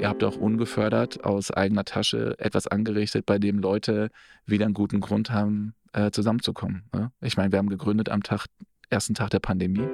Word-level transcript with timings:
ihr 0.00 0.08
habt 0.08 0.24
auch 0.24 0.36
ungefördert 0.36 1.24
aus 1.24 1.50
eigener 1.50 1.84
Tasche 1.84 2.34
etwas 2.38 2.66
angerichtet, 2.66 3.26
bei 3.26 3.38
dem 3.38 3.58
Leute 3.58 4.10
wieder 4.46 4.64
einen 4.64 4.74
guten 4.74 5.00
Grund 5.00 5.30
haben, 5.30 5.74
äh, 5.92 6.10
zusammenzukommen. 6.10 6.84
Ne? 6.94 7.12
Ich 7.20 7.36
meine, 7.36 7.52
wir 7.52 7.58
haben 7.58 7.68
gegründet 7.68 8.08
am 8.08 8.22
Tag, 8.22 8.46
ersten 8.88 9.14
Tag 9.14 9.30
der 9.30 9.40
Pandemie. 9.40 9.86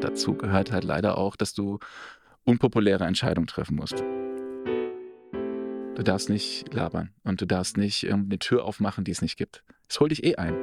Dazu 0.00 0.34
gehört 0.34 0.72
halt 0.72 0.84
leider 0.84 1.18
auch, 1.18 1.36
dass 1.36 1.54
du 1.54 1.78
unpopuläre 2.44 3.04
Entscheidungen 3.04 3.46
treffen 3.46 3.76
musst. 3.76 4.02
Du 5.94 6.02
darfst 6.02 6.28
nicht 6.28 6.72
labern 6.74 7.10
und 7.22 7.40
du 7.40 7.46
darfst 7.46 7.76
nicht 7.76 8.02
irgendeine 8.02 8.38
Tür 8.38 8.64
aufmachen, 8.64 9.04
die 9.04 9.12
es 9.12 9.22
nicht 9.22 9.36
gibt. 9.36 9.62
Das 9.88 10.00
holt 10.00 10.10
dich 10.10 10.24
eh 10.24 10.36
ein. 10.36 10.54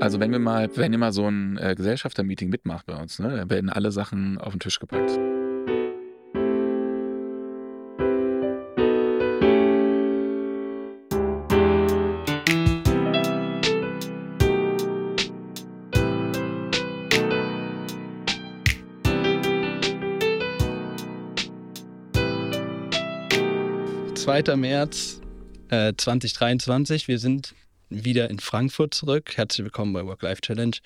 Also 0.00 0.20
wenn 0.20 0.30
wir 0.30 0.38
mal, 0.38 0.70
wenn 0.76 0.92
ihr 0.92 0.98
mal 0.98 1.12
so 1.12 1.26
ein 1.26 1.58
äh, 1.58 1.74
Gesellschaftermeeting 1.74 2.50
mitmacht 2.50 2.86
bei 2.86 2.94
uns, 2.94 3.18
ne, 3.18 3.36
dann 3.36 3.50
werden 3.50 3.68
alle 3.68 3.90
Sachen 3.90 4.38
auf 4.38 4.52
den 4.52 4.60
Tisch 4.60 4.78
gepackt. 4.78 5.18
Zweiter 24.38 24.56
März 24.56 25.20
äh, 25.68 25.94
2023. 25.96 27.08
Wir 27.08 27.18
sind 27.18 27.56
wieder 27.88 28.30
in 28.30 28.38
Frankfurt 28.38 28.94
zurück. 28.94 29.36
Herzlich 29.36 29.64
willkommen 29.64 29.92
bei 29.92 30.06
Work-Life 30.06 30.42
Challenge. 30.42 30.76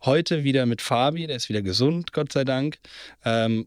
Heute 0.00 0.44
wieder 0.44 0.64
mit 0.64 0.80
Fabi, 0.80 1.26
der 1.26 1.36
ist 1.36 1.50
wieder 1.50 1.60
gesund, 1.60 2.14
Gott 2.14 2.32
sei 2.32 2.44
Dank. 2.44 2.78
Ähm, 3.22 3.66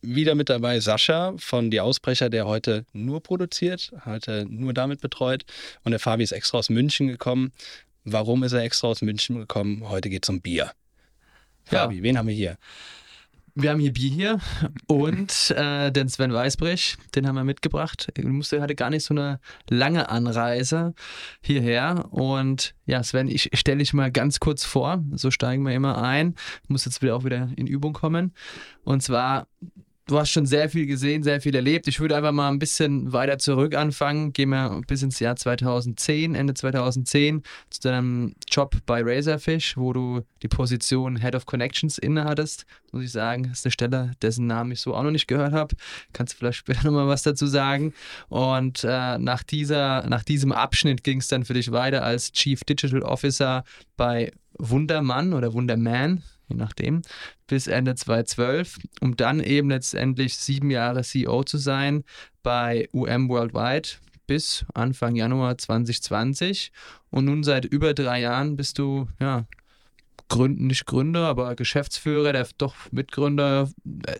wieder 0.00 0.36
mit 0.36 0.48
dabei 0.48 0.78
Sascha 0.78 1.34
von 1.38 1.72
Die 1.72 1.80
Ausbrecher, 1.80 2.30
der 2.30 2.46
heute 2.46 2.86
nur 2.92 3.20
produziert, 3.20 3.92
heute 4.04 4.46
nur 4.48 4.72
damit 4.72 5.00
betreut. 5.00 5.44
Und 5.82 5.90
der 5.90 5.98
Fabi 5.98 6.22
ist 6.22 6.30
extra 6.30 6.58
aus 6.58 6.70
München 6.70 7.08
gekommen. 7.08 7.50
Warum 8.04 8.44
ist 8.44 8.52
er 8.52 8.62
extra 8.62 8.86
aus 8.86 9.02
München 9.02 9.38
gekommen? 9.38 9.88
Heute 9.88 10.08
geht 10.08 10.24
es 10.24 10.28
um 10.28 10.40
Bier. 10.40 10.70
Fabi, 11.64 11.96
ja. 11.96 12.02
wen 12.04 12.16
haben 12.16 12.28
wir 12.28 12.34
hier? 12.36 12.58
Wir 13.58 13.70
haben 13.70 13.80
hier 13.80 13.94
Bier 13.94 14.10
hier 14.10 14.40
und 14.86 15.50
äh, 15.56 15.90
den 15.90 16.10
Sven 16.10 16.30
Weißbrich, 16.30 16.98
den 17.14 17.26
haben 17.26 17.36
wir 17.36 17.44
mitgebracht. 17.44 18.12
Er 18.14 18.28
musste 18.28 18.60
hatte 18.60 18.74
gar 18.74 18.90
nicht 18.90 19.02
so 19.02 19.14
eine 19.14 19.40
lange 19.70 20.10
Anreise 20.10 20.92
hierher. 21.40 22.04
Und 22.10 22.74
ja, 22.84 23.02
Sven, 23.02 23.28
ich 23.28 23.48
stelle 23.54 23.78
dich 23.78 23.94
mal 23.94 24.12
ganz 24.12 24.40
kurz 24.40 24.66
vor. 24.66 25.02
So 25.14 25.30
steigen 25.30 25.62
wir 25.62 25.72
immer 25.72 26.02
ein. 26.02 26.34
Muss 26.68 26.84
jetzt 26.84 27.00
wieder 27.00 27.16
auch 27.16 27.24
wieder 27.24 27.48
in 27.56 27.66
Übung 27.66 27.94
kommen. 27.94 28.34
Und 28.84 29.02
zwar 29.02 29.46
du 30.06 30.18
hast 30.18 30.30
schon 30.30 30.46
sehr 30.46 30.70
viel 30.70 30.86
gesehen, 30.86 31.22
sehr 31.22 31.40
viel 31.40 31.54
erlebt. 31.54 31.88
Ich 31.88 32.00
würde 32.00 32.16
einfach 32.16 32.32
mal 32.32 32.48
ein 32.48 32.58
bisschen 32.58 33.12
weiter 33.12 33.38
zurück 33.38 33.74
anfangen. 33.74 34.32
Gehen 34.32 34.50
wir 34.50 34.80
bis 34.86 35.02
ins 35.02 35.18
Jahr 35.18 35.36
2010, 35.36 36.34
Ende 36.34 36.54
2010, 36.54 37.42
zu 37.70 37.80
deinem 37.80 38.34
Job 38.48 38.76
bei 38.86 39.02
Razorfish, 39.02 39.76
wo 39.76 39.92
du 39.92 40.22
die 40.42 40.48
Position 40.48 41.20
Head 41.20 41.34
of 41.34 41.46
Connections 41.46 41.98
inne 41.98 42.24
hattest. 42.24 42.66
Muss 42.92 43.04
ich 43.04 43.12
sagen, 43.12 43.44
das 43.44 43.58
ist 43.58 43.66
eine 43.66 43.72
Stelle, 43.72 44.12
dessen 44.22 44.46
Namen 44.46 44.72
ich 44.72 44.80
so 44.80 44.94
auch 44.94 45.02
noch 45.02 45.10
nicht 45.10 45.26
gehört 45.26 45.52
habe. 45.52 45.74
Kannst 46.12 46.34
du 46.34 46.38
vielleicht 46.38 46.58
später 46.58 46.84
nochmal 46.84 47.08
was 47.08 47.22
dazu 47.22 47.46
sagen. 47.46 47.92
Und 48.28 48.84
äh, 48.84 49.18
nach, 49.18 49.42
dieser, 49.42 50.08
nach 50.08 50.22
diesem 50.22 50.52
Abschnitt 50.52 51.02
ging 51.02 51.18
es 51.18 51.28
dann 51.28 51.44
für 51.44 51.54
dich 51.54 51.72
weiter 51.72 52.04
als 52.04 52.32
Chief 52.32 52.62
Digital 52.62 53.02
Officer 53.02 53.64
bei 53.96 54.32
Wundermann 54.58 55.34
oder 55.34 55.52
Wunderman, 55.52 56.22
je 56.48 56.56
nachdem, 56.56 57.02
bis 57.46 57.66
Ende 57.66 57.94
2012, 57.94 58.78
um 59.00 59.16
dann 59.16 59.40
eben 59.40 59.70
letztendlich 59.70 60.36
sieben 60.36 60.70
Jahre 60.70 61.02
CEO 61.02 61.42
zu 61.44 61.58
sein 61.58 62.04
bei 62.42 62.88
UM 62.92 63.28
Worldwide 63.28 63.88
bis 64.26 64.64
Anfang 64.74 65.14
Januar 65.16 65.58
2020. 65.58 66.72
Und 67.10 67.24
nun 67.26 67.44
seit 67.44 67.64
über 67.64 67.94
drei 67.94 68.20
Jahren 68.20 68.56
bist 68.56 68.78
du 68.78 69.08
ja 69.20 69.46
Gründen, 70.28 70.66
nicht 70.66 70.86
Gründer, 70.86 71.26
aber 71.26 71.54
Geschäftsführer, 71.54 72.32
der 72.32 72.46
doch 72.58 72.74
Mitgründer. 72.90 73.70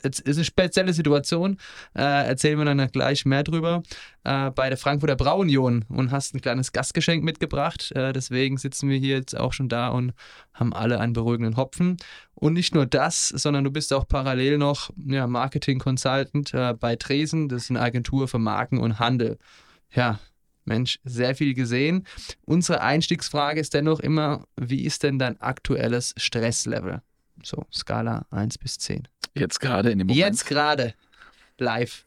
Es 0.02 0.20
ist 0.20 0.36
eine 0.36 0.44
spezielle 0.44 0.92
Situation. 0.92 1.58
Äh, 1.94 2.26
erzählen 2.26 2.58
wir 2.58 2.64
dann 2.64 2.86
gleich 2.92 3.24
mehr 3.24 3.42
drüber. 3.42 3.82
Äh, 4.24 4.50
bei 4.50 4.68
der 4.68 4.78
Frankfurter 4.78 5.16
Brauunion 5.16 5.84
und 5.88 6.10
hast 6.10 6.34
ein 6.34 6.40
kleines 6.40 6.72
Gastgeschenk 6.72 7.24
mitgebracht. 7.24 7.92
Äh, 7.92 8.12
deswegen 8.12 8.56
sitzen 8.56 8.88
wir 8.88 8.98
hier 8.98 9.16
jetzt 9.16 9.36
auch 9.36 9.52
schon 9.52 9.68
da 9.68 9.88
und 9.88 10.12
haben 10.54 10.72
alle 10.72 11.00
einen 11.00 11.12
beruhigenden 11.12 11.56
Hopfen. 11.56 11.96
Und 12.34 12.52
nicht 12.52 12.74
nur 12.74 12.86
das, 12.86 13.28
sondern 13.28 13.64
du 13.64 13.70
bist 13.70 13.92
auch 13.92 14.06
parallel 14.06 14.58
noch 14.58 14.90
ja, 15.06 15.26
Marketing 15.26 15.78
Consultant 15.78 16.54
äh, 16.54 16.74
bei 16.74 16.96
Tresen. 16.96 17.48
Das 17.48 17.64
ist 17.64 17.70
eine 17.70 17.80
Agentur 17.80 18.28
für 18.28 18.38
Marken 18.38 18.78
und 18.78 18.98
Handel. 18.98 19.38
Ja, 19.92 20.18
Mensch, 20.66 20.98
sehr 21.04 21.34
viel 21.34 21.54
gesehen. 21.54 22.06
Unsere 22.44 22.80
Einstiegsfrage 22.80 23.60
ist 23.60 23.74
dennoch 23.74 24.00
immer, 24.00 24.46
wie 24.56 24.84
ist 24.84 25.02
denn 25.02 25.18
dein 25.18 25.40
aktuelles 25.40 26.14
Stresslevel? 26.16 27.02
So, 27.42 27.66
Skala 27.72 28.26
1 28.30 28.58
bis 28.58 28.78
10. 28.78 29.08
Jetzt 29.34 29.60
gerade 29.60 29.90
in 29.90 29.98
dem 29.98 30.08
Moment? 30.08 30.24
Jetzt 30.24 30.46
gerade, 30.46 30.94
live. 31.58 32.04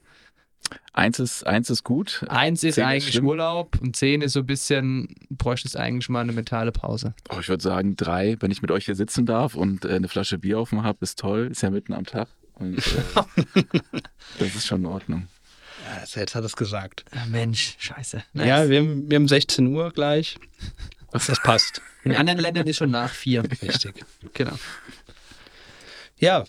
Eins 0.94 1.20
ist, 1.20 1.48
eins 1.48 1.70
ist 1.70 1.84
gut. 1.84 2.26
Eins 2.28 2.64
ist 2.64 2.78
eigentlich 2.80 3.16
ist 3.16 3.22
Urlaub 3.22 3.80
und 3.82 3.96
zehn 3.96 4.22
ist 4.22 4.34
so 4.34 4.42
ein 4.42 4.46
bisschen, 4.46 5.16
bräuchte 5.30 5.68
es 5.68 5.76
eigentlich 5.76 6.10
mal 6.10 6.22
eine 6.22 6.34
mentale 6.34 6.72
Pause. 6.72 7.14
Oh, 7.30 7.38
ich 7.40 7.48
würde 7.48 7.64
sagen 7.64 7.96
drei, 7.96 8.36
wenn 8.40 8.52
ich 8.52 8.62
mit 8.62 8.70
euch 8.70 8.86
hier 8.86 8.96
sitzen 8.96 9.26
darf 9.26 9.56
und 9.56 9.86
äh, 9.86 9.96
eine 9.96 10.08
Flasche 10.08 10.38
Bier 10.38 10.60
offen 10.60 10.84
habe, 10.84 11.00
ist 11.02 11.18
toll. 11.18 11.48
Ist 11.52 11.62
ja 11.62 11.70
mitten 11.70 11.94
am 11.94 12.06
Tag. 12.06 12.28
Und 12.54 12.78
äh, 12.78 13.62
das 14.40 14.56
ist 14.56 14.68
schon 14.68 14.82
in 14.82 14.88
Ordnung. 14.88 15.28
Jetzt 16.16 16.36
hat 16.36 16.44
es 16.44 16.56
gesagt. 16.56 17.06
Mensch, 17.30 17.76
scheiße. 17.80 18.24
Nice. 18.34 18.48
Ja, 18.48 18.70
wir 18.70 18.80
haben, 18.80 19.10
wir 19.10 19.16
haben 19.16 19.28
16 19.28 19.68
Uhr 19.68 19.92
gleich. 19.92 20.38
Das 21.12 21.40
passt. 21.42 21.82
In 22.04 22.16
anderen 22.16 22.40
Ländern 22.40 22.68
ist 22.68 22.78
schon 22.78 22.92
nach 22.92 23.12
vier. 23.12 23.44
Richtig. 23.62 24.06
Genau. 24.34 24.54
Ja, 26.18 26.44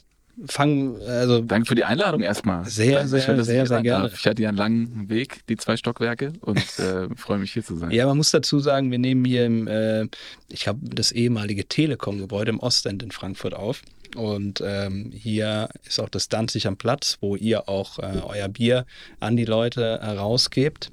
fangen, 0.46 1.00
also. 1.02 1.40
Danke 1.40 1.66
für 1.66 1.74
die 1.74 1.84
Einladung 1.84 2.22
erstmal. 2.22 2.64
Sehr, 2.64 3.06
sehr, 3.06 3.20
schön, 3.20 3.42
sehr, 3.42 3.66
sehr 3.66 3.82
gerne. 3.82 4.10
Ich 4.12 4.26
hatte 4.26 4.42
ja 4.42 4.48
einen 4.48 4.58
langen 4.58 5.08
Weg, 5.08 5.46
die 5.48 5.56
zwei 5.56 5.76
Stockwerke, 5.76 6.32
und 6.40 6.58
äh, 6.78 7.08
freue 7.16 7.38
mich 7.38 7.52
hier 7.52 7.64
zu 7.64 7.76
sein. 7.76 7.90
Ja, 7.90 8.06
man 8.06 8.16
muss 8.16 8.30
dazu 8.30 8.58
sagen, 8.60 8.90
wir 8.90 8.98
nehmen 8.98 9.24
hier 9.24 9.46
im, 9.46 9.66
äh, 9.66 10.06
ich 10.48 10.68
habe 10.68 10.78
das 10.82 11.12
ehemalige 11.12 11.66
Telekom-Gebäude 11.66 12.50
im 12.50 12.60
Ostend 12.60 13.02
in 13.02 13.10
Frankfurt 13.10 13.54
auf. 13.54 13.82
Und 14.16 14.62
ähm, 14.64 15.12
hier 15.12 15.68
ist 15.84 16.00
auch 16.00 16.08
das 16.08 16.28
Danzig 16.28 16.66
am 16.66 16.76
Platz, 16.76 17.18
wo 17.20 17.36
ihr 17.36 17.68
auch 17.68 17.98
äh, 17.98 18.20
euer 18.24 18.48
Bier 18.48 18.86
an 19.20 19.36
die 19.36 19.44
Leute 19.44 20.00
herausgebt. 20.02 20.90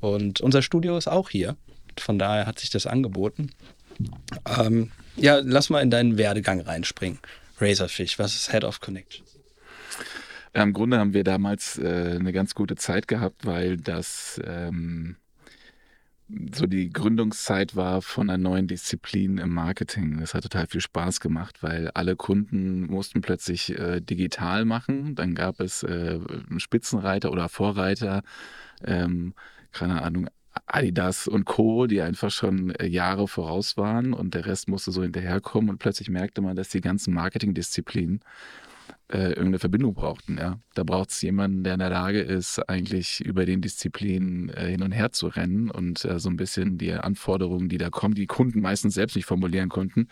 Und 0.00 0.40
unser 0.40 0.62
Studio 0.62 0.96
ist 0.96 1.08
auch 1.08 1.30
hier. 1.30 1.56
Von 1.98 2.18
daher 2.18 2.46
hat 2.46 2.58
sich 2.58 2.70
das 2.70 2.86
angeboten. 2.86 3.50
Ähm, 4.58 4.92
ja, 5.16 5.40
lass 5.42 5.70
mal 5.70 5.82
in 5.82 5.90
deinen 5.90 6.16
Werdegang 6.18 6.60
reinspringen. 6.60 7.18
Razorfish, 7.60 8.18
was 8.18 8.34
ist 8.34 8.52
Head 8.52 8.64
of 8.64 8.80
Connections? 8.80 9.38
Im 10.54 10.72
Grunde 10.72 10.98
haben 10.98 11.14
wir 11.14 11.24
damals 11.24 11.78
äh, 11.78 12.16
eine 12.18 12.32
ganz 12.32 12.54
gute 12.54 12.76
Zeit 12.76 13.08
gehabt, 13.08 13.44
weil 13.44 13.76
das 13.76 14.40
ähm, 14.44 15.16
so 16.54 16.66
die 16.66 16.90
Gründungszeit 16.90 17.74
war 17.74 18.02
von 18.02 18.28
einer 18.28 18.38
neuen 18.38 18.66
Disziplin 18.66 19.38
im 19.38 19.50
Marketing. 19.50 20.20
Das 20.20 20.34
hat 20.34 20.42
total 20.42 20.66
viel 20.66 20.80
Spaß 20.80 21.20
gemacht, 21.20 21.62
weil 21.62 21.90
alle 21.94 22.16
Kunden 22.16 22.86
mussten 22.86 23.22
plötzlich 23.22 23.78
äh, 23.78 24.00
digital 24.00 24.64
machen. 24.64 25.14
Dann 25.14 25.34
gab 25.34 25.60
es 25.60 25.82
äh, 25.82 26.20
Spitzenreiter 26.58 27.32
oder 27.32 27.48
Vorreiter, 27.48 28.22
ähm, 28.84 29.34
keine 29.72 30.02
Ahnung, 30.02 30.28
Adidas 30.66 31.28
und 31.28 31.44
Co., 31.44 31.86
die 31.86 32.02
einfach 32.02 32.30
schon 32.30 32.70
äh, 32.74 32.86
Jahre 32.86 33.28
voraus 33.28 33.76
waren 33.76 34.12
und 34.12 34.34
der 34.34 34.46
Rest 34.46 34.68
musste 34.68 34.90
so 34.90 35.02
hinterherkommen 35.02 35.70
und 35.70 35.78
plötzlich 35.78 36.10
merkte 36.10 36.42
man, 36.42 36.56
dass 36.56 36.68
die 36.68 36.80
ganzen 36.80 37.14
Marketingdisziplinen 37.14 38.20
äh, 39.10 39.28
irgendeine 39.28 39.58
Verbindung 39.58 39.94
brauchten. 39.94 40.36
Ja. 40.38 40.58
Da 40.74 40.84
braucht 40.84 41.10
es 41.10 41.22
jemanden, 41.22 41.64
der 41.64 41.74
in 41.74 41.78
der 41.78 41.90
Lage 41.90 42.20
ist, 42.20 42.58
eigentlich 42.68 43.20
über 43.20 43.46
den 43.46 43.60
Disziplinen 43.60 44.50
äh, 44.50 44.66
hin 44.66 44.82
und 44.82 44.92
her 44.92 45.12
zu 45.12 45.28
rennen 45.28 45.70
und 45.70 46.04
äh, 46.04 46.18
so 46.18 46.28
ein 46.28 46.36
bisschen 46.36 46.78
die 46.78 46.92
Anforderungen, 46.92 47.68
die 47.68 47.78
da 47.78 47.90
kommen, 47.90 48.14
die 48.14 48.26
Kunden 48.26 48.60
meistens 48.60 48.94
selbst 48.94 49.16
nicht 49.16 49.26
formulieren 49.26 49.68
konnten, 49.68 50.08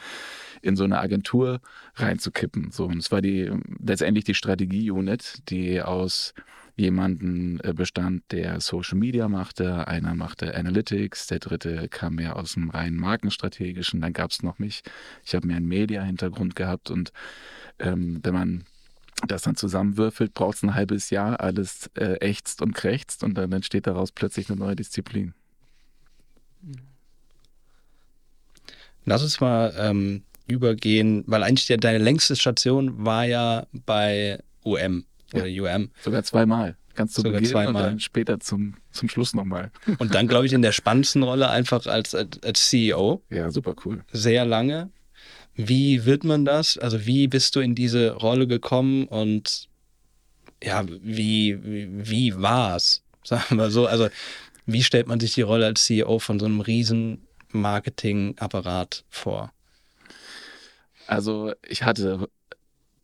in 0.62 0.76
so 0.76 0.84
eine 0.84 0.98
Agentur 0.98 1.60
reinzukippen. 1.96 2.70
So, 2.70 2.86
und 2.86 2.98
es 2.98 3.12
war 3.12 3.20
die 3.20 3.50
letztendlich 3.84 4.24
die 4.24 4.34
Strategie-Unit, 4.34 5.50
die 5.50 5.82
aus 5.82 6.32
jemanden 6.76 7.58
äh, 7.60 7.72
bestand, 7.72 8.22
der 8.30 8.60
Social 8.60 8.98
Media 8.98 9.28
machte, 9.28 9.88
einer 9.88 10.14
machte 10.14 10.54
Analytics, 10.54 11.26
der 11.26 11.38
dritte 11.38 11.88
kam 11.88 12.16
mehr 12.16 12.36
aus 12.36 12.52
dem 12.52 12.70
reinen 12.70 12.98
markenstrategischen, 12.98 14.00
dann 14.00 14.12
gab 14.12 14.30
es 14.30 14.42
noch 14.42 14.58
mich. 14.58 14.82
Ich 15.24 15.34
habe 15.34 15.46
mehr 15.46 15.56
einen 15.56 15.68
Media-Hintergrund 15.68 16.54
gehabt 16.54 16.90
und 16.90 17.12
ähm, 17.78 18.20
wenn 18.22 18.34
man 18.34 18.64
das 19.26 19.42
dann 19.42 19.56
zusammenwürfelt, 19.56 20.34
braucht 20.34 20.56
es 20.56 20.62
ein 20.62 20.74
halbes 20.74 21.10
Jahr, 21.10 21.40
alles 21.40 21.90
äh, 21.94 22.16
ächzt 22.20 22.60
und 22.62 22.74
krächzt 22.74 23.24
und 23.24 23.34
dann 23.34 23.50
entsteht 23.52 23.86
daraus 23.86 24.12
plötzlich 24.12 24.50
eine 24.50 24.58
neue 24.58 24.76
Disziplin. 24.76 25.34
Lass 29.04 29.22
uns 29.22 29.40
mal 29.40 29.72
ähm, 29.78 30.22
übergehen, 30.46 31.24
weil 31.26 31.42
eigentlich 31.42 31.66
deine 31.80 31.98
längste 31.98 32.36
Station 32.36 33.04
war 33.04 33.24
ja 33.24 33.66
bei 33.72 34.42
UM. 34.64 35.04
oder 35.32 35.44
UM. 35.44 35.90
Sogar 36.02 36.22
zweimal. 36.24 36.76
Ganz 36.94 37.12
zu 37.12 37.20
Sogar 37.20 37.40
Beginn 37.40 37.54
und 37.54 37.62
zweimal. 37.62 37.82
dann 37.82 38.00
später 38.00 38.40
zum, 38.40 38.74
zum 38.90 39.08
Schluss 39.08 39.34
nochmal. 39.34 39.70
Und 39.98 40.14
dann, 40.14 40.28
glaube 40.28 40.46
ich, 40.46 40.52
in 40.52 40.62
der 40.62 40.72
spannendsten 40.72 41.22
Rolle 41.22 41.50
einfach 41.50 41.86
als, 41.86 42.14
als 42.14 42.70
CEO. 42.70 43.22
Ja, 43.30 43.50
super 43.50 43.74
cool. 43.84 44.02
Sehr 44.12 44.44
lange. 44.46 44.90
Wie 45.56 46.04
wird 46.04 46.22
man 46.22 46.44
das? 46.44 46.76
Also 46.76 47.06
wie 47.06 47.28
bist 47.28 47.56
du 47.56 47.60
in 47.60 47.74
diese 47.74 48.12
Rolle 48.12 48.46
gekommen 48.46 49.06
und 49.08 49.68
ja, 50.62 50.86
wie, 50.86 51.62
wie, 51.64 52.10
wie 52.10 52.36
war's? 52.36 53.02
Sagen 53.24 53.56
wir 53.56 53.70
so. 53.70 53.86
Also 53.86 54.08
wie 54.66 54.82
stellt 54.82 55.06
man 55.06 55.18
sich 55.18 55.34
die 55.34 55.42
Rolle 55.42 55.66
als 55.66 55.84
CEO 55.84 56.18
von 56.18 56.38
so 56.38 56.46
einem 56.46 56.60
riesen 56.60 57.26
Marketingapparat 57.52 59.04
vor? 59.08 59.52
Also 61.06 61.52
ich 61.66 61.82
hatte 61.84 62.28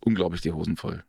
unglaublich 0.01 0.43
die 0.43 0.53
Hosen 0.53 0.77
voll. 0.77 1.03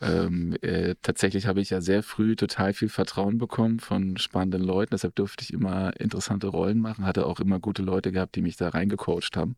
Ähm, 0.00 0.56
äh, 0.62 0.94
tatsächlich 1.02 1.46
habe 1.46 1.60
ich 1.60 1.70
ja 1.70 1.80
sehr 1.80 2.02
früh 2.02 2.36
total 2.36 2.72
viel 2.72 2.88
Vertrauen 2.88 3.38
bekommen 3.38 3.80
von 3.80 4.16
spannenden 4.16 4.62
Leuten. 4.62 4.90
Deshalb 4.92 5.16
durfte 5.16 5.42
ich 5.42 5.52
immer 5.52 5.98
interessante 6.00 6.46
Rollen 6.46 6.78
machen. 6.78 7.04
Hatte 7.04 7.26
auch 7.26 7.40
immer 7.40 7.58
gute 7.58 7.82
Leute 7.82 8.12
gehabt, 8.12 8.36
die 8.36 8.42
mich 8.42 8.56
da 8.56 8.68
reingecoacht 8.68 9.36
haben, 9.36 9.56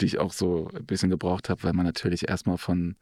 die 0.00 0.06
ich 0.06 0.18
auch 0.18 0.32
so 0.32 0.68
ein 0.74 0.86
bisschen 0.86 1.10
gebraucht 1.10 1.48
habe, 1.48 1.62
weil 1.62 1.72
man 1.72 1.86
natürlich 1.86 2.28
erstmal 2.28 2.58
von, 2.58 2.96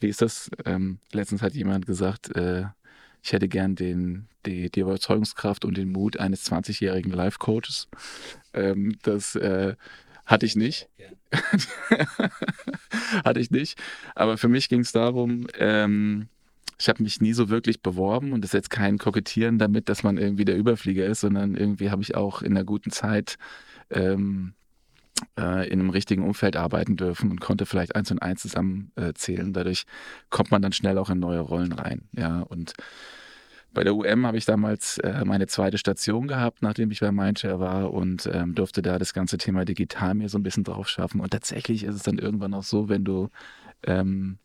wie 0.00 0.08
ist 0.08 0.22
das? 0.22 0.50
Ähm, 0.64 0.98
letztens 1.12 1.42
hat 1.42 1.54
jemand 1.54 1.86
gesagt, 1.86 2.34
äh, 2.36 2.64
ich 3.22 3.32
hätte 3.32 3.48
gern 3.48 3.74
den, 3.74 4.28
die, 4.46 4.70
die 4.70 4.80
Überzeugungskraft 4.80 5.64
und 5.64 5.76
den 5.76 5.92
Mut 5.92 6.18
eines 6.18 6.50
20-jährigen 6.50 7.12
Life-Coaches. 7.12 7.88
Ähm, 8.54 8.96
das 9.02 9.34
äh, 9.34 9.74
hatte 10.28 10.46
ich 10.46 10.54
nicht. 10.54 10.88
hatte 13.24 13.40
ich 13.40 13.50
nicht. 13.50 13.80
Aber 14.14 14.38
für 14.38 14.48
mich 14.48 14.68
ging 14.68 14.80
es 14.80 14.92
darum, 14.92 15.48
ähm, 15.58 16.28
ich 16.78 16.88
habe 16.88 17.02
mich 17.02 17.20
nie 17.20 17.32
so 17.32 17.48
wirklich 17.48 17.82
beworben 17.82 18.32
und 18.32 18.42
das 18.42 18.50
ist 18.50 18.54
jetzt 18.54 18.70
kein 18.70 18.98
Kokettieren 18.98 19.58
damit, 19.58 19.88
dass 19.88 20.04
man 20.04 20.16
irgendwie 20.16 20.44
der 20.44 20.56
Überflieger 20.56 21.06
ist, 21.06 21.20
sondern 21.20 21.56
irgendwie 21.56 21.90
habe 21.90 22.02
ich 22.02 22.14
auch 22.14 22.42
in 22.42 22.52
einer 22.52 22.64
guten 22.64 22.90
Zeit 22.92 23.36
ähm, 23.90 24.52
äh, 25.36 25.66
in 25.68 25.80
einem 25.80 25.90
richtigen 25.90 26.22
Umfeld 26.22 26.56
arbeiten 26.56 26.96
dürfen 26.96 27.30
und 27.30 27.40
konnte 27.40 27.66
vielleicht 27.66 27.96
eins 27.96 28.10
und 28.10 28.20
eins 28.20 28.42
zusammenzählen. 28.42 29.52
Dadurch 29.52 29.86
kommt 30.30 30.50
man 30.52 30.62
dann 30.62 30.72
schnell 30.72 30.98
auch 30.98 31.10
in 31.10 31.18
neue 31.18 31.40
Rollen 31.40 31.72
rein. 31.72 32.02
Ja, 32.12 32.40
und 32.42 32.74
bei 33.78 33.84
der 33.84 33.94
UM 33.94 34.26
habe 34.26 34.36
ich 34.36 34.44
damals 34.44 34.98
äh, 34.98 35.24
meine 35.24 35.46
zweite 35.46 35.78
Station 35.78 36.26
gehabt, 36.26 36.62
nachdem 36.62 36.90
ich 36.90 36.98
bei 36.98 37.12
Mindshare 37.12 37.60
war 37.60 37.94
und 37.94 38.28
ähm, 38.32 38.56
durfte 38.56 38.82
da 38.82 38.98
das 38.98 39.14
ganze 39.14 39.38
Thema 39.38 39.64
digital 39.64 40.14
mir 40.14 40.28
so 40.28 40.36
ein 40.36 40.42
bisschen 40.42 40.64
drauf 40.64 40.88
schaffen. 40.88 41.20
Und 41.20 41.30
tatsächlich 41.30 41.84
ist 41.84 41.94
es 41.94 42.02
dann 42.02 42.18
irgendwann 42.18 42.54
auch 42.54 42.64
so, 42.64 42.88
wenn 42.88 43.04
du 43.04 43.28
ähm, 43.84 44.38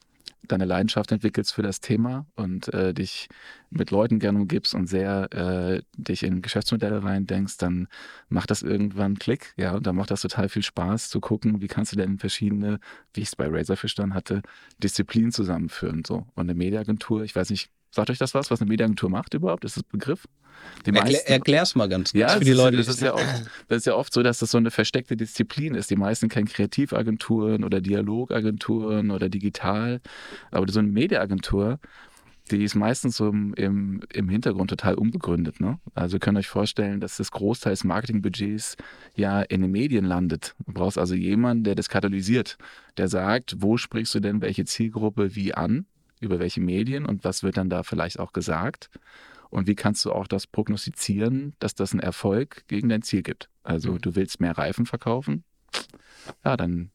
deine 0.43 0.65
Leidenschaft 0.65 1.11
entwickelst 1.11 1.51
für 1.51 1.63
das 1.63 1.81
Thema 1.81 2.27
und 2.35 2.71
äh, 2.75 2.93
dich 2.93 3.27
mit 3.71 3.89
Leuten 3.89 4.19
gerne 4.19 4.37
umgibst 4.37 4.75
und 4.75 4.85
sehr 4.85 5.33
äh, 5.33 5.81
dich 5.97 6.21
in 6.21 6.43
Geschäftsmodelle 6.43 7.03
reindenkst, 7.03 7.57
dann 7.57 7.87
macht 8.29 8.51
das 8.51 8.61
irgendwann 8.61 9.17
Klick, 9.17 9.55
ja, 9.57 9.73
und 9.73 9.87
dann 9.87 9.95
macht 9.95 10.11
das 10.11 10.21
total 10.21 10.47
viel 10.47 10.61
Spaß 10.61 11.09
zu 11.09 11.19
gucken, 11.19 11.59
wie 11.59 11.67
kannst 11.67 11.91
du 11.91 11.95
denn 11.95 12.19
verschiedene, 12.19 12.79
wie 13.15 13.21
ich 13.21 13.29
es 13.29 13.35
bei 13.35 13.47
Razorfish 13.47 13.95
dann 13.95 14.13
hatte, 14.13 14.43
Disziplinen 14.77 15.31
zusammenführen, 15.31 16.03
so. 16.05 16.27
Und 16.35 16.41
eine 16.51 16.53
Mediaagentur, 16.53 17.23
ich 17.23 17.35
weiß 17.35 17.49
nicht, 17.49 17.71
sagt 17.93 18.09
euch 18.09 18.17
das 18.17 18.33
was, 18.33 18.49
was 18.49 18.61
eine 18.61 18.69
Mediaagentur 18.69 19.09
macht 19.09 19.33
überhaupt? 19.33 19.65
Ist 19.65 19.77
das 19.77 19.83
Begriff? 19.83 20.27
Die 20.85 20.93
Erklär, 20.93 21.29
erklär's 21.29 21.75
mal 21.75 21.89
ganz 21.89 22.11
kurz 22.11 22.19
ja, 22.19 22.29
für 22.29 22.43
die 22.43 22.51
ist, 22.51 22.57
Leute. 22.57 22.77
das, 22.77 22.87
ist 22.87 23.01
ja 23.01 23.13
oft, 23.13 23.51
das 23.67 23.77
ist 23.79 23.85
ja 23.85 23.95
oft 23.95 24.13
so, 24.13 24.23
dass 24.23 24.39
das 24.39 24.51
so 24.51 24.57
eine 24.57 24.71
versteckte 24.71 25.17
Disziplin 25.17 25.75
ist. 25.75 25.89
Die 25.89 25.95
meisten 25.95 26.29
kennen 26.29 26.47
Kreativagenturen 26.47 27.63
oder 27.63 27.81
Dialogagenturen 27.81 29.11
oder 29.11 29.29
digital. 29.29 30.01
Aber 30.51 30.71
so 30.71 30.79
eine 30.79 30.87
Mediaagentur, 30.89 31.79
die 32.51 32.63
ist 32.63 32.75
meistens 32.75 33.17
so 33.17 33.29
im, 33.29 33.53
im, 33.55 34.01
im 34.11 34.29
Hintergrund 34.29 34.69
total 34.69 34.95
unbegründet. 34.95 35.59
Ne? 35.59 35.79
Also 35.93 36.17
ihr 36.17 36.19
könnt 36.19 36.37
euch 36.37 36.47
vorstellen, 36.47 36.99
dass 36.99 37.17
das 37.17 37.31
Großteil 37.31 37.73
des 37.73 37.83
Marketingbudgets 37.83 38.75
ja 39.15 39.41
in 39.41 39.61
den 39.61 39.71
Medien 39.71 40.05
landet. 40.05 40.55
Du 40.65 40.73
brauchst 40.73 40.97
also 40.97 41.15
jemanden, 41.15 41.63
der 41.63 41.75
das 41.75 41.89
katalysiert, 41.89 42.57
der 42.97 43.07
sagt, 43.07 43.55
wo 43.59 43.77
sprichst 43.77 44.13
du 44.15 44.19
denn 44.19 44.41
welche 44.41 44.65
Zielgruppe 44.65 45.35
wie 45.35 45.53
an, 45.53 45.85
über 46.23 46.39
welche 46.39 46.61
Medien 46.61 47.05
und 47.05 47.23
was 47.23 47.43
wird 47.43 47.57
dann 47.57 47.69
da 47.69 47.83
vielleicht 47.83 48.19
auch 48.19 48.33
gesagt. 48.33 48.89
Und 49.49 49.67
wie 49.67 49.75
kannst 49.75 50.03
du 50.05 50.11
auch 50.11 50.27
das 50.27 50.47
prognostizieren, 50.47 51.53
dass 51.59 51.75
das 51.75 51.91
einen 51.91 51.99
Erfolg 51.99 52.63
gegen 52.67 52.89
dein 52.89 53.03
Ziel 53.03 53.21
gibt? 53.21 53.49
Also 53.63 53.93
Mhm. 53.93 54.01
du 54.01 54.15
willst 54.15 54.39
mehr 54.41 54.57
Reifen 54.57 54.85
verkaufen? 54.85 55.43
Ja, 56.43 56.57
dann 56.57 56.89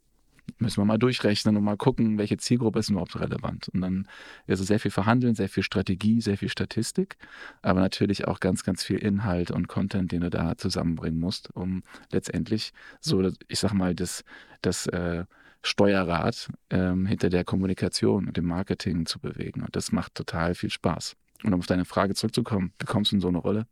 müssen 0.58 0.80
wir 0.80 0.84
mal 0.84 0.98
durchrechnen 0.98 1.56
und 1.56 1.62
mal 1.64 1.76
gucken, 1.76 2.19
welche 2.19 2.36
Zielgruppe 2.38 2.78
ist 2.78 2.88
überhaupt 2.90 3.20
relevant. 3.20 3.69
Und 3.69 3.82
dann 3.82 4.08
ist 4.46 4.60
es 4.60 4.66
sehr 4.66 4.80
viel 4.80 4.90
Verhandeln, 4.90 5.34
sehr 5.34 5.48
viel 5.48 5.62
Strategie, 5.62 6.20
sehr 6.20 6.38
viel 6.38 6.48
Statistik, 6.48 7.16
aber 7.62 7.81
natürlich 7.81 8.26
auch 8.26 8.40
ganz, 8.40 8.64
ganz 8.64 8.82
viel 8.82 8.98
Inhalt 8.98 9.50
und 9.50 9.69
Content, 9.69 10.10
den 10.10 10.22
du 10.22 10.31
da 10.31 10.56
zusammenbringen 10.56 11.20
musst, 11.20 11.54
um 11.54 11.82
letztendlich 12.10 12.72
so, 13.00 13.31
ich 13.48 13.58
sag 13.60 13.72
mal, 13.72 13.94
das, 13.94 14.24
das 14.62 14.86
äh, 14.86 15.24
Steuerrad 15.69 16.49
ähm, 16.70 17.06
hinter 17.06 17.29
der 17.29 17.44
Kommunikation 17.44 18.26
und 18.26 18.37
dem 18.37 18.47
Marketing 18.47 19.06
zu 19.06 19.20
bewegen. 19.20 19.62
Und 19.62 19.76
das 19.76 19.93
macht 19.93 20.15
total 20.15 20.55
viel 20.55 20.70
Spaß. 20.70 21.17
Und 21.44 21.55
um 21.55 21.61
auf 21.61 21.67
deine 21.67 21.85
Frage 21.85 22.15
zurückzukommen, 22.15 22.73
wie 22.79 22.87
kommst 22.87 23.12
du 23.12 23.17
in 23.17 23.20
so 23.20 23.29
eine 23.29 23.38
Rolle? 23.38 23.67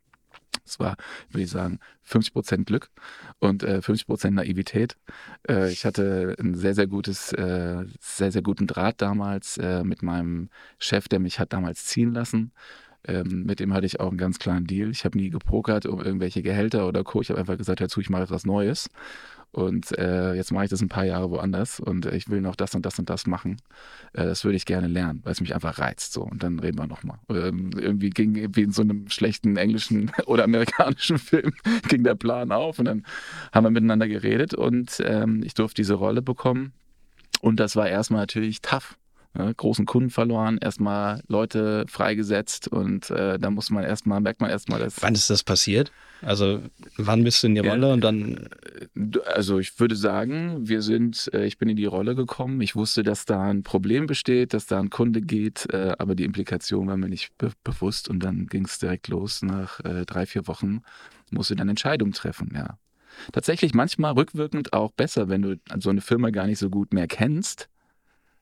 Es 0.65 0.79
war, 0.79 0.97
würde 1.31 1.45
ich 1.45 1.51
sagen, 1.51 1.79
50 2.03 2.33
Prozent 2.33 2.67
Glück 2.67 2.91
und 3.39 3.63
äh, 3.63 3.83
50 3.83 4.07
Prozent 4.07 4.37
Naivität. 4.37 4.97
Äh, 5.49 5.71
ich 5.71 5.85
hatte 5.85 6.37
ein 6.39 6.55
sehr, 6.55 6.75
sehr 6.75 6.87
gutes, 6.87 7.33
äh, 7.33 7.85
sehr, 8.01 8.33
sehr 8.33 8.43
guten 8.43 8.67
Draht 8.67 9.01
damals 9.01 9.59
äh, 9.59 9.85
mit 9.85 10.03
meinem 10.03 10.49
Chef, 10.79 11.09
der 11.09 11.21
mich 11.21 11.39
hat 11.39 11.53
damals 11.53 11.85
ziehen 11.85 12.13
lassen. 12.13 12.53
Ähm, 13.09 13.45
mit 13.45 13.61
dem 13.61 13.73
hatte 13.73 13.87
ich 13.87 14.01
auch 14.01 14.09
einen 14.09 14.19
ganz 14.19 14.39
klaren 14.39 14.67
Deal. 14.67 14.91
Ich 14.91 15.05
habe 15.05 15.17
nie 15.17 15.31
gepokert 15.31 15.87
um 15.87 16.01
irgendwelche 16.01 16.43
Gehälter 16.43 16.89
oder 16.89 17.05
Co. 17.05 17.21
Ich 17.21 17.31
habe 17.31 17.39
einfach 17.39 17.57
gesagt, 17.57 17.81
dazu, 17.81 18.01
ich 18.01 18.11
mache 18.11 18.25
etwas 18.25 18.45
Neues. 18.45 18.91
Und 19.53 19.97
äh, 19.99 20.35
jetzt 20.35 20.53
mache 20.53 20.65
ich 20.65 20.71
das 20.71 20.83
ein 20.83 20.89
paar 20.89 21.07
Jahre 21.07 21.31
woanders 21.31 21.81
und 21.81 22.05
ich 22.05 22.29
will 22.29 22.43
noch 22.43 22.57
das 22.57 22.75
und 22.75 22.85
das 22.85 22.99
und 22.99 23.09
das 23.09 23.27
machen. 23.27 23.57
Äh, 24.13 24.25
das 24.25 24.45
würde 24.45 24.57
ich 24.57 24.67
gerne 24.67 24.87
lernen, 24.87 25.21
weil 25.25 25.33
es 25.33 25.41
mich 25.41 25.55
einfach 25.55 25.79
reizt. 25.79 26.13
So. 26.13 26.23
Und 26.23 26.43
dann 26.43 26.59
reden 26.59 26.79
wir 26.79 26.87
nochmal. 26.87 27.19
Ähm, 27.31 27.71
irgendwie 27.75 28.11
ging 28.11 28.55
wie 28.55 28.63
in 28.63 28.73
so 28.73 28.83
einem 28.83 29.09
schlechten 29.09 29.57
englischen 29.57 30.13
oder 30.27 30.45
amerikanischen 30.45 31.19
Film 31.19 31.55
ging 31.89 32.05
der 32.05 32.17
Plan 32.17 32.53
auf 32.53 32.79
und 32.79 32.85
dann 32.85 33.07
haben 33.53 33.65
wir 33.65 33.71
miteinander 33.71 34.09
geredet 34.09 34.53
und 34.53 35.03
ähm, 35.05 35.43
ich 35.43 35.55
durfte 35.55 35.81
diese 35.81 35.95
Rolle 35.95 36.21
bekommen. 36.21 36.73
Und 37.41 37.59
das 37.59 37.77
war 37.77 37.89
erstmal 37.89 38.21
natürlich 38.21 38.61
tough. 38.61 38.99
Ne? 39.37 39.53
Großen 39.55 39.87
Kunden 39.87 40.11
verloren, 40.11 40.59
erstmal 40.59 41.21
Leute 41.29 41.85
freigesetzt 41.89 42.69
und 42.69 43.11
äh, 43.11 43.39
da 43.39 43.51
muss 43.51 43.71
man 43.71 43.85
erstmal, 43.85 44.21
merkt 44.21 44.41
man 44.41 44.51
erstmal, 44.51 44.81
dass. 44.81 45.03
Wann 45.03 45.15
ist 45.15 45.31
das 45.31 45.43
passiert? 45.45 45.93
Also 46.23 46.63
wann 46.97 47.25
bist 47.25 47.43
du 47.43 47.49
in 47.49 47.55
die 47.57 47.61
Ja, 47.63 47.73
Rolle 47.73 47.93
und 47.93 48.01
dann 48.01 48.49
Du- 48.95 49.21
Also 49.23 49.59
ich 49.59 49.79
würde 49.79 49.95
sagen, 49.97 50.67
wir 50.67 50.81
sind, 50.81 51.31
äh, 51.35 51.45
ich 51.47 51.59
bin 51.59 51.69
in 51.69 51.77
die 51.77 51.85
Rolle 51.85 52.15
gekommen. 52.15 52.61
Ich 52.63 52.75
wusste, 52.75 53.03
dass 53.03 53.27
da 53.27 53.43
ein 53.43 53.63
Problem 53.63 54.07
besteht, 54.07 54.55
dass 54.55 54.67
da 54.67 54.79
ein 54.81 54.91
Kunde 54.91 55.21
geht, 55.21 55.67
äh, 55.73 55.95
aber 55.99 56.15
die 56.15 56.25
Implikation 56.25 56.87
war 56.89 56.97
mir 56.97 57.09
nicht 57.09 57.37
be 57.37 57.51
bewusst 57.65 58.09
und 58.09 58.21
dann 58.21 58.47
ging 58.47 58.65
es 58.65 58.79
direkt 58.79 59.09
los. 59.09 59.43
Nach 59.43 59.81
äh, 59.81 60.07
drei, 60.07 60.25
vier 60.27 60.47
Wochen 60.47 60.83
musst 61.31 61.51
du 61.51 61.55
dann 61.55 61.69
Entscheidungen 61.69 62.13
treffen, 62.13 62.53
ja. 62.55 62.79
Tatsächlich 63.33 63.73
manchmal 63.75 64.13
rückwirkend 64.13 64.73
auch 64.75 64.93
besser, 64.93 65.29
wenn 65.29 65.43
du 65.43 65.57
so 65.79 65.89
eine 65.91 66.03
Firma 66.03 66.31
gar 66.31 66.47
nicht 66.47 66.59
so 66.59 66.69
gut 66.69 66.93
mehr 66.93 67.07
kennst, 67.07 67.69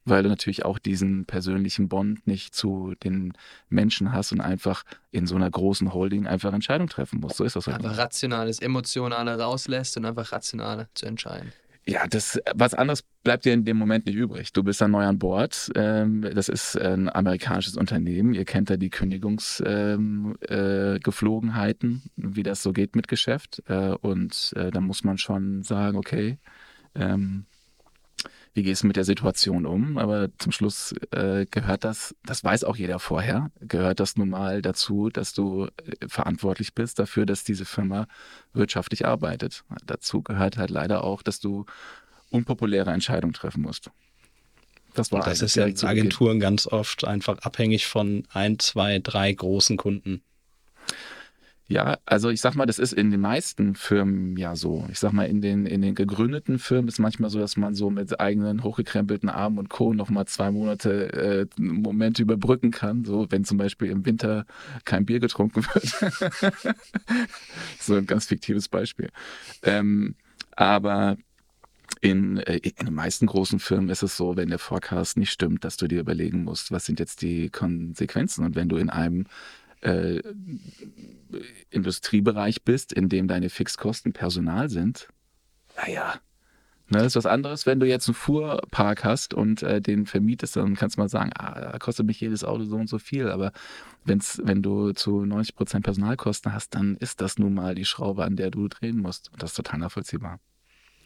weil 0.04 0.22
du 0.22 0.28
natürlich 0.28 0.64
auch 0.64 0.78
diesen 0.78 1.24
persönlichen 1.24 1.88
Bond 1.88 2.26
nicht 2.26 2.54
zu 2.54 2.94
den 3.02 3.32
Menschen 3.68 4.12
hast 4.12 4.32
und 4.32 4.40
einfach 4.40 4.84
in 5.10 5.26
so 5.26 5.36
einer 5.36 5.50
großen 5.50 5.92
Holding 5.92 6.26
einfach 6.26 6.52
Entscheidungen 6.52 6.90
treffen 6.90 7.20
musst. 7.20 7.36
So 7.36 7.44
ist 7.44 7.56
das 7.56 7.66
halt. 7.66 7.76
Einfach 7.76 7.98
rationales, 7.98 8.60
emotionale 8.60 9.38
rauslässt 9.38 9.96
und 9.96 10.04
einfach 10.04 10.32
rational 10.32 10.88
zu 10.94 11.06
entscheiden. 11.06 11.52
Ja, 11.86 12.06
das, 12.06 12.40
was 12.54 12.72
anderes 12.72 13.04
bleibt 13.24 13.44
dir 13.44 13.52
in 13.52 13.66
dem 13.66 13.76
Moment 13.76 14.06
nicht 14.06 14.14
übrig. 14.14 14.54
Du 14.54 14.62
bist 14.62 14.80
dann 14.80 14.92
neu 14.92 15.04
an 15.04 15.18
Bord. 15.18 15.70
Ähm, 15.74 16.26
das 16.34 16.48
ist 16.48 16.80
ein 16.80 17.14
amerikanisches 17.14 17.76
Unternehmen. 17.76 18.32
Ihr 18.32 18.46
kennt 18.46 18.70
da 18.70 18.78
die 18.78 18.88
Kündigungsgeflogenheiten, 18.88 20.94
äh, 20.94 20.98
Geflogenheiten, 21.00 22.02
wie 22.16 22.42
das 22.42 22.62
so 22.62 22.72
geht 22.72 22.96
mit 22.96 23.06
Geschäft. 23.06 23.62
Äh, 23.68 23.96
und 24.00 24.54
äh, 24.56 24.70
da 24.70 24.80
muss 24.80 25.04
man 25.04 25.18
schon 25.18 25.62
sagen, 25.62 25.98
okay, 25.98 26.38
ähm, 26.94 27.44
wie 28.54 28.62
gehst 28.62 28.82
du 28.82 28.86
mit 28.86 28.96
der 28.96 29.04
Situation 29.04 29.66
um? 29.66 29.98
Aber 29.98 30.28
zum 30.38 30.52
Schluss 30.52 30.94
äh, 31.10 31.46
gehört 31.50 31.84
das, 31.84 32.14
das 32.24 32.44
weiß 32.44 32.64
auch 32.64 32.76
jeder 32.76 32.98
vorher, 32.98 33.50
gehört 33.60 34.00
das 34.00 34.16
nun 34.16 34.30
mal 34.30 34.62
dazu, 34.62 35.10
dass 35.10 35.32
du 35.32 35.66
äh, 35.66 36.08
verantwortlich 36.08 36.74
bist 36.74 36.98
dafür, 36.98 37.26
dass 37.26 37.44
diese 37.44 37.64
Firma 37.64 38.06
wirtschaftlich 38.52 39.06
arbeitet. 39.06 39.64
Dazu 39.84 40.22
gehört 40.22 40.56
halt 40.56 40.70
leider 40.70 41.02
auch, 41.04 41.22
dass 41.22 41.40
du 41.40 41.66
unpopuläre 42.30 42.90
Entscheidungen 42.90 43.34
treffen 43.34 43.62
musst. 43.62 43.90
Das 44.94 45.10
war 45.10 45.20
das 45.20 45.28
eigentlich 45.28 45.42
ist 45.42 45.56
ja 45.56 45.66
in. 45.66 45.84
Agenturen 45.88 46.40
ganz 46.40 46.66
oft 46.66 47.04
einfach 47.04 47.38
abhängig 47.38 47.86
von 47.86 48.24
ein, 48.32 48.58
zwei, 48.60 49.00
drei 49.00 49.32
großen 49.32 49.76
Kunden. 49.76 50.22
Ja, 51.66 51.96
also 52.04 52.28
ich 52.28 52.42
sag 52.42 52.54
mal, 52.56 52.66
das 52.66 52.78
ist 52.78 52.92
in 52.92 53.10
den 53.10 53.20
meisten 53.20 53.74
Firmen 53.74 54.36
ja 54.36 54.54
so. 54.54 54.86
Ich 54.90 54.98
sag 54.98 55.12
mal, 55.12 55.24
in 55.24 55.40
den, 55.40 55.64
in 55.64 55.80
den 55.80 55.94
gegründeten 55.94 56.58
Firmen 56.58 56.88
ist 56.88 56.98
manchmal 56.98 57.30
so, 57.30 57.38
dass 57.38 57.56
man 57.56 57.74
so 57.74 57.88
mit 57.88 58.20
eigenen 58.20 58.62
hochgekrempelten 58.62 59.30
Armen 59.30 59.58
und 59.58 59.70
Co. 59.70 59.94
nochmal 59.94 60.26
zwei 60.26 60.50
Monate 60.50 61.12
äh, 61.12 61.46
Momente 61.58 62.20
überbrücken 62.20 62.70
kann. 62.70 63.06
So, 63.06 63.26
wenn 63.30 63.44
zum 63.44 63.56
Beispiel 63.56 63.88
im 63.88 64.04
Winter 64.04 64.44
kein 64.84 65.06
Bier 65.06 65.20
getrunken 65.20 65.64
wird. 65.64 66.76
so 67.80 67.94
ein 67.94 68.04
ganz 68.06 68.26
fiktives 68.26 68.68
Beispiel. 68.68 69.08
Ähm, 69.62 70.16
aber 70.56 71.16
in, 72.02 72.36
äh, 72.38 72.56
in 72.58 72.86
den 72.86 72.94
meisten 72.94 73.24
großen 73.24 73.58
Firmen 73.58 73.88
ist 73.88 74.02
es 74.02 74.18
so, 74.18 74.36
wenn 74.36 74.50
der 74.50 74.58
Forecast 74.58 75.16
nicht 75.16 75.30
stimmt, 75.32 75.64
dass 75.64 75.78
du 75.78 75.86
dir 75.86 76.00
überlegen 76.00 76.44
musst, 76.44 76.70
was 76.70 76.84
sind 76.84 77.00
jetzt 77.00 77.22
die 77.22 77.48
Konsequenzen. 77.48 78.44
Und 78.44 78.54
wenn 78.54 78.68
du 78.68 78.76
in 78.76 78.90
einem 78.90 79.24
äh, 79.84 80.22
Industriebereich 81.70 82.62
bist, 82.64 82.92
in 82.92 83.08
dem 83.08 83.28
deine 83.28 83.50
Fixkosten 83.50 84.12
Personal 84.12 84.68
sind, 84.68 85.08
naja, 85.76 86.20
Ne, 86.90 86.98
das 86.98 87.06
ist 87.08 87.16
was 87.16 87.26
anderes, 87.26 87.64
wenn 87.64 87.80
du 87.80 87.86
jetzt 87.86 88.08
einen 88.08 88.14
Fuhrpark 88.14 89.04
hast 89.04 89.32
und 89.32 89.62
äh, 89.62 89.80
den 89.80 90.04
vermietest, 90.04 90.56
dann 90.56 90.74
kannst 90.74 90.96
du 90.96 91.00
mal 91.00 91.08
sagen, 91.08 91.30
ah, 91.38 91.72
da 91.72 91.78
kostet 91.78 92.04
mich 92.04 92.20
jedes 92.20 92.44
Auto 92.44 92.64
so 92.64 92.76
und 92.76 92.90
so 92.90 92.98
viel. 92.98 93.28
Aber 93.28 93.52
wenn's, 94.04 94.40
wenn 94.44 94.62
du 94.62 94.92
zu 94.92 95.24
90 95.24 95.54
Prozent 95.56 95.84
Personalkosten 95.84 96.52
hast, 96.52 96.74
dann 96.74 96.96
ist 96.98 97.22
das 97.22 97.38
nun 97.38 97.54
mal 97.54 97.74
die 97.74 97.86
Schraube, 97.86 98.24
an 98.24 98.36
der 98.36 98.50
du 98.50 98.68
drehen 98.68 98.98
musst. 98.98 99.32
Und 99.32 99.42
das 99.42 99.52
ist 99.52 99.56
total 99.56 99.78
nachvollziehbar. 99.78 100.40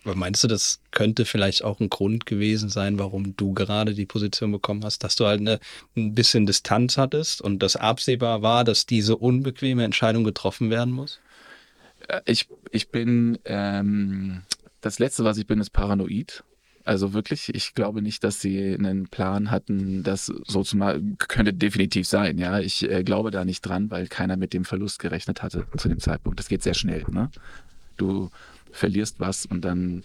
Aber 0.05 0.15
meinst 0.15 0.45
du, 0.45 0.49
das 0.49 0.81
könnte 0.91 1.25
vielleicht 1.25 1.65
auch 1.65 1.81
ein 1.81 1.91
Grund 1.91 2.25
gewesen 2.25 2.69
sein, 2.69 2.99
warum 2.99 3.37
du 3.37 3.53
gerade 3.53 3.95
die 3.95 4.07
Position 4.07 4.53
bekommen 4.53 4.85
hast, 4.85 5.05
dass 5.05 5.17
du 5.17 5.27
halt 5.27 5.41
eine, 5.41 5.61
ein 5.97 6.15
bisschen 6.15 6.47
Distanz 6.47 6.97
hattest 6.97 7.43
und 7.43 7.63
das 7.63 7.77
absehbar 7.77 8.43
war, 8.43 8.65
dass 8.65 8.87
diese 8.87 9.17
unbequeme 9.17 9.85
Entscheidung 9.85 10.25
getroffen 10.25 10.71
werden 10.71 10.93
muss? 10.93 11.21
Äh, 12.09 12.21
ich, 12.27 12.49
ich 12.71 12.91
bin, 12.91 13.39
ähm, 13.45 14.43
das 14.81 14.99
Letzte, 14.99 15.25
was 15.25 15.39
ich 15.39 15.47
bin, 15.47 15.61
ist 15.61 15.71
paranoid. 15.71 16.45
Also 16.85 17.13
wirklich, 17.13 17.55
ich 17.55 17.75
glaube 17.75 18.01
nicht, 18.01 18.25
dass 18.25 18.41
sie 18.41 18.75
einen 18.75 19.09
Plan 19.09 19.51
hatten, 19.51 20.03
das 20.05 20.33
so 20.47 20.63
zu 20.63 20.79
machen. 20.79 21.19
Könnte 21.19 21.53
definitiv 21.53 22.09
sein, 22.09 22.39
ja. 22.39 22.61
Ich 22.61 22.89
äh, 22.89 23.05
glaube 23.05 23.31
da 23.31 23.45
nicht 23.45 23.61
dran, 23.61 23.91
weil 23.91 24.07
keiner 24.07 24.39
mit 24.39 24.55
dem 24.55 24.65
Verlust 24.65 24.99
gerechnet 24.99 25.43
hatte 25.43 25.67
zu 25.77 25.91
dem 25.91 26.01
Zeitpunkt. 26.01 26.39
Das 26.39 26.49
geht 26.49 26.63
sehr 26.63 26.73
schnell, 26.73 27.05
ne? 27.11 27.31
Du 27.99 28.31
verlierst 28.79 29.21
was 29.21 29.47
und 29.47 29.63
dann 29.65 30.05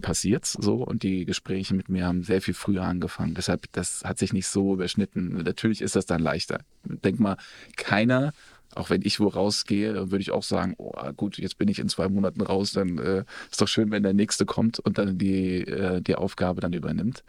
passiert's 0.00 0.52
so 0.52 0.84
und 0.84 1.02
die 1.02 1.24
Gespräche 1.24 1.74
mit 1.74 1.88
mir 1.88 2.06
haben 2.06 2.24
sehr 2.24 2.42
viel 2.42 2.54
früher 2.54 2.82
angefangen. 2.82 3.34
Deshalb, 3.34 3.72
das 3.72 4.02
hat 4.04 4.18
sich 4.18 4.32
nicht 4.32 4.46
so 4.46 4.74
überschnitten. 4.74 5.42
Natürlich 5.42 5.80
ist 5.80 5.96
das 5.96 6.04
dann 6.04 6.20
leichter. 6.20 6.60
Denk 6.84 7.20
mal, 7.20 7.36
keiner, 7.76 8.34
auch 8.74 8.90
wenn 8.90 9.02
ich 9.02 9.20
wo 9.20 9.28
rausgehe, 9.28 10.10
würde 10.10 10.20
ich 10.20 10.30
auch 10.30 10.42
sagen, 10.42 10.74
oh 10.78 10.92
gut, 11.16 11.38
jetzt 11.38 11.58
bin 11.58 11.68
ich 11.68 11.78
in 11.78 11.88
zwei 11.88 12.08
Monaten 12.08 12.42
raus, 12.42 12.72
dann 12.72 12.98
äh, 12.98 13.24
ist 13.50 13.60
doch 13.60 13.68
schön, 13.68 13.90
wenn 13.90 14.02
der 14.02 14.12
nächste 14.12 14.44
kommt 14.44 14.78
und 14.78 14.98
dann 14.98 15.16
die, 15.16 15.60
äh, 15.60 16.02
die 16.02 16.16
Aufgabe 16.16 16.60
dann 16.60 16.72
übernimmt. 16.72 17.24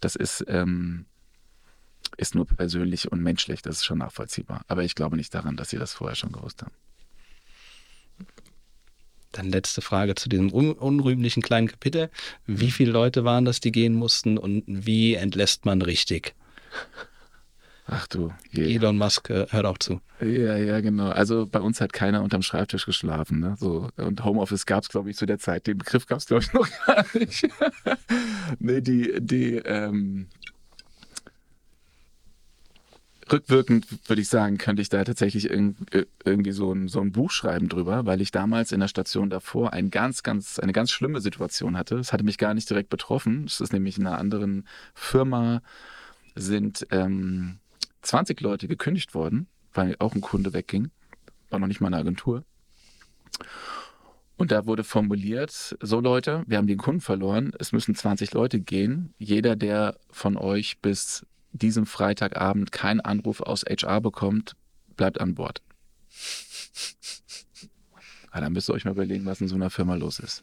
Das 0.00 0.14
ist, 0.14 0.44
ähm, 0.48 1.06
ist 2.16 2.34
nur 2.34 2.46
persönlich 2.46 3.10
und 3.10 3.22
menschlich, 3.22 3.62
das 3.62 3.76
ist 3.76 3.84
schon 3.84 3.98
nachvollziehbar. 3.98 4.62
Aber 4.68 4.84
ich 4.84 4.94
glaube 4.94 5.16
nicht 5.16 5.34
daran, 5.34 5.56
dass 5.56 5.70
sie 5.70 5.78
das 5.78 5.94
vorher 5.94 6.16
schon 6.16 6.32
gewusst 6.32 6.62
haben. 6.62 6.72
Dann 9.32 9.50
letzte 9.50 9.80
Frage 9.80 10.14
zu 10.14 10.28
diesem 10.28 10.52
un 10.52 10.72
unrühmlichen 10.72 11.42
kleinen 11.42 11.68
Kapitel. 11.68 12.10
Wie 12.46 12.70
viele 12.70 12.92
Leute 12.92 13.24
waren 13.24 13.44
das, 13.44 13.60
die 13.60 13.72
gehen 13.72 13.94
mussten 13.94 14.38
und 14.38 14.64
wie 14.66 15.14
entlässt 15.14 15.64
man 15.64 15.82
richtig? 15.82 16.34
Ach 17.86 18.06
du. 18.06 18.32
Je. 18.50 18.76
Elon 18.76 18.96
Musk 18.96 19.28
äh, 19.30 19.46
hört 19.50 19.66
auch 19.66 19.78
zu. 19.78 20.00
Ja, 20.20 20.56
ja, 20.56 20.80
genau. 20.80 21.08
Also 21.08 21.46
bei 21.46 21.60
uns 21.60 21.80
hat 21.80 21.92
keiner 21.92 22.22
unterm 22.22 22.42
Schreibtisch 22.42 22.86
geschlafen. 22.86 23.40
Ne? 23.40 23.56
So, 23.58 23.88
und 23.96 24.24
Homeoffice 24.24 24.66
gab 24.66 24.84
es, 24.84 24.88
glaube 24.88 25.10
ich, 25.10 25.16
zu 25.16 25.26
der 25.26 25.38
Zeit. 25.38 25.66
Den 25.66 25.78
Begriff 25.78 26.06
gab 26.06 26.18
es, 26.18 26.26
glaube 26.26 26.44
ich, 26.44 26.52
noch 26.52 26.68
gar 26.86 27.04
nicht. 27.14 27.48
nee, 28.60 28.80
die, 28.80 29.12
die, 29.20 29.56
ähm, 29.56 30.28
rückwirkend 33.32 33.86
würde 34.08 34.22
ich 34.22 34.28
sagen, 34.28 34.58
könnte 34.58 34.82
ich 34.82 34.88
da 34.88 35.02
tatsächlich 35.04 35.50
irgendwie 35.50 36.52
so 36.52 36.72
ein, 36.72 36.88
so 36.88 37.00
ein 37.00 37.12
Buch 37.12 37.30
schreiben 37.30 37.68
drüber, 37.68 38.06
weil 38.06 38.20
ich 38.20 38.30
damals 38.30 38.72
in 38.72 38.80
der 38.80 38.88
Station 38.88 39.30
davor 39.30 39.72
ein 39.72 39.90
ganz, 39.90 40.22
ganz, 40.22 40.58
eine 40.58 40.72
ganz 40.72 40.90
schlimme 40.90 41.20
Situation 41.20 41.76
hatte. 41.76 41.96
Es 41.96 42.12
hatte 42.12 42.24
mich 42.24 42.38
gar 42.38 42.54
nicht 42.54 42.68
direkt 42.68 42.90
betroffen. 42.90 43.44
Es 43.44 43.60
ist 43.60 43.72
nämlich 43.72 43.98
in 43.98 44.06
einer 44.06 44.18
anderen 44.18 44.66
Firma 44.94 45.62
sind 46.34 46.86
ähm, 46.90 47.58
20 48.02 48.40
Leute 48.40 48.68
gekündigt 48.68 49.14
worden, 49.14 49.46
weil 49.72 49.96
auch 49.98 50.14
ein 50.14 50.20
Kunde 50.20 50.52
wegging. 50.52 50.90
War 51.50 51.58
noch 51.58 51.66
nicht 51.66 51.80
mal 51.80 51.88
eine 51.88 51.98
Agentur. 51.98 52.44
Und 54.36 54.50
da 54.50 54.66
wurde 54.66 54.82
formuliert, 54.82 55.76
so 55.80 56.00
Leute, 56.00 56.42
wir 56.46 56.58
haben 56.58 56.66
den 56.66 56.78
Kunden 56.78 57.00
verloren, 57.00 57.52
es 57.58 57.72
müssen 57.72 57.94
20 57.94 58.32
Leute 58.32 58.58
gehen. 58.58 59.14
Jeder, 59.18 59.54
der 59.54 59.96
von 60.10 60.36
euch 60.36 60.78
bis 60.80 61.24
diesem 61.52 61.86
Freitagabend 61.86 62.72
keinen 62.72 63.00
Anruf 63.00 63.40
aus 63.40 63.64
HR 63.64 64.00
bekommt, 64.00 64.54
bleibt 64.96 65.20
an 65.20 65.34
Bord. 65.34 65.62
Ja, 68.34 68.40
dann 68.40 68.52
müsst 68.52 68.70
ihr 68.70 68.74
euch 68.74 68.84
mal 68.84 68.92
überlegen, 68.92 69.26
was 69.26 69.40
in 69.40 69.48
so 69.48 69.54
einer 69.54 69.70
Firma 69.70 69.94
los 69.94 70.18
ist. 70.18 70.42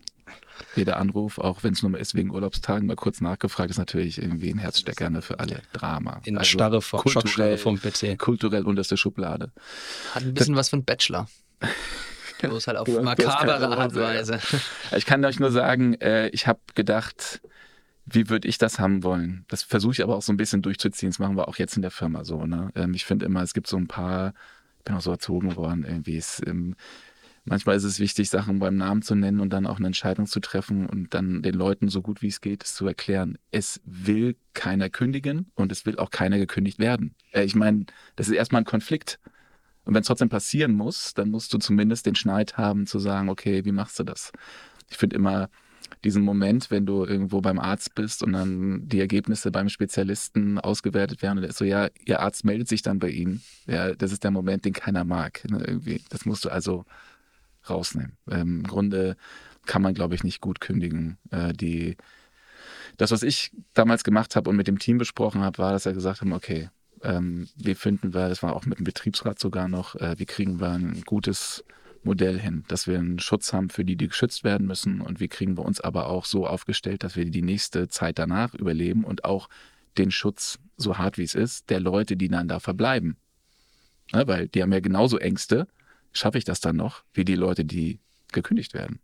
Jeder 0.76 0.98
Anruf, 0.98 1.40
auch 1.40 1.64
wenn 1.64 1.74
es 1.74 1.82
nur 1.82 1.92
mal 1.92 1.98
ist 1.98 2.14
wegen 2.14 2.30
Urlaubstagen, 2.30 2.86
mal 2.86 2.96
kurz 2.96 3.22
nachgefragt, 3.22 3.72
ist 3.72 3.78
natürlich 3.78 4.22
irgendwie 4.22 4.52
ein 4.52 4.60
Herzstecker 4.60 5.10
ne, 5.10 5.22
für 5.22 5.40
alle. 5.40 5.62
Drama. 5.74 6.22
In 6.26 6.38
also 6.38 6.50
Starre 6.50 6.82
vom, 6.82 7.00
kulturell, 7.00 7.58
vom 7.58 7.80
PC. 7.80 8.18
Kulturell 8.18 8.64
unterste 8.64 8.96
Schublade. 8.96 9.52
Hat 10.14 10.24
ein 10.24 10.34
bisschen 10.34 10.54
das, 10.54 10.60
was 10.60 10.70
von 10.70 10.84
Bachelor. 10.84 11.28
Bloß 12.42 12.68
halt 12.68 12.78
auf 12.78 12.88
makabere 13.02 13.78
Art 13.78 13.92
und 13.92 14.00
Weise. 14.00 14.40
Ich 14.96 15.06
kann 15.06 15.26
euch 15.26 15.40
nur 15.40 15.52
sagen, 15.52 15.96
äh, 15.96 16.30
ich 16.30 16.48
habe 16.48 16.60
gedacht, 16.74 17.42
wie 18.12 18.30
würde 18.30 18.48
ich 18.48 18.58
das 18.58 18.80
haben 18.80 19.04
wollen? 19.04 19.46
Das 19.48 19.64
versuche 19.64 19.94
ich 19.94 20.04
aber 20.04 20.16
auch 20.16 20.22
so 20.22 20.34
ein 20.34 20.38
bisschen 20.38 20.62
durchzuziehen. 20.62 21.12
Das 21.12 21.20
machen 21.20 21.38
wir 21.38 21.48
auch 21.48 21.58
jetzt 21.58 21.76
in 21.76 21.82
der 21.82 21.92
Firma 21.92 22.24
so. 22.24 22.46
Ne? 22.46 22.72
Ähm, 22.76 22.94
ich 22.94 23.06
finde 23.06 23.26
immer, 23.26 23.42
es 23.42 23.54
gibt 23.54 23.68
so 23.68 23.78
ein 23.78 23.88
paar, 23.88 24.34
ich 24.80 24.86
bin 24.86 24.96
auch 24.96 25.02
so 25.02 25.12
erzogen 25.12 25.56
worden, 25.56 25.86
irgendwie. 25.86 26.18
Es, 26.18 26.42
ähm, 26.46 26.76
manchmal 27.46 27.76
ist 27.76 27.84
es 27.84 28.00
wichtig, 28.00 28.30
Sachen 28.30 28.60
beim 28.60 28.78
Namen 28.78 29.02
zu 29.02 29.16
nennen 29.16 29.40
und 29.40 29.52
dann 29.52 29.68
auch 29.68 29.78
eine 29.78 29.88
Entscheidung 29.88 30.26
zu 30.26 30.40
treffen 30.40 30.88
und 30.88 31.14
dann 31.14 31.42
den 31.42 31.54
Leuten 31.54 31.90
so 31.90 32.02
gut 32.02 32.22
wie 32.22 32.28
es 32.28 32.42
geht, 32.42 32.64
es 32.64 32.76
zu 32.76 32.88
erklären. 32.88 33.38
Es 33.52 33.82
will 33.86 34.36
keiner 34.54 34.90
kündigen 34.90 35.52
und 35.56 35.72
es 35.72 35.86
will 35.86 35.98
auch 35.98 36.10
keiner 36.10 36.38
gekündigt 36.38 36.80
werden. 36.80 37.16
Äh, 37.32 37.44
ich 37.44 37.56
meine, 37.56 37.86
das 38.16 38.28
ist 38.28 38.36
erstmal 38.36 38.62
ein 38.62 38.66
Konflikt. 38.66 39.20
Und 39.86 39.94
wenn 39.94 40.02
es 40.02 40.08
trotzdem 40.08 40.30
passieren 40.30 40.74
muss, 40.74 41.14
dann 41.14 41.32
musst 41.32 41.54
du 41.54 41.58
zumindest 41.58 42.06
den 42.06 42.16
Schneid 42.16 42.58
haben, 42.58 42.86
zu 42.86 43.00
sagen, 43.00 43.30
okay, 43.30 43.66
wie 43.66 43.72
machst 43.72 43.98
du 44.00 44.04
das? 44.04 44.32
Ich 44.90 44.98
finde 44.98 45.16
immer, 45.16 45.50
diesen 46.04 46.24
Moment, 46.24 46.72
wenn 46.72 46.86
du 46.86 47.06
irgendwo 47.06 47.42
beim 47.42 47.60
Arzt 47.60 47.94
bist 47.96 48.24
und 48.24 48.34
dann 48.34 48.88
die 48.88 49.00
Ergebnisse 49.00 49.52
beim 49.52 49.70
Spezialisten 49.70 50.60
ausgewertet 50.60 51.22
werden 51.22 51.38
und 51.38 51.42
der 51.42 51.50
ist 51.50 51.58
so, 51.58 51.66
ja, 51.66 51.90
ihr 52.06 52.22
Arzt 52.22 52.46
meldet 52.46 52.68
sich 52.68 52.82
dann 52.82 53.00
bei 53.00 53.10
Ihnen. 53.10 53.42
Ja, 53.68 53.94
das 53.94 54.12
ist 54.12 54.24
der 54.24 54.32
Moment, 54.32 54.66
den 54.66 54.74
keiner 54.74 55.04
mag. 55.04 55.44
Ne, 55.50 55.64
irgendwie. 55.66 56.02
Das 56.10 56.26
musst 56.26 56.46
du 56.46 56.50
also 56.50 56.86
rausnehmen. 57.70 58.18
Ähm, 58.30 58.60
Im 58.60 58.64
Grunde 58.64 59.18
kann 59.66 59.82
man, 59.82 59.94
glaube 59.94 60.16
ich, 60.16 60.24
nicht 60.24 60.42
gut 60.42 60.62
kündigen. 60.62 61.18
Äh, 61.32 61.54
die, 61.54 61.98
das, 62.98 63.12
was 63.12 63.24
ich 63.24 63.52
damals 63.74 64.04
gemacht 64.04 64.36
habe 64.36 64.50
und 64.50 64.56
mit 64.56 64.68
dem 64.68 64.80
Team 64.80 64.98
besprochen 64.98 65.42
habe, 65.42 65.58
war, 65.58 65.74
dass 65.74 65.86
wir 65.86 65.94
gesagt 65.94 66.22
haben, 66.22 66.34
okay, 66.34 66.70
ähm, 67.04 67.48
wie 67.56 67.76
finden 67.76 68.14
wir, 68.14 68.30
das 68.30 68.42
war 68.44 68.56
auch 68.56 68.66
mit 68.66 68.80
dem 68.80 68.84
Betriebsrat 68.84 69.40
sogar 69.40 69.68
noch, 69.68 69.96
äh, 69.96 70.16
wie 70.18 70.26
kriegen 70.26 70.60
wir 70.60 70.72
ein 70.72 71.04
gutes 71.06 71.64
Modell 72.10 72.40
hin, 72.40 72.64
dass 72.68 72.88
wir 72.88 72.98
einen 72.98 73.20
Schutz 73.20 73.54
haben 73.54 73.70
für 73.70 73.86
die, 73.86 73.96
die 73.96 74.08
geschützt 74.08 74.44
werden 74.44 74.66
müssen 74.66 75.00
und 75.00 75.20
wie 75.20 75.28
kriegen 75.28 75.56
wir 75.56 75.64
uns 75.64 75.80
aber 75.80 76.08
auch 76.08 76.26
so 76.26 76.48
aufgestellt, 76.48 77.04
dass 77.04 77.16
wir 77.16 77.26
die 77.26 77.44
nächste 77.44 77.88
Zeit 77.88 78.18
danach 78.18 78.56
überleben 78.56 79.04
und 79.04 79.26
auch 79.26 79.48
den 80.00 80.10
Schutz, 80.10 80.58
so 80.76 80.98
hart 80.98 81.20
wie 81.20 81.24
es 81.24 81.36
ist, 81.36 81.70
der 81.70 81.80
Leute, 81.80 82.18
die 82.18 82.28
dann 82.28 82.48
da 82.48 82.60
verbleiben. 82.60 83.16
Ja, 84.12 84.28
weil 84.28 84.48
die 84.48 84.64
haben 84.64 84.74
ja 84.74 84.80
genauso 84.80 85.20
Ängste, 85.20 85.68
schaffe 86.12 86.40
ich 86.40 86.46
das 86.46 86.62
dann 86.62 86.78
noch, 86.78 87.04
wie 87.14 87.26
die 87.26 87.36
Leute, 87.36 87.64
die 87.64 88.00
gekündigt 88.32 88.74
werden. 88.74 89.00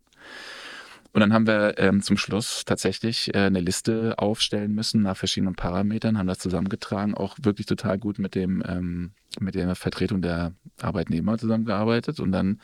Und 1.13 1.21
dann 1.21 1.31
haben 1.31 1.45
wir 1.45 1.77
ähm, 1.77 2.01
zum 2.01 2.17
Schluss 2.17 2.65
tatsächlich 2.65 3.35
äh, 3.35 3.41
eine 3.45 3.61
Liste 3.61 4.17
aufstellen 4.17 4.73
müssen 4.73 5.03
nach 5.03 5.15
verschiedenen 5.15 5.55
Parametern, 5.55 6.17
haben 6.17 6.27
das 6.27 6.39
zusammengetragen, 6.39 7.13
auch 7.13 7.37
wirklich 7.39 7.67
total 7.67 7.99
gut 7.99 8.17
mit 8.17 8.33
dem 8.33 8.63
ähm, 8.67 9.11
mit 9.39 9.55
der 9.55 9.75
Vertretung 9.75 10.21
der 10.21 10.53
Arbeitnehmer 10.81 11.37
zusammengearbeitet 11.37 12.19
und 12.19 12.31
dann 12.31 12.59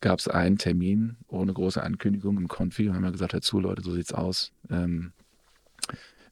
gab 0.00 0.18
es 0.18 0.28
einen 0.28 0.58
Termin 0.58 1.16
ohne 1.26 1.52
große 1.52 1.82
Ankündigung 1.82 2.38
im 2.38 2.48
Konfi 2.48 2.88
und 2.88 2.94
haben 2.94 3.04
wir 3.04 3.12
gesagt, 3.12 3.32
hör 3.32 3.40
zu, 3.40 3.60
Leute, 3.60 3.82
so 3.82 3.92
sieht's 3.92 4.12
aus. 4.12 4.52
Ähm, 4.70 5.12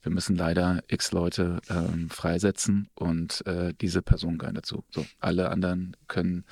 wir 0.02 0.12
müssen 0.12 0.36
leider 0.36 0.84
x 0.86 1.10
Leute 1.10 1.60
ähm, 1.68 2.08
freisetzen 2.10 2.88
und 2.94 3.44
äh, 3.46 3.74
diese 3.80 4.02
Personen 4.02 4.38
gehören 4.38 4.54
dazu. 4.54 4.84
So, 4.90 5.04
alle 5.18 5.50
anderen 5.50 5.96
können 6.06 6.44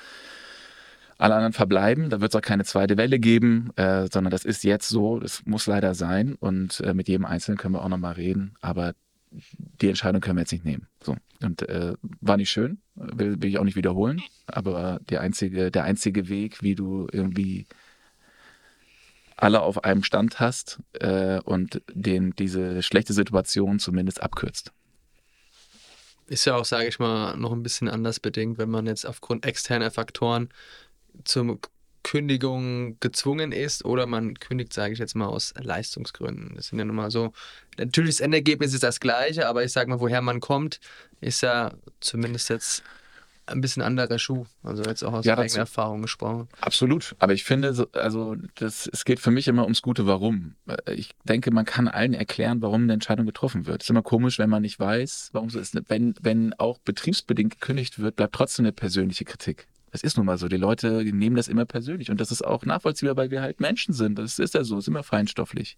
alle 1.17 1.35
anderen 1.35 1.53
verbleiben. 1.53 2.09
Da 2.09 2.19
wird 2.19 2.33
es 2.33 2.37
auch 2.37 2.45
keine 2.45 2.65
zweite 2.65 2.97
Welle 2.97 3.19
geben, 3.19 3.71
äh, 3.77 4.07
sondern 4.11 4.31
das 4.31 4.43
ist 4.43 4.63
jetzt 4.63 4.89
so. 4.89 5.19
Das 5.19 5.45
muss 5.45 5.67
leider 5.67 5.95
sein. 5.95 6.35
Und 6.35 6.81
äh, 6.81 6.93
mit 6.93 7.07
jedem 7.07 7.25
Einzelnen 7.25 7.57
können 7.57 7.75
wir 7.75 7.83
auch 7.83 7.89
nochmal 7.89 8.13
reden. 8.13 8.55
Aber 8.59 8.93
die 9.81 9.89
Entscheidung 9.89 10.21
können 10.21 10.37
wir 10.37 10.41
jetzt 10.41 10.51
nicht 10.51 10.65
nehmen. 10.65 10.87
So. 11.01 11.15
Und 11.41 11.67
äh, 11.67 11.93
war 12.21 12.37
nicht 12.37 12.49
schön, 12.49 12.79
will, 12.95 13.41
will 13.41 13.49
ich 13.49 13.57
auch 13.57 13.63
nicht 13.63 13.75
wiederholen, 13.75 14.21
aber 14.47 14.99
der 15.09 15.21
einzige, 15.21 15.71
der 15.71 15.83
einzige 15.83 16.29
Weg, 16.29 16.61
wie 16.61 16.75
du 16.75 17.07
irgendwie 17.11 17.67
alle 19.37 19.61
auf 19.61 19.83
einem 19.83 20.03
Stand 20.03 20.39
hast 20.39 20.79
äh, 20.93 21.39
und 21.41 21.81
den 21.91 22.31
diese 22.31 22.81
schlechte 22.81 23.13
Situation 23.13 23.79
zumindest 23.79 24.21
abkürzt. 24.21 24.71
Ist 26.27 26.45
ja 26.45 26.55
auch, 26.55 26.65
sage 26.65 26.87
ich 26.87 26.99
mal, 26.99 27.37
noch 27.37 27.51
ein 27.51 27.61
bisschen 27.61 27.89
anders 27.89 28.19
bedingt, 28.19 28.57
wenn 28.57 28.69
man 28.69 28.87
jetzt 28.87 29.05
aufgrund 29.05 29.45
externer 29.45 29.91
Faktoren 29.91 30.49
zur 31.23 31.59
Kündigung 32.05 32.97
gezwungen 32.99 33.51
ist 33.51 33.83
oder 33.83 34.05
man 34.05 34.35
kündigt, 34.35 34.73
sage 34.73 34.93
ich 34.93 34.99
jetzt 34.99 35.15
mal, 35.15 35.25
aus 35.25 35.53
Leistungsgründen. 35.59 36.53
Das 36.55 36.67
sind 36.67 36.77
ja 36.77 36.85
nun 36.85 36.95
mal 36.95 37.09
so. 37.09 37.33
Natürlich, 37.79 38.17
das 38.17 38.19
Endergebnis 38.21 38.73
ist 38.75 38.83
das 38.83 38.99
gleiche, 38.99 39.47
aber 39.49 39.63
ich 39.63 39.71
sage 39.71 39.89
mal, 39.89 39.99
woher 39.99 40.21
man 40.21 40.39
kommt, 40.39 40.79
ist 41.19 41.41
ja 41.41 41.73
zumindest 41.99 42.49
jetzt 42.51 42.83
ein 43.47 43.59
bisschen 43.61 43.81
anderer 43.81 44.19
Schuh. 44.19 44.45
Also 44.63 44.83
jetzt 44.83 45.03
auch 45.03 45.13
aus 45.13 45.25
Ja, 45.25 45.35
eigener 45.37 45.59
Erfahrung 45.59 46.03
gesprochen. 46.03 46.47
Absolut. 46.61 47.15
Aber 47.19 47.33
ich 47.33 47.43
finde, 47.43 47.73
so- 47.73 47.87
also 47.93 48.35
das, 48.55 48.87
es 48.91 49.03
geht 49.03 49.19
für 49.19 49.31
mich 49.31 49.47
immer 49.47 49.63
ums 49.63 49.81
gute 49.81 50.05
Warum. 50.05 50.55
Ich 50.91 51.11
denke, 51.23 51.51
man 51.51 51.65
kann 51.65 51.87
allen 51.87 52.13
erklären, 52.13 52.61
warum 52.61 52.83
eine 52.83 52.93
Entscheidung 52.93 53.25
getroffen 53.25 53.65
wird. 53.65 53.81
Es 53.81 53.87
ist 53.87 53.89
immer 53.89 54.01
komisch, 54.03 54.37
wenn 54.39 54.49
man 54.49 54.61
nicht 54.61 54.79
weiß, 54.79 55.29
warum 55.33 55.49
so 55.49 55.59
ist. 55.59 55.75
Wenn, 55.89 56.13
wenn 56.21 56.53
auch 56.53 56.77
betriebsbedingt 56.79 57.59
gekündigt 57.59 57.97
wird, 57.99 58.15
bleibt 58.15 58.35
trotzdem 58.35 58.65
eine 58.65 58.73
persönliche 58.73 59.25
Kritik. 59.25 59.67
Das 59.95 60.03
ist 60.03 60.17
nun 60.17 60.25
mal 60.25 60.37
so. 60.37 60.49
Die 60.49 60.57
Leute 60.57 61.05
die 61.05 61.13
nehmen 61.13 61.37
das 61.37 61.47
immer 61.47 61.63
persönlich. 61.63 62.11
Und 62.11 62.19
das 62.19 62.29
ist 62.29 62.45
auch 62.45 62.65
nachvollziehbar, 62.65 63.15
weil 63.15 63.31
wir 63.31 63.41
halt 63.41 63.61
Menschen 63.61 63.93
sind. 63.93 64.19
Das 64.19 64.39
ist 64.39 64.53
ja 64.53 64.65
so, 64.65 64.77
ist 64.77 64.89
immer 64.89 65.03
feinstofflich. 65.03 65.77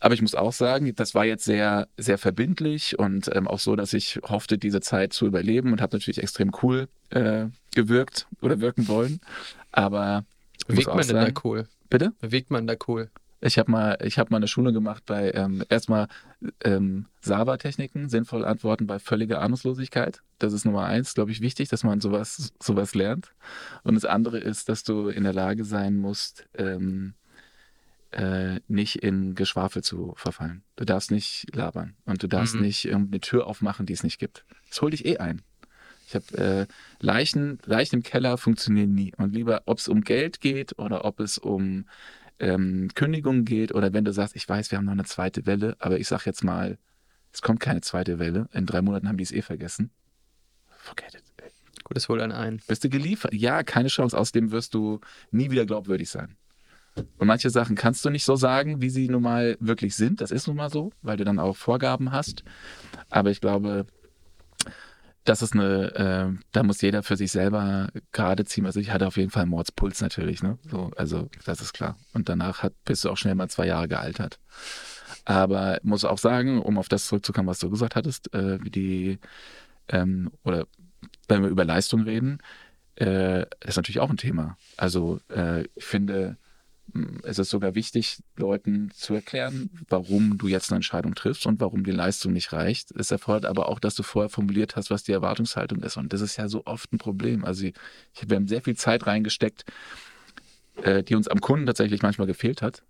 Aber 0.00 0.14
ich 0.14 0.22
muss 0.22 0.34
auch 0.34 0.54
sagen, 0.54 0.94
das 0.94 1.14
war 1.14 1.26
jetzt 1.26 1.44
sehr, 1.44 1.88
sehr 1.98 2.16
verbindlich 2.16 2.98
und 2.98 3.28
ähm, 3.36 3.48
auch 3.48 3.58
so, 3.58 3.76
dass 3.76 3.92
ich 3.92 4.18
hoffte, 4.22 4.56
diese 4.56 4.80
Zeit 4.80 5.12
zu 5.12 5.26
überleben 5.26 5.72
und 5.72 5.82
habe 5.82 5.94
natürlich 5.94 6.22
extrem 6.22 6.52
cool 6.62 6.88
äh, 7.10 7.48
gewirkt 7.74 8.28
oder 8.40 8.62
wirken 8.62 8.88
wollen. 8.88 9.20
Aber 9.72 10.24
Bewegt 10.66 10.88
man 10.88 10.96
denn 10.96 11.06
sagen, 11.08 11.34
da 11.34 11.40
cool? 11.44 11.68
bitte? 11.90 12.14
Bewegt 12.22 12.50
man 12.50 12.66
da 12.66 12.76
cool? 12.88 13.10
Ich 13.40 13.58
habe 13.58 13.70
mal, 13.70 13.98
ich 14.02 14.18
habe 14.18 14.30
mal 14.30 14.38
eine 14.38 14.48
Schule 14.48 14.72
gemacht 14.72 15.04
bei 15.06 15.30
ähm, 15.32 15.62
erstmal 15.68 16.08
ähm, 16.64 17.06
Sava-Techniken, 17.20 18.08
sinnvoll 18.08 18.44
antworten 18.44 18.86
bei 18.86 18.98
völliger 18.98 19.42
Ahnungslosigkeit. 19.42 20.22
Das 20.38 20.52
ist 20.52 20.64
Nummer 20.64 20.84
eins, 20.86 21.14
glaube 21.14 21.30
ich, 21.32 21.40
wichtig, 21.42 21.68
dass 21.68 21.84
man 21.84 22.00
sowas, 22.00 22.52
sowas 22.62 22.94
lernt. 22.94 23.32
Und 23.82 23.94
das 23.94 24.04
andere 24.06 24.38
ist, 24.38 24.68
dass 24.68 24.84
du 24.84 25.08
in 25.08 25.24
der 25.24 25.34
Lage 25.34 25.64
sein 25.64 25.96
musst, 25.96 26.46
ähm, 26.56 27.14
äh, 28.12 28.60
nicht 28.68 28.96
in 29.02 29.34
Geschwafel 29.34 29.82
zu 29.82 30.14
verfallen. 30.16 30.62
Du 30.76 30.84
darfst 30.84 31.10
nicht 31.10 31.54
labern 31.54 31.94
und 32.06 32.22
du 32.22 32.28
darfst 32.28 32.54
Mhm. 32.54 32.62
nicht 32.62 32.84
irgendeine 32.86 33.20
Tür 33.20 33.46
aufmachen, 33.46 33.84
die 33.84 33.92
es 33.92 34.02
nicht 34.02 34.18
gibt. 34.18 34.44
Das 34.70 34.80
holt 34.80 34.94
dich 34.94 35.04
eh 35.04 35.18
ein. 35.18 35.42
Ich 36.08 36.14
habe 36.14 36.38
äh, 36.38 36.66
Leichen, 37.00 37.58
Leichen 37.66 37.96
im 37.96 38.02
Keller 38.02 38.38
funktionieren 38.38 38.94
nie. 38.94 39.12
Und 39.16 39.34
lieber, 39.34 39.62
ob 39.66 39.78
es 39.78 39.88
um 39.88 40.02
Geld 40.02 40.40
geht 40.40 40.78
oder 40.78 41.04
ob 41.04 41.18
es 41.20 41.36
um 41.36 41.86
ähm, 42.38 42.88
Kündigung 42.94 43.44
geht 43.44 43.74
oder 43.74 43.92
wenn 43.92 44.04
du 44.04 44.12
sagst, 44.12 44.36
ich 44.36 44.48
weiß, 44.48 44.70
wir 44.70 44.78
haben 44.78 44.84
noch 44.84 44.92
eine 44.92 45.04
zweite 45.04 45.46
Welle, 45.46 45.76
aber 45.78 45.98
ich 45.98 46.08
sag 46.08 46.26
jetzt 46.26 46.44
mal, 46.44 46.78
es 47.32 47.42
kommt 47.42 47.60
keine 47.60 47.82
zweite 47.82 48.18
Welle. 48.18 48.48
In 48.52 48.66
drei 48.66 48.82
Monaten 48.82 49.08
haben 49.08 49.18
die 49.18 49.24
es 49.24 49.32
eh 49.32 49.42
vergessen. 49.42 49.90
Forget 50.68 51.14
it. 51.14 51.22
ey. 51.42 51.50
Gut, 51.84 51.96
das 51.96 52.08
holt 52.08 52.22
einen 52.22 52.32
ein. 52.32 52.60
Bist 52.66 52.84
du 52.84 52.88
geliefert? 52.88 53.34
Ja, 53.34 53.62
keine 53.62 53.88
Chance. 53.88 54.18
Außerdem 54.18 54.52
wirst 54.52 54.74
du 54.74 55.00
nie 55.30 55.50
wieder 55.50 55.66
glaubwürdig 55.66 56.08
sein. 56.08 56.36
Und 57.18 57.26
manche 57.26 57.50
Sachen 57.50 57.76
kannst 57.76 58.04
du 58.04 58.10
nicht 58.10 58.24
so 58.24 58.36
sagen, 58.36 58.80
wie 58.80 58.88
sie 58.88 59.08
nun 59.08 59.22
mal 59.22 59.56
wirklich 59.60 59.94
sind. 59.94 60.20
Das 60.20 60.30
ist 60.30 60.46
nun 60.46 60.56
mal 60.56 60.70
so, 60.70 60.92
weil 61.02 61.18
du 61.18 61.24
dann 61.24 61.38
auch 61.38 61.56
Vorgaben 61.56 62.10
hast. 62.10 62.42
Aber 63.10 63.30
ich 63.30 63.40
glaube, 63.40 63.86
das 65.26 65.42
ist 65.42 65.52
eine, 65.52 65.94
äh, 65.94 66.44
da 66.52 66.62
muss 66.62 66.80
jeder 66.80 67.02
für 67.02 67.16
sich 67.16 67.32
selber 67.32 67.88
gerade 68.12 68.44
ziehen. 68.44 68.64
Also 68.64 68.80
ich 68.80 68.90
hatte 68.90 69.06
auf 69.06 69.16
jeden 69.16 69.30
Fall 69.30 69.42
einen 69.42 69.50
Mordspuls 69.50 70.00
natürlich, 70.00 70.42
ne? 70.42 70.58
So, 70.70 70.90
also 70.96 71.28
das 71.44 71.60
ist 71.60 71.72
klar. 71.72 71.96
Und 72.14 72.28
danach 72.28 72.62
hat, 72.62 72.72
bist 72.84 73.04
du 73.04 73.10
auch 73.10 73.16
schnell 73.16 73.34
mal 73.34 73.48
zwei 73.48 73.66
Jahre 73.66 73.88
gealtert. 73.88 74.38
Aber 75.24 75.78
muss 75.82 76.04
auch 76.04 76.18
sagen, 76.18 76.60
um 76.60 76.78
auf 76.78 76.88
das 76.88 77.08
zurückzukommen, 77.08 77.48
was 77.48 77.58
du 77.58 77.68
gesagt 77.68 77.96
hattest, 77.96 78.32
äh, 78.32 78.62
wie 78.64 78.70
die 78.70 79.18
ähm, 79.88 80.30
oder 80.44 80.66
wenn 81.28 81.42
wir 81.42 81.50
über 81.50 81.64
Leistung 81.64 82.02
reden, 82.02 82.38
äh, 82.96 83.42
ist 83.64 83.76
natürlich 83.76 84.00
auch 84.00 84.10
ein 84.10 84.16
Thema. 84.16 84.56
Also 84.76 85.20
äh, 85.28 85.64
ich 85.74 85.84
finde, 85.84 86.36
es 87.24 87.38
ist 87.38 87.50
sogar 87.50 87.74
wichtig, 87.74 88.18
Leuten 88.36 88.90
zu 88.94 89.14
erklären, 89.14 89.70
warum 89.88 90.38
du 90.38 90.48
jetzt 90.48 90.70
eine 90.70 90.76
Entscheidung 90.76 91.14
triffst 91.14 91.46
und 91.46 91.60
warum 91.60 91.84
die 91.84 91.90
Leistung 91.90 92.32
nicht 92.32 92.52
reicht. 92.52 92.92
Es 92.92 93.10
erfordert 93.10 93.46
aber 93.46 93.68
auch, 93.68 93.80
dass 93.80 93.94
du 93.94 94.02
vorher 94.02 94.28
formuliert 94.28 94.76
hast, 94.76 94.90
was 94.90 95.02
die 95.02 95.12
Erwartungshaltung 95.12 95.82
ist. 95.82 95.96
Und 95.96 96.12
das 96.12 96.20
ist 96.20 96.36
ja 96.36 96.48
so 96.48 96.62
oft 96.64 96.92
ein 96.92 96.98
Problem. 96.98 97.44
Also 97.44 97.66
ich, 97.66 97.74
wir 98.26 98.36
haben 98.36 98.48
sehr 98.48 98.62
viel 98.62 98.76
Zeit 98.76 99.06
reingesteckt, 99.06 99.64
äh, 100.82 101.02
die 101.02 101.14
uns 101.14 101.28
am 101.28 101.40
Kunden 101.40 101.66
tatsächlich 101.66 102.02
manchmal 102.02 102.26
gefehlt 102.26 102.62
hat, 102.62 102.82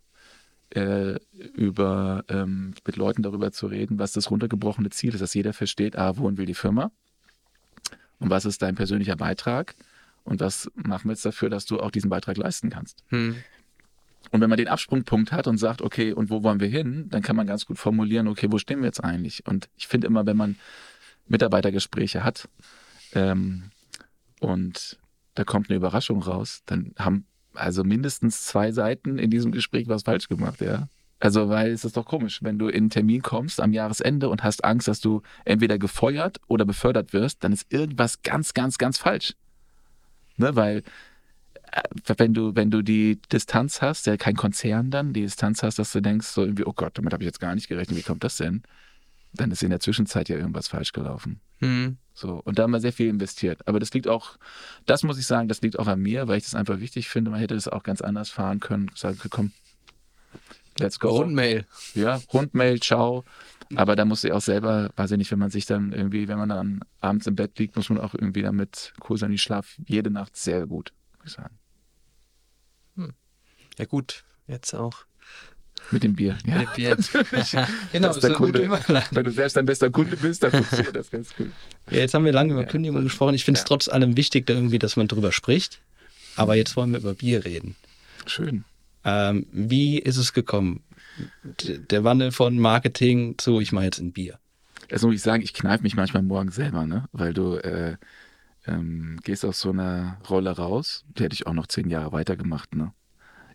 äh, 0.71 1.19
über 1.55 2.25
ähm, 2.29 2.75
mit 2.87 2.97
Leuten 2.97 3.23
darüber 3.23 3.51
zu 3.53 3.67
reden, 3.67 3.99
was 3.99 4.13
das 4.13 4.31
runtergebrochene 4.31 4.91
Ziel 4.91 5.15
ist, 5.15 5.21
dass 5.21 5.35
jeder 5.35 5.53
versteht, 5.53 5.97
ah, 5.97 6.17
wohin 6.17 6.37
will 6.37 6.47
die 6.47 6.55
Firma 6.55 6.91
und 8.19 8.31
was 8.31 8.45
ist 8.45 8.63
dein 8.63 8.75
persönlicher 8.75 9.17
Beitrag 9.17 9.75
und 10.25 10.41
was 10.41 10.71
machen 10.75 11.09
wir 11.09 11.13
jetzt 11.13 11.25
dafür, 11.25 11.51
dass 11.51 11.67
du 11.67 11.81
auch 11.81 11.91
diesen 11.91 12.11
Beitrag 12.11 12.37
leisten 12.37 12.71
kannst. 12.71 13.05
Hm. 13.09 13.37
Und 14.31 14.41
wenn 14.41 14.51
man 14.51 14.57
den 14.57 14.69
Absprungpunkt 14.69 15.33
hat 15.33 15.47
und 15.47 15.59
sagt, 15.59 15.83
okay, 15.83 16.13
und 16.13 16.31
wo 16.31 16.43
wollen 16.43 16.61
wir 16.61 16.69
hin, 16.69 17.09
dann 17.11 17.23
kann 17.23 17.37
man 17.37 17.47
ganz 17.47 17.67
gut 17.67 17.79
formulieren, 17.79 18.29
okay, 18.29 18.49
wo 18.51 18.59
stehen 18.59 18.81
wir 18.81 18.87
jetzt 18.87 19.03
eigentlich? 19.03 19.47
Und 19.47 19.69
ich 19.77 19.87
finde 19.87 20.07
immer, 20.07 20.27
wenn 20.27 20.37
man 20.37 20.57
Mitarbeitergespräche 21.29 22.25
hat 22.25 22.49
ähm, 23.15 23.71
und 24.41 24.99
da 25.35 25.45
kommt 25.45 25.69
eine 25.69 25.77
Überraschung 25.77 26.23
raus, 26.23 26.63
dann 26.67 26.95
haben 26.99 27.27
also 27.55 27.85
mindestens 27.85 28.45
zwei 28.45 28.73
Seiten 28.73 29.19
in 29.19 29.31
diesem 29.31 29.53
Gespräch 29.53 29.89
was 29.89 30.03
falsch 30.03 30.29
gemacht, 30.29 30.61
ja. 30.61 30.89
Also, 31.19 31.49
weil 31.49 31.71
es 31.71 31.85
ist 31.85 31.97
doch 31.97 32.05
komisch, 32.05 32.43
wenn 32.43 32.59
du 32.59 32.69
in 32.69 32.77
einen 32.77 32.91
Termin 32.91 33.23
kommst 33.23 33.61
am 33.61 33.73
Jahresende 33.73 34.29
und 34.29 34.45
hast 34.45 34.65
Angst, 34.65 34.87
dass 34.87 35.01
du 35.01 35.23
entweder 35.47 35.79
gefeuert 35.79 36.41
oder 36.47 36.67
befördert 36.67 37.15
wirst, 37.15 37.43
dann 37.43 37.53
ist 37.53 37.73
irgendwas 37.73 38.23
ganz, 38.23 38.53
ganz, 38.53 38.77
ganz 38.77 38.99
falsch. 38.99 39.35
Ne, 40.37 40.55
weil 40.55 40.83
wenn 42.17 42.35
du, 42.35 42.55
wenn 42.55 42.71
du 42.71 42.83
die 42.83 43.21
Distanz 43.33 43.83
hast, 43.83 44.07
ja 44.07 44.17
kein 44.17 44.37
Konzern 44.37 44.91
dann, 44.91 45.13
die 45.13 45.23
Distanz 45.23 45.63
hast, 45.63 45.79
dass 45.79 45.93
du 45.93 46.01
denkst, 46.01 46.27
so 46.27 46.43
irgendwie, 46.43 46.65
oh 46.65 46.73
Gott, 46.73 46.99
damit 46.99 47.13
habe 47.13 47.23
ich 47.23 47.27
jetzt 47.27 47.41
gar 47.41 47.55
nicht 47.55 47.69
gerechnet, 47.69 47.99
wie 47.99 48.03
kommt 48.03 48.25
das 48.25 48.37
denn? 48.37 48.63
Dann 49.33 49.51
ist 49.51 49.63
in 49.63 49.71
der 49.71 49.81
Zwischenzeit 49.81 50.29
ja 50.29 50.37
irgendwas 50.37 50.69
falsch 50.69 50.93
gelaufen. 50.93 51.41
Hm. 51.59 51.99
So, 52.15 52.41
und 52.45 52.59
da 52.59 52.63
haben 52.63 52.71
wir 52.71 52.81
sehr 52.81 52.93
viel 52.93 53.09
investiert. 53.09 53.67
Aber 53.69 53.79
das 53.79 53.93
liegt 53.93 54.09
auch, 54.09 54.39
das 54.87 55.03
muss 55.03 55.19
ich 55.19 55.27
sagen, 55.27 55.49
das 55.49 55.61
liegt 55.61 55.79
auch 55.79 55.87
an 55.87 56.01
mir, 56.01 56.29
weil 56.29 56.39
ich 56.39 56.45
das 56.45 56.55
einfach 56.55 56.81
wichtig 56.81 57.09
finde. 57.09 57.31
Man 57.31 57.41
hätte 57.41 57.55
das 57.55 57.69
auch 57.69 57.83
ganz 57.83 58.01
anders 58.01 58.31
fahren 58.31 58.61
können. 58.61 58.91
Sagen, 58.95 59.19
komm, 59.29 59.53
let's 60.79 60.99
go. 60.99 61.11
Rundmail. 61.11 61.67
Ja, 61.95 62.21
Rundmail, 62.33 62.81
ciao. 62.81 63.25
Aber 63.75 63.97
da 63.97 64.05
muss 64.05 64.25
ich 64.25 64.33
auch 64.33 64.41
selber, 64.41 64.91
weiß 64.97 65.11
ich 65.11 65.19
nicht, 65.19 65.31
wenn 65.31 65.39
man 65.39 65.51
sich 65.51 65.67
dann 65.67 65.93
irgendwie, 65.93 66.29
wenn 66.29 66.39
man 66.39 66.49
dann 66.49 66.81
abends 67.01 67.27
im 67.27 67.35
Bett 67.35 67.59
liegt, 67.59 67.77
muss 67.77 67.91
man 67.91 67.99
auch 67.99 68.15
irgendwie 68.15 68.43
damit 68.43 68.95
cool 69.09 69.19
sein. 69.19 69.33
Ich 69.33 69.43
schlafe 69.43 69.83
jede 69.87 70.11
Nacht 70.11 70.37
sehr 70.37 70.67
gut, 70.67 70.93
ich 71.27 71.33
sagen. 71.33 71.57
Ja 73.79 73.85
gut, 73.85 74.25
jetzt 74.47 74.75
auch. 74.75 75.05
Mit 75.91 76.03
dem 76.03 76.15
Bier. 76.17 76.39
Ja. 76.47 76.59
Mit 76.61 76.75
Bier. 76.75 76.97
Genau, 77.93 78.09
Das 78.09 78.17
ist 78.17 78.23
der 78.23 78.31
eine 78.31 78.39
gute 78.39 78.53
Kunde. 78.53 78.63
Überleitung. 78.63 79.05
Wenn 79.17 79.25
du 79.25 79.31
selbst 79.31 79.57
dein 79.57 79.67
bester 79.67 79.91
Kunde 79.91 80.17
bist, 80.17 80.43
dann 80.43 80.51
funktioniert 80.51 80.97
das 80.97 81.11
ganz 81.11 81.35
gut. 81.37 81.51
Ja, 81.91 81.99
jetzt 81.99 82.15
haben 82.15 82.25
wir 82.25 82.33
lange 82.33 82.53
über 82.55 82.63
Ja. 82.63 82.67
Kündigung 82.69 83.05
gesprochen. 83.05 83.35
Ich 83.35 83.45
finde 83.45 83.59
es 83.59 83.65
Ja. 83.65 83.69
trotz 83.69 83.89
allem 83.89 84.17
wichtig, 84.17 84.47
da 84.47 84.55
irgendwie, 84.55 84.79
dass 84.79 84.97
man 84.97 85.07
drüber 85.09 85.31
spricht. 85.33 85.81
Aber 86.35 86.55
jetzt 86.57 86.75
wollen 86.77 86.93
wir 86.93 86.99
über 87.01 87.15
Bier 87.15 87.45
reden. 87.45 87.77
Schön. 88.27 88.65
Ähm, 89.05 89.47
wie 89.53 89.99
ist 89.99 90.17
es 90.17 90.33
gekommen? 90.33 90.83
D- 91.63 91.79
Der 91.79 92.03
Wandel 92.03 92.33
von 92.33 92.59
Marketing 92.59 93.37
zu, 93.39 93.61
ich 93.61 93.71
mache 93.73 93.85
jetzt 93.85 94.01
ein 94.01 94.13
Bier. 94.13 94.39
Also 94.91 95.07
muss 95.07 95.17
ich 95.17 95.23
sagen, 95.23 95.43
ich 95.43 95.53
kneife 95.55 95.83
mich 95.83 95.95
manchmal 95.97 96.23
morgens 96.23 96.55
selber, 96.57 96.87
ne? 96.87 97.09
Weil 97.13 97.33
du 97.35 97.57
äh, 97.57 97.97
ähm, 98.67 99.19
gehst 99.23 99.45
aus 99.45 99.61
so 99.61 99.71
einer 99.71 100.19
Rolle 100.29 100.51
raus, 100.51 101.05
die 101.17 101.25
hätte 101.25 101.35
ich 101.35 101.47
auch 101.47 101.53
noch 101.53 101.67
zehn 101.67 101.91
Jahre 101.91 102.13
weitergemacht, 102.13 102.75
ne? 102.75 102.93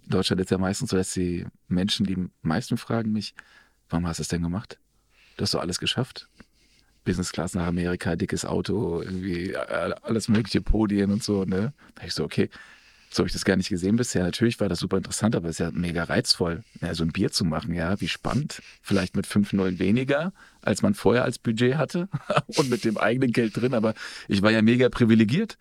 In 0.03 0.09
Deutschland 0.09 0.41
ist 0.41 0.51
ja 0.51 0.57
meistens 0.57 0.89
so, 0.89 0.97
dass 0.97 1.13
die 1.13 1.45
Menschen, 1.67 2.05
die 2.05 2.29
meisten 2.41 2.77
fragen 2.77 3.11
mich, 3.11 3.35
warum 3.89 4.07
hast 4.07 4.17
du 4.17 4.23
es 4.23 4.27
denn 4.29 4.41
gemacht? 4.41 4.79
Du 5.37 5.43
hast 5.43 5.53
doch 5.53 5.61
alles 5.61 5.79
geschafft. 5.79 6.27
Business 7.03 7.31
Class 7.31 7.53
nach 7.53 7.67
Amerika, 7.67 8.15
dickes 8.15 8.45
Auto, 8.45 9.01
irgendwie 9.01 9.51
äh, 9.51 9.93
alles 10.01 10.27
mögliche 10.27 10.61
Podien 10.61 11.11
und 11.11 11.23
so, 11.23 11.45
ne? 11.45 11.73
Da 11.95 12.05
ich 12.05 12.13
so, 12.13 12.23
okay, 12.23 12.49
so 13.11 13.19
habe 13.19 13.27
ich 13.27 13.33
das 13.33 13.43
gar 13.43 13.57
nicht 13.57 13.69
gesehen 13.69 13.97
bisher. 13.97 14.23
Natürlich 14.23 14.59
war 14.61 14.69
das 14.69 14.79
super 14.79 14.97
interessant, 14.97 15.35
aber 15.35 15.49
es 15.49 15.55
ist 15.55 15.59
ja 15.59 15.71
mega 15.71 16.05
reizvoll, 16.05 16.63
ja, 16.81 16.95
so 16.95 17.03
ein 17.03 17.11
Bier 17.11 17.29
zu 17.31 17.43
machen, 17.43 17.73
ja, 17.73 17.99
wie 17.99 18.07
spannend. 18.07 18.61
Vielleicht 18.81 19.17
mit 19.17 19.27
fünf 19.27 19.51
Nullen 19.51 19.79
weniger, 19.79 20.31
als 20.61 20.81
man 20.81 20.93
vorher 20.93 21.23
als 21.23 21.37
Budget 21.37 21.75
hatte 21.75 22.07
und 22.55 22.69
mit 22.69 22.85
dem 22.85 22.97
eigenen 22.97 23.33
Geld 23.33 23.57
drin, 23.57 23.73
aber 23.73 23.95
ich 24.29 24.41
war 24.41 24.51
ja 24.51 24.61
mega 24.61 24.87
privilegiert. 24.87 25.57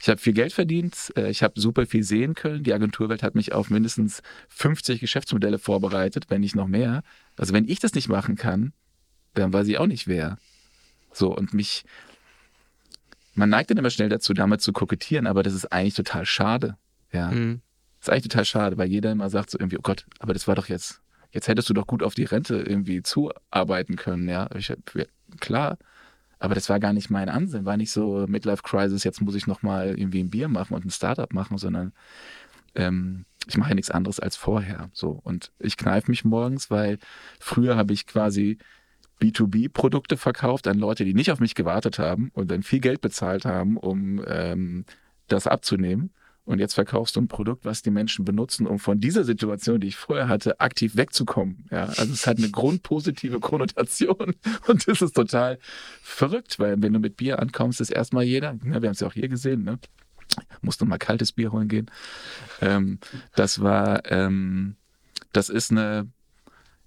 Ich 0.00 0.08
habe 0.08 0.20
viel 0.20 0.34
Geld 0.34 0.52
verdient, 0.52 1.12
äh, 1.16 1.30
ich 1.30 1.42
habe 1.42 1.58
super 1.58 1.86
viel 1.86 2.04
sehen 2.04 2.34
können. 2.34 2.62
Die 2.62 2.74
Agenturwelt 2.74 3.22
hat 3.22 3.34
mich 3.34 3.52
auf 3.52 3.70
mindestens 3.70 4.22
50 4.50 5.00
Geschäftsmodelle 5.00 5.58
vorbereitet, 5.58 6.26
wenn 6.28 6.42
nicht 6.42 6.54
noch 6.54 6.68
mehr. 6.68 7.02
Also 7.36 7.54
wenn 7.54 7.66
ich 7.68 7.80
das 7.80 7.94
nicht 7.94 8.08
machen 8.08 8.36
kann, 8.36 8.72
dann 9.32 9.52
weiß 9.52 9.66
ich 9.66 9.78
auch 9.78 9.86
nicht 9.86 10.06
wer. 10.06 10.38
So, 11.12 11.34
und 11.34 11.54
mich, 11.54 11.84
man 13.34 13.48
neigt 13.48 13.70
dann 13.70 13.78
immer 13.78 13.90
schnell 13.90 14.08
dazu, 14.08 14.32
damit 14.32 14.60
zu 14.60 14.72
kokettieren, 14.72 15.26
aber 15.26 15.42
das 15.42 15.54
ist 15.54 15.72
eigentlich 15.72 15.94
total 15.94 16.24
schade. 16.26 16.76
Ja. 17.14 17.30
Mhm. 17.30 17.60
Das 18.00 18.08
ist 18.08 18.12
eigentlich 18.12 18.28
total 18.28 18.44
schade, 18.44 18.76
weil 18.76 18.88
jeder 18.88 19.12
immer 19.12 19.30
sagt 19.30 19.50
so 19.50 19.58
irgendwie, 19.58 19.78
oh 19.78 19.82
Gott, 19.82 20.04
aber 20.18 20.34
das 20.34 20.46
war 20.46 20.54
doch 20.54 20.68
jetzt, 20.68 21.00
jetzt 21.30 21.48
hättest 21.48 21.70
du 21.70 21.74
doch 21.74 21.86
gut 21.86 22.02
auf 22.02 22.14
die 22.14 22.24
Rente 22.24 22.56
irgendwie 22.56 23.02
zuarbeiten 23.02 23.96
können, 23.96 24.28
ja. 24.28 24.50
Ich, 24.54 24.68
ja, 24.68 24.76
klar, 25.40 25.78
aber 26.38 26.54
das 26.54 26.68
war 26.68 26.80
gar 26.80 26.92
nicht 26.92 27.08
mein 27.08 27.30
Ansinn, 27.30 27.64
war 27.64 27.78
nicht 27.78 27.90
so 27.90 28.26
Midlife 28.28 28.62
Crisis, 28.62 29.04
jetzt 29.04 29.22
muss 29.22 29.34
ich 29.34 29.46
nochmal 29.46 29.98
irgendwie 29.98 30.22
ein 30.22 30.28
Bier 30.28 30.48
machen 30.48 30.74
und 30.74 30.84
ein 30.84 30.90
Startup 30.90 31.32
machen, 31.32 31.56
sondern 31.56 31.92
ähm, 32.74 33.24
ich 33.46 33.56
mache 33.56 33.70
ja 33.70 33.74
nichts 33.74 33.90
anderes 33.90 34.20
als 34.20 34.36
vorher. 34.36 34.90
So. 34.92 35.20
Und 35.22 35.52
ich 35.58 35.76
kneife 35.76 36.10
mich 36.10 36.24
morgens, 36.24 36.70
weil 36.70 36.98
früher 37.40 37.76
habe 37.76 37.92
ich 37.92 38.06
quasi 38.06 38.58
B2B-Produkte 39.20 40.16
verkauft 40.16 40.66
an 40.66 40.78
Leute, 40.78 41.04
die 41.04 41.14
nicht 41.14 41.30
auf 41.30 41.40
mich 41.40 41.54
gewartet 41.54 41.98
haben 41.98 42.30
und 42.34 42.50
dann 42.50 42.62
viel 42.62 42.80
Geld 42.80 43.00
bezahlt 43.00 43.44
haben, 43.44 43.76
um 43.76 44.22
ähm, 44.26 44.84
das 45.28 45.46
abzunehmen. 45.46 46.10
Und 46.46 46.58
jetzt 46.58 46.74
verkaufst 46.74 47.16
du 47.16 47.20
ein 47.22 47.28
Produkt, 47.28 47.64
was 47.64 47.80
die 47.80 47.90
Menschen 47.90 48.24
benutzen, 48.24 48.66
um 48.66 48.78
von 48.78 49.00
dieser 49.00 49.24
Situation, 49.24 49.80
die 49.80 49.88
ich 49.88 49.96
vorher 49.96 50.28
hatte, 50.28 50.60
aktiv 50.60 50.94
wegzukommen. 50.94 51.66
Ja, 51.70 51.84
also 51.84 52.12
es 52.12 52.26
hat 52.26 52.36
eine 52.36 52.50
grundpositive 52.50 53.40
Konnotation 53.40 54.34
und 54.66 54.86
das 54.86 55.00
ist 55.00 55.14
total 55.14 55.58
verrückt, 56.02 56.58
weil 56.58 56.82
wenn 56.82 56.92
du 56.92 56.98
mit 56.98 57.16
Bier 57.16 57.38
ankommst, 57.38 57.80
ist 57.80 57.90
erstmal 57.90 58.24
jeder, 58.24 58.52
ne, 58.54 58.82
wir 58.82 58.88
haben 58.88 58.94
es 58.94 59.00
ja 59.00 59.06
auch 59.06 59.14
hier 59.14 59.28
gesehen, 59.28 59.64
ne, 59.64 59.78
musste 60.60 60.84
mal 60.84 60.98
kaltes 60.98 61.32
Bier 61.32 61.50
holen 61.50 61.68
gehen. 61.68 61.90
Ähm, 62.60 62.98
das 63.34 63.62
war, 63.62 64.10
ähm, 64.10 64.76
das 65.32 65.48
ist 65.48 65.70
eine 65.70 66.08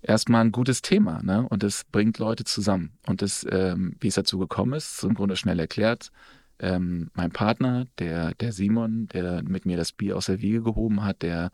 erstmal 0.01 0.41
ein 0.41 0.51
gutes 0.51 0.81
Thema, 0.81 1.21
ne? 1.23 1.45
Und 1.49 1.63
das 1.63 1.83
bringt 1.83 2.17
Leute 2.19 2.43
zusammen. 2.43 2.91
Und 3.05 3.21
das, 3.21 3.45
ähm, 3.49 3.95
wie 3.99 4.07
es 4.07 4.15
dazu 4.15 4.37
gekommen 4.37 4.73
ist, 4.73 4.97
ist 4.97 5.03
im 5.03 5.13
Grunde 5.13 5.35
schnell 5.35 5.59
erklärt. 5.59 6.11
Ähm, 6.59 7.11
mein 7.13 7.31
Partner, 7.31 7.85
der, 7.99 8.33
der 8.35 8.51
Simon, 8.51 9.07
der 9.09 9.43
mit 9.43 9.65
mir 9.65 9.77
das 9.77 9.91
Bier 9.91 10.17
aus 10.17 10.25
der 10.25 10.41
Wiege 10.41 10.63
gehoben 10.63 11.03
hat, 11.03 11.21
der 11.21 11.51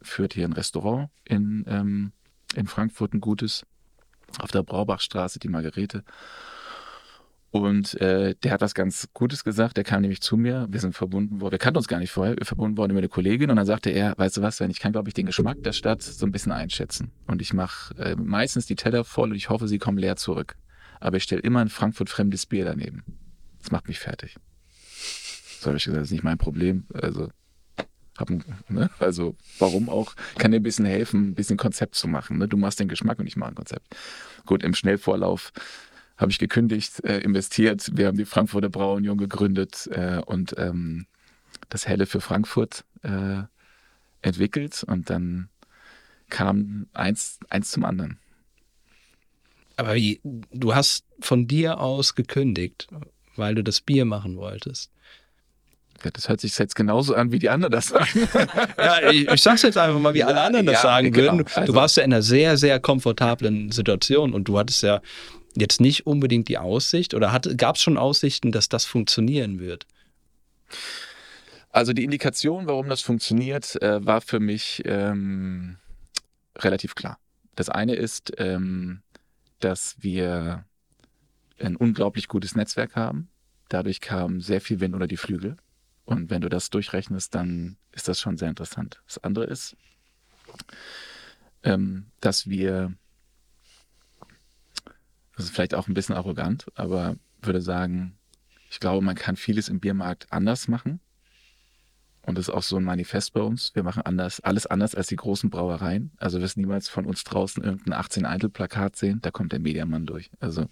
führt 0.00 0.34
hier 0.34 0.46
ein 0.46 0.52
Restaurant 0.52 1.10
in, 1.24 1.64
ähm, 1.66 2.12
in 2.54 2.66
Frankfurt, 2.66 3.14
ein 3.14 3.20
gutes, 3.20 3.66
auf 4.38 4.50
der 4.52 4.62
Braubachstraße, 4.62 5.38
die 5.40 5.48
Margarete. 5.48 6.04
Und 7.54 8.00
äh, 8.00 8.34
der 8.42 8.50
hat 8.50 8.62
was 8.62 8.74
ganz 8.74 9.08
Gutes 9.14 9.44
gesagt. 9.44 9.76
Der 9.76 9.84
kam 9.84 10.00
nämlich 10.00 10.20
zu 10.20 10.36
mir. 10.36 10.66
Wir 10.70 10.80
sind 10.80 10.96
verbunden 10.96 11.40
worden. 11.40 11.52
Wir 11.52 11.58
kannten 11.60 11.76
uns 11.76 11.86
gar 11.86 12.00
nicht 12.00 12.10
vorher. 12.10 12.36
Wir 12.36 12.44
verbunden 12.44 12.76
worden 12.76 12.90
über 12.90 12.98
eine 12.98 13.08
Kollegin. 13.08 13.48
Und 13.48 13.54
dann 13.54 13.64
sagte 13.64 13.90
er, 13.90 14.12
weißt 14.18 14.38
du 14.38 14.42
was, 14.42 14.58
wenn 14.58 14.72
ich 14.72 14.80
kann, 14.80 14.90
glaube 14.90 15.08
ich, 15.08 15.14
den 15.14 15.26
Geschmack 15.26 15.62
der 15.62 15.70
Stadt 15.70 16.02
so 16.02 16.26
ein 16.26 16.32
bisschen 16.32 16.50
einschätzen. 16.50 17.12
Und 17.28 17.40
ich 17.40 17.52
mache 17.52 17.94
äh, 17.96 18.16
meistens 18.16 18.66
die 18.66 18.74
Teller 18.74 19.04
voll 19.04 19.30
und 19.30 19.36
ich 19.36 19.50
hoffe, 19.50 19.68
sie 19.68 19.78
kommen 19.78 19.98
leer 19.98 20.16
zurück. 20.16 20.56
Aber 20.98 21.16
ich 21.16 21.22
stelle 21.22 21.42
immer 21.42 21.60
ein 21.60 21.68
Frankfurt 21.68 22.10
fremdes 22.10 22.44
Bier 22.44 22.64
daneben. 22.64 23.04
Das 23.64 23.70
macht 23.70 23.88
mich 23.88 23.98
fertig. 23.98 24.36
So 25.58 25.68
habe 25.68 25.78
ich 25.78 25.84
gesagt, 25.84 25.98
das 25.98 26.08
ist 26.08 26.12
nicht 26.12 26.22
mein 26.22 26.36
Problem. 26.36 26.86
Also, 26.92 27.30
hab, 28.18 28.28
ne? 28.68 28.90
also 28.98 29.36
warum 29.58 29.88
auch? 29.88 30.14
Kann 30.36 30.50
dir 30.50 30.58
ein 30.58 30.62
bisschen 30.62 30.84
helfen, 30.84 31.30
ein 31.30 31.34
bisschen 31.34 31.56
Konzept 31.56 31.94
zu 31.94 32.06
machen. 32.06 32.36
Ne? 32.36 32.46
Du 32.46 32.58
machst 32.58 32.78
den 32.78 32.88
Geschmack 32.88 33.18
und 33.18 33.26
ich 33.26 33.36
mache 33.36 33.52
ein 33.52 33.54
Konzept. 33.54 33.96
Gut, 34.44 34.62
im 34.62 34.74
Schnellvorlauf 34.74 35.50
habe 36.18 36.30
ich 36.30 36.38
gekündigt, 36.38 37.02
äh, 37.04 37.20
investiert. 37.20 37.90
Wir 37.94 38.08
haben 38.08 38.18
die 38.18 38.26
Frankfurter 38.26 38.68
Brauunion 38.68 39.16
gegründet 39.16 39.88
äh, 39.90 40.18
und 40.18 40.54
ähm, 40.58 41.06
das 41.70 41.88
Helle 41.88 42.04
für 42.04 42.20
Frankfurt 42.20 42.84
äh, 43.02 43.44
entwickelt 44.20 44.84
und 44.86 45.08
dann 45.08 45.48
kam 46.28 46.86
eins, 46.92 47.40
eins 47.48 47.70
zum 47.70 47.86
anderen. 47.86 48.18
Aber 49.76 49.94
wie, 49.94 50.20
du 50.22 50.74
hast 50.74 51.06
von 51.20 51.48
dir 51.48 51.80
aus 51.80 52.14
gekündigt, 52.14 52.88
weil 53.36 53.54
du 53.54 53.62
das 53.62 53.80
Bier 53.80 54.04
machen 54.04 54.36
wolltest. 54.36 54.90
Ja, 56.04 56.10
das 56.10 56.28
hört 56.28 56.40
sich 56.40 56.58
jetzt 56.58 56.74
genauso 56.76 57.14
an, 57.14 57.32
wie 57.32 57.38
die 57.38 57.48
anderen 57.48 57.72
das 57.72 57.88
sagen. 57.88 58.28
ja, 58.78 59.10
ich, 59.10 59.28
ich 59.28 59.42
sag's 59.42 59.62
jetzt 59.62 59.78
einfach 59.78 59.98
mal, 60.00 60.12
wie 60.12 60.24
alle 60.24 60.40
anderen 60.40 60.66
das 60.66 60.76
ja, 60.76 60.82
sagen 60.82 61.12
genau. 61.12 61.32
würden. 61.32 61.46
Du 61.46 61.60
Also- 61.60 61.74
warst 61.74 61.96
ja 61.96 62.02
in 62.02 62.12
einer 62.12 62.22
sehr, 62.22 62.56
sehr 62.56 62.80
komfortablen 62.80 63.72
Situation 63.72 64.34
und 64.34 64.44
du 64.44 64.58
hattest 64.58 64.82
ja 64.82 65.00
jetzt 65.56 65.80
nicht 65.80 66.06
unbedingt 66.06 66.48
die 66.48 66.58
Aussicht 66.58 67.14
oder 67.14 67.40
gab 67.56 67.76
es 67.76 67.82
schon 67.82 67.96
Aussichten, 67.96 68.52
dass 68.52 68.68
das 68.68 68.84
funktionieren 68.84 69.60
wird? 69.60 69.86
Also 71.70 71.92
die 71.92 72.04
Indikation, 72.04 72.66
warum 72.66 72.88
das 72.88 73.00
funktioniert, 73.00 73.80
äh, 73.82 74.04
war 74.04 74.20
für 74.20 74.40
mich 74.40 74.82
ähm, 74.84 75.76
relativ 76.58 76.94
klar. 76.94 77.18
Das 77.56 77.68
eine 77.68 77.94
ist, 77.94 78.32
ähm, 78.38 79.00
dass 79.60 79.96
wir 80.00 80.64
ein 81.58 81.76
unglaublich 81.76 82.28
gutes 82.28 82.54
Netzwerk 82.54 82.96
haben. 82.96 83.28
Dadurch 83.68 84.00
kam 84.00 84.40
sehr 84.40 84.60
viel 84.60 84.80
Wind 84.80 84.94
unter 84.94 85.06
die 85.06 85.16
Flügel. 85.16 85.56
Und 86.04 86.30
wenn 86.30 86.42
du 86.42 86.48
das 86.48 86.70
durchrechnest, 86.70 87.34
dann 87.34 87.76
ist 87.92 88.08
das 88.08 88.20
schon 88.20 88.36
sehr 88.36 88.48
interessant. 88.48 89.02
Das 89.06 89.22
andere 89.24 89.44
ist, 89.44 89.76
ähm, 91.62 92.06
dass 92.20 92.48
wir, 92.48 92.92
das 95.36 95.46
ist 95.46 95.54
vielleicht 95.54 95.74
auch 95.74 95.88
ein 95.88 95.94
bisschen 95.94 96.14
arrogant, 96.14 96.66
aber 96.74 97.16
würde 97.40 97.62
sagen, 97.62 98.18
ich 98.70 98.80
glaube, 98.80 99.04
man 99.04 99.14
kann 99.14 99.36
vieles 99.36 99.68
im 99.68 99.80
Biermarkt 99.80 100.26
anders 100.30 100.68
machen. 100.68 101.00
Und 102.22 102.38
das 102.38 102.48
ist 102.48 102.54
auch 102.54 102.62
so 102.62 102.76
ein 102.76 102.84
Manifest 102.84 103.34
bei 103.34 103.40
uns. 103.40 103.74
Wir 103.74 103.82
machen 103.82 104.02
anders, 104.02 104.40
alles 104.40 104.66
anders 104.66 104.94
als 104.94 105.08
die 105.08 105.16
großen 105.16 105.50
Brauereien. 105.50 106.12
Also 106.16 106.40
wirst 106.40 106.56
niemals 106.56 106.88
von 106.88 107.04
uns 107.04 107.22
draußen 107.24 107.62
irgendein 107.62 107.92
18 107.92 108.24
Eintel 108.24 108.48
Plakat 108.48 108.96
sehen. 108.96 109.20
Da 109.20 109.30
kommt 109.30 109.52
der 109.52 109.60
Mediamann 109.60 110.06
durch. 110.06 110.30
Also 110.40 110.66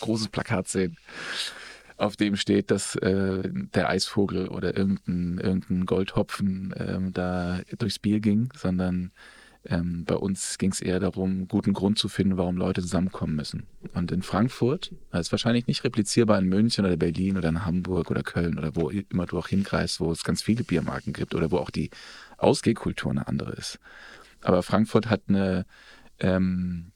großes 0.00 0.28
Plakat 0.28 0.68
sehen, 0.68 0.96
auf 1.96 2.16
dem 2.16 2.36
steht, 2.36 2.70
dass 2.70 2.96
äh, 2.96 3.42
der 3.74 3.88
Eisvogel 3.88 4.48
oder 4.48 4.76
irgendein, 4.76 5.38
irgendein 5.38 5.86
Goldhopfen 5.86 6.74
ähm, 6.76 7.12
da 7.12 7.60
durchs 7.78 7.98
Bier 7.98 8.20
ging, 8.20 8.50
sondern 8.56 9.12
ähm, 9.66 10.04
bei 10.04 10.16
uns 10.16 10.58
ging 10.58 10.72
es 10.72 10.80
eher 10.80 11.00
darum, 11.00 11.48
guten 11.48 11.72
Grund 11.72 11.98
zu 11.98 12.08
finden, 12.08 12.36
warum 12.36 12.56
Leute 12.56 12.82
zusammenkommen 12.82 13.36
müssen. 13.36 13.66
Und 13.94 14.12
in 14.12 14.22
Frankfurt, 14.22 14.92
das 15.10 15.28
ist 15.28 15.32
wahrscheinlich 15.32 15.66
nicht 15.66 15.84
replizierbar 15.84 16.38
in 16.38 16.48
München 16.48 16.84
oder 16.84 16.96
Berlin 16.96 17.38
oder 17.38 17.48
in 17.48 17.64
Hamburg 17.64 18.10
oder 18.10 18.22
Köln 18.22 18.58
oder 18.58 18.76
wo 18.76 18.90
immer 18.90 19.26
du 19.26 19.38
auch 19.38 19.48
hingreifst, 19.48 20.00
wo 20.00 20.12
es 20.12 20.24
ganz 20.24 20.42
viele 20.42 20.64
Biermarken 20.64 21.12
gibt 21.12 21.34
oder 21.34 21.50
wo 21.50 21.58
auch 21.58 21.70
die 21.70 21.90
Ausgehkultur 22.36 23.10
eine 23.10 23.26
andere 23.26 23.52
ist. 23.52 23.78
Aber 24.42 24.62
Frankfurt 24.62 25.08
hat 25.08 25.22
eine, 25.28 25.64
ähm, 26.18 26.92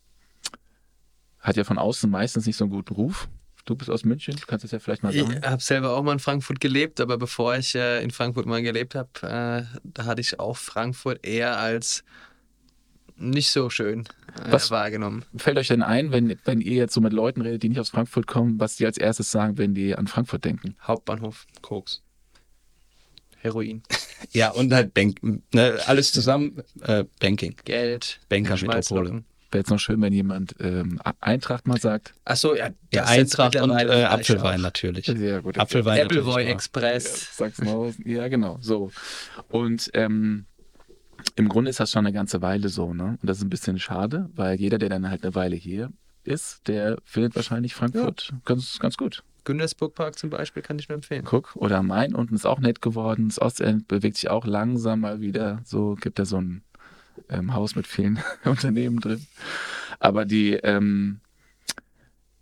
hat 1.48 1.56
ja 1.56 1.64
von 1.64 1.78
außen 1.78 2.08
meistens 2.10 2.46
nicht 2.46 2.56
so 2.56 2.64
einen 2.64 2.70
guten 2.72 2.94
Ruf. 2.94 3.28
Du 3.64 3.74
bist 3.74 3.90
aus 3.90 4.04
München, 4.04 4.34
du 4.36 4.46
kannst 4.46 4.64
das 4.64 4.70
ja 4.70 4.78
vielleicht 4.78 5.02
mal 5.02 5.14
Ich 5.14 5.20
sagen. 5.22 5.42
habe 5.44 5.62
selber 5.62 5.94
auch 5.94 6.02
mal 6.02 6.12
in 6.12 6.18
Frankfurt 6.20 6.58
gelebt, 6.60 7.00
aber 7.00 7.18
bevor 7.18 7.56
ich 7.56 7.74
äh, 7.74 8.02
in 8.02 8.10
Frankfurt 8.10 8.46
mal 8.46 8.62
gelebt 8.62 8.94
habe, 8.94 9.08
äh, 9.22 9.78
da 9.84 10.04
hatte 10.04 10.20
ich 10.22 10.38
auch 10.40 10.56
Frankfurt 10.56 11.26
eher 11.26 11.58
als 11.58 12.02
nicht 13.16 13.50
so 13.50 13.68
schön 13.68 14.00
äh, 14.46 14.52
Was- 14.52 14.70
wahrgenommen. 14.70 15.24
Fällt 15.36 15.58
euch 15.58 15.68
denn 15.68 15.82
ein, 15.82 16.12
wenn, 16.12 16.38
wenn 16.44 16.60
ihr 16.62 16.76
jetzt 16.76 16.94
so 16.94 17.00
mit 17.02 17.12
Leuten 17.12 17.42
redet, 17.42 17.62
die 17.62 17.68
nicht 17.68 17.80
aus 17.80 17.90
Frankfurt 17.90 18.26
kommen, 18.26 18.58
was 18.58 18.76
die 18.76 18.86
als 18.86 18.96
erstes 18.96 19.30
sagen, 19.30 19.58
wenn 19.58 19.74
die 19.74 19.94
an 19.94 20.06
Frankfurt 20.06 20.44
denken? 20.46 20.76
Hauptbahnhof, 20.82 21.46
Koks. 21.60 22.02
Heroin, 23.40 23.82
Ja, 24.32 24.50
und 24.50 24.72
halt 24.72 24.94
Bank, 24.94 25.18
ne, 25.52 25.78
alles 25.86 26.10
zusammen, 26.10 26.60
äh, 26.80 27.04
Banking, 27.20 27.54
Geld, 27.64 28.18
Bankermetropole. 28.28 29.24
Wäre 29.50 29.60
jetzt 29.60 29.70
noch 29.70 29.78
schön, 29.78 30.00
wenn 30.02 30.12
jemand 30.12 30.54
ähm, 30.60 31.00
Eintracht 31.20 31.66
mal 31.66 31.80
sagt. 31.80 32.14
Achso, 32.24 32.54
ja, 32.54 32.68
Ja, 32.92 33.14
jetzt 33.14 33.38
Eintracht 33.38 33.56
und 33.56 33.70
äh, 33.70 34.04
Apfelwein 34.04 34.60
natürlich. 34.60 35.06
Ja, 35.06 35.40
gut. 35.40 35.58
Apfelwein 35.58 36.02
Appleboy 36.02 36.44
auch. 36.44 36.48
Express. 36.48 37.36
Sag's 37.36 37.60
mal. 37.62 37.94
Ja, 38.04 38.28
genau. 38.28 38.58
So. 38.60 38.90
Und 39.48 39.90
ähm, 39.94 40.44
im 41.36 41.48
Grunde 41.48 41.70
ist 41.70 41.80
das 41.80 41.90
schon 41.90 42.06
eine 42.06 42.12
ganze 42.12 42.42
Weile 42.42 42.68
so, 42.68 42.92
ne? 42.92 43.16
Und 43.20 43.28
das 43.28 43.38
ist 43.38 43.44
ein 43.44 43.50
bisschen 43.50 43.78
schade, 43.78 44.28
weil 44.34 44.58
jeder, 44.58 44.78
der 44.78 44.90
dann 44.90 45.08
halt 45.08 45.22
eine 45.24 45.34
Weile 45.34 45.56
hier 45.56 45.90
ist, 46.24 46.68
der 46.68 46.98
findet 47.04 47.34
wahrscheinlich 47.34 47.74
Frankfurt 47.74 48.34
ganz, 48.44 48.78
ganz 48.78 48.96
gut. 48.96 49.22
Güntersburg 49.44 49.94
Park 49.94 50.18
zum 50.18 50.28
Beispiel 50.28 50.62
kann 50.62 50.78
ich 50.78 50.90
nur 50.90 50.96
empfehlen. 50.96 51.24
Guck, 51.24 51.56
oder 51.56 51.78
am 51.78 51.86
Main 51.86 52.14
unten 52.14 52.34
ist 52.34 52.46
auch 52.46 52.58
nett 52.60 52.82
geworden. 52.82 53.28
Das 53.28 53.40
Ostend 53.40 53.88
bewegt 53.88 54.16
sich 54.18 54.28
auch 54.28 54.44
langsam 54.44 55.00
mal 55.00 55.22
wieder. 55.22 55.62
So 55.64 55.94
gibt 55.94 56.18
da 56.18 56.26
so 56.26 56.38
ein 56.38 56.62
ähm, 57.28 57.54
Haus 57.54 57.76
mit 57.76 57.86
vielen 57.86 58.18
Unternehmen 58.44 59.00
drin. 59.00 59.26
Aber 60.00 60.24
die 60.24 60.54
ähm, 60.54 61.20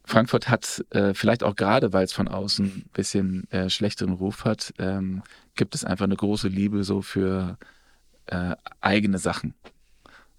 Frankfurt 0.04 0.48
hat 0.48 0.84
äh, 0.90 1.14
vielleicht 1.14 1.42
auch 1.42 1.56
gerade, 1.56 1.92
weil 1.92 2.04
es 2.04 2.12
von 2.12 2.28
außen 2.28 2.66
ein 2.66 2.90
bisschen 2.92 3.50
äh, 3.50 3.68
schlechteren 3.70 4.12
Ruf 4.12 4.44
hat, 4.44 4.72
ähm, 4.78 5.22
gibt 5.56 5.74
es 5.74 5.84
einfach 5.84 6.04
eine 6.04 6.16
große 6.16 6.48
Liebe 6.48 6.84
so 6.84 7.02
für 7.02 7.58
äh, 8.26 8.54
eigene 8.80 9.18
Sachen. 9.18 9.54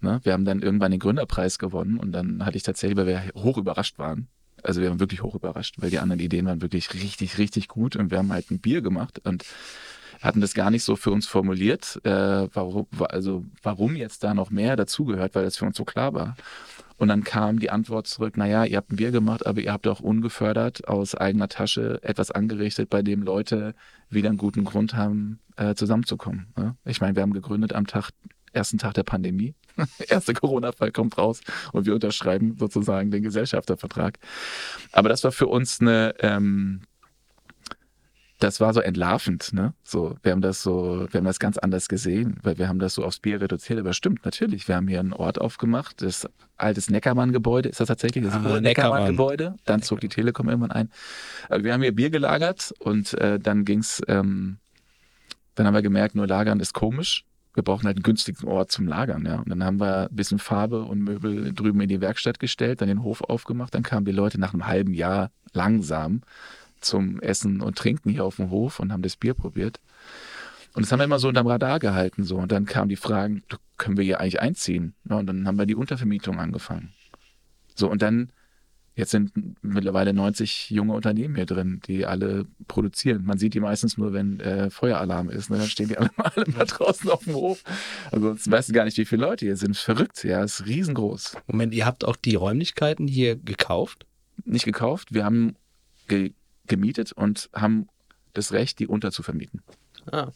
Ne? 0.00 0.20
Wir 0.22 0.32
haben 0.32 0.44
dann 0.44 0.62
irgendwann 0.62 0.90
den 0.90 1.00
Gründerpreis 1.00 1.58
gewonnen 1.58 1.98
und 1.98 2.12
dann 2.12 2.46
hatte 2.46 2.56
ich 2.56 2.62
tatsächlich, 2.62 2.96
weil 2.96 3.06
wir 3.06 3.22
hoch 3.34 3.58
überrascht 3.58 3.98
waren, 3.98 4.28
also 4.62 4.80
wir 4.80 4.88
waren 4.90 5.00
wirklich 5.00 5.22
hoch 5.22 5.34
überrascht, 5.34 5.76
weil 5.78 5.90
die 5.90 5.98
anderen 5.98 6.20
Ideen 6.20 6.46
waren 6.46 6.62
wirklich 6.62 6.94
richtig, 6.94 7.38
richtig 7.38 7.68
gut 7.68 7.96
und 7.96 8.10
wir 8.10 8.18
haben 8.18 8.32
halt 8.32 8.50
ein 8.50 8.60
Bier 8.60 8.82
gemacht 8.82 9.20
und 9.24 9.44
hatten 10.20 10.40
das 10.40 10.54
gar 10.54 10.70
nicht 10.70 10.84
so 10.84 10.96
für 10.96 11.10
uns 11.10 11.26
formuliert, 11.26 12.00
äh, 12.04 12.48
warum, 12.52 12.86
also 13.08 13.44
warum 13.62 13.96
jetzt 13.96 14.24
da 14.24 14.34
noch 14.34 14.50
mehr 14.50 14.76
dazugehört, 14.76 15.34
weil 15.34 15.44
das 15.44 15.56
für 15.56 15.64
uns 15.64 15.76
so 15.76 15.84
klar 15.84 16.14
war. 16.14 16.36
Und 16.98 17.08
dann 17.08 17.22
kam 17.22 17.60
die 17.60 17.70
Antwort 17.70 18.08
zurück, 18.08 18.36
naja, 18.36 18.64
ihr 18.64 18.76
habt 18.76 18.90
ein 18.90 18.96
Bier 18.96 19.12
gemacht, 19.12 19.46
aber 19.46 19.60
ihr 19.60 19.72
habt 19.72 19.86
auch 19.86 20.00
ungefördert 20.00 20.88
aus 20.88 21.14
eigener 21.14 21.48
Tasche 21.48 22.00
etwas 22.02 22.32
angerichtet, 22.32 22.90
bei 22.90 23.02
dem 23.02 23.22
Leute 23.22 23.74
wieder 24.10 24.28
einen 24.28 24.38
guten 24.38 24.64
Grund 24.64 24.94
haben, 24.94 25.38
äh, 25.56 25.74
zusammenzukommen. 25.76 26.48
Ne? 26.56 26.76
Ich 26.84 27.00
meine, 27.00 27.14
wir 27.14 27.22
haben 27.22 27.32
gegründet 27.32 27.72
am 27.72 27.86
Tag, 27.86 28.10
ersten 28.52 28.78
Tag 28.78 28.94
der 28.94 29.04
Pandemie. 29.04 29.54
Erster 30.08 30.34
Corona-Fall 30.34 30.90
kommt 30.90 31.16
raus 31.18 31.40
und 31.72 31.86
wir 31.86 31.94
unterschreiben 31.94 32.56
sozusagen 32.58 33.12
den 33.12 33.22
Gesellschaftervertrag. 33.22 34.18
Aber 34.90 35.08
das 35.08 35.22
war 35.22 35.30
für 35.30 35.46
uns 35.46 35.80
eine, 35.80 36.14
ähm, 36.18 36.80
das 38.38 38.60
war 38.60 38.72
so 38.72 38.80
entlarvend, 38.80 39.52
ne? 39.52 39.74
So, 39.82 40.16
wir 40.22 40.30
haben 40.32 40.40
das 40.40 40.62
so, 40.62 41.08
wir 41.10 41.18
haben 41.18 41.24
das 41.24 41.40
ganz 41.40 41.58
anders 41.58 41.88
gesehen, 41.88 42.38
weil 42.42 42.56
wir 42.56 42.68
haben 42.68 42.78
das 42.78 42.94
so 42.94 43.04
aufs 43.04 43.18
Bier 43.18 43.40
reduziert. 43.40 43.80
Aber 43.80 43.92
stimmt, 43.92 44.24
natürlich, 44.24 44.68
wir 44.68 44.76
haben 44.76 44.86
hier 44.86 45.00
einen 45.00 45.12
Ort 45.12 45.40
aufgemacht, 45.40 46.02
das 46.02 46.28
altes 46.56 46.88
Neckermann-Gebäude, 46.88 47.68
ist 47.68 47.80
das 47.80 47.88
tatsächlich 47.88 48.24
das 48.24 48.34
Ah, 48.34 48.60
Neckermann-Gebäude? 48.60 49.56
Dann 49.64 49.82
zog 49.82 50.00
die 50.00 50.08
Telekom 50.08 50.48
irgendwann 50.48 50.70
ein. 50.70 50.90
Wir 51.50 51.72
haben 51.72 51.82
hier 51.82 51.94
Bier 51.94 52.10
gelagert 52.10 52.72
und 52.78 53.14
äh, 53.14 53.40
dann 53.40 53.64
ging's, 53.64 54.02
ähm, 54.06 54.58
dann 55.56 55.66
haben 55.66 55.74
wir 55.74 55.82
gemerkt, 55.82 56.14
nur 56.14 56.28
lagern 56.28 56.60
ist 56.60 56.74
komisch. 56.74 57.24
Wir 57.54 57.64
brauchen 57.64 57.86
halt 57.86 57.96
einen 57.96 58.04
günstigen 58.04 58.46
Ort 58.46 58.70
zum 58.70 58.86
Lagern, 58.86 59.26
ja. 59.26 59.40
Und 59.40 59.48
dann 59.48 59.64
haben 59.64 59.80
wir 59.80 60.08
ein 60.08 60.14
bisschen 60.14 60.38
Farbe 60.38 60.84
und 60.84 61.00
Möbel 61.02 61.52
drüben 61.52 61.80
in 61.80 61.88
die 61.88 62.00
Werkstatt 62.00 62.38
gestellt, 62.38 62.80
dann 62.80 62.88
den 62.88 63.02
Hof 63.02 63.20
aufgemacht, 63.22 63.74
dann 63.74 63.82
kamen 63.82 64.06
die 64.06 64.12
Leute 64.12 64.38
nach 64.38 64.52
einem 64.52 64.68
halben 64.68 64.94
Jahr 64.94 65.32
langsam 65.52 66.22
zum 66.80 67.20
Essen 67.20 67.60
und 67.60 67.76
Trinken 67.76 68.10
hier 68.10 68.24
auf 68.24 68.36
dem 68.36 68.50
Hof 68.50 68.80
und 68.80 68.92
haben 68.92 69.02
das 69.02 69.16
Bier 69.16 69.34
probiert. 69.34 69.80
Und 70.74 70.82
das 70.82 70.92
haben 70.92 71.00
wir 71.00 71.04
immer 71.04 71.18
so 71.18 71.28
unterm 71.28 71.46
Radar 71.46 71.78
gehalten. 71.78 72.24
So. 72.24 72.36
Und 72.36 72.52
dann 72.52 72.64
kamen 72.64 72.88
die 72.88 72.96
Fragen, 72.96 73.42
können 73.78 73.96
wir 73.96 74.04
hier 74.04 74.20
eigentlich 74.20 74.40
einziehen? 74.40 74.94
Ja, 75.08 75.16
und 75.16 75.26
dann 75.26 75.46
haben 75.46 75.58
wir 75.58 75.66
die 75.66 75.74
Untervermietung 75.74 76.38
angefangen. 76.38 76.92
So, 77.74 77.90
und 77.90 78.02
dann, 78.02 78.30
jetzt 78.94 79.12
sind 79.12 79.32
mittlerweile 79.62 80.12
90 80.12 80.70
junge 80.70 80.92
Unternehmen 80.92 81.36
hier 81.36 81.46
drin, 81.46 81.80
die 81.86 82.06
alle 82.06 82.46
produzieren. 82.66 83.24
Man 83.24 83.38
sieht 83.38 83.54
die 83.54 83.60
meistens 83.60 83.96
nur, 83.96 84.12
wenn 84.12 84.40
äh, 84.40 84.70
Feueralarm 84.70 85.30
ist. 85.30 85.50
Ne? 85.50 85.58
Dann 85.58 85.68
stehen 85.68 85.88
die 85.88 85.98
alle, 85.98 86.10
alle 86.16 86.44
mal 86.48 86.66
draußen 86.66 87.08
auf 87.10 87.24
dem 87.24 87.34
Hof. 87.34 87.64
Also 88.10 88.28
sonst 88.28 88.50
weißt 88.50 88.68
du 88.68 88.72
gar 88.72 88.84
nicht, 88.84 88.98
wie 88.98 89.04
viele 89.04 89.22
Leute 89.22 89.46
hier 89.46 89.56
sind. 89.56 89.76
Verrückt, 89.76 90.22
ja, 90.24 90.42
ist 90.42 90.66
riesengroß. 90.66 91.38
Moment, 91.46 91.72
ihr 91.74 91.86
habt 91.86 92.04
auch 92.04 92.16
die 92.16 92.34
Räumlichkeiten 92.34 93.06
hier 93.06 93.36
gekauft? 93.36 94.06
Nicht 94.44 94.64
gekauft, 94.64 95.12
wir 95.12 95.24
haben 95.24 95.56
ge 96.08 96.32
gemietet 96.68 97.12
und 97.12 97.50
haben 97.54 97.88
das 98.34 98.52
Recht, 98.52 98.78
die 98.78 98.86
unterzuvermieten. 98.86 99.62
Ah. 100.10 100.30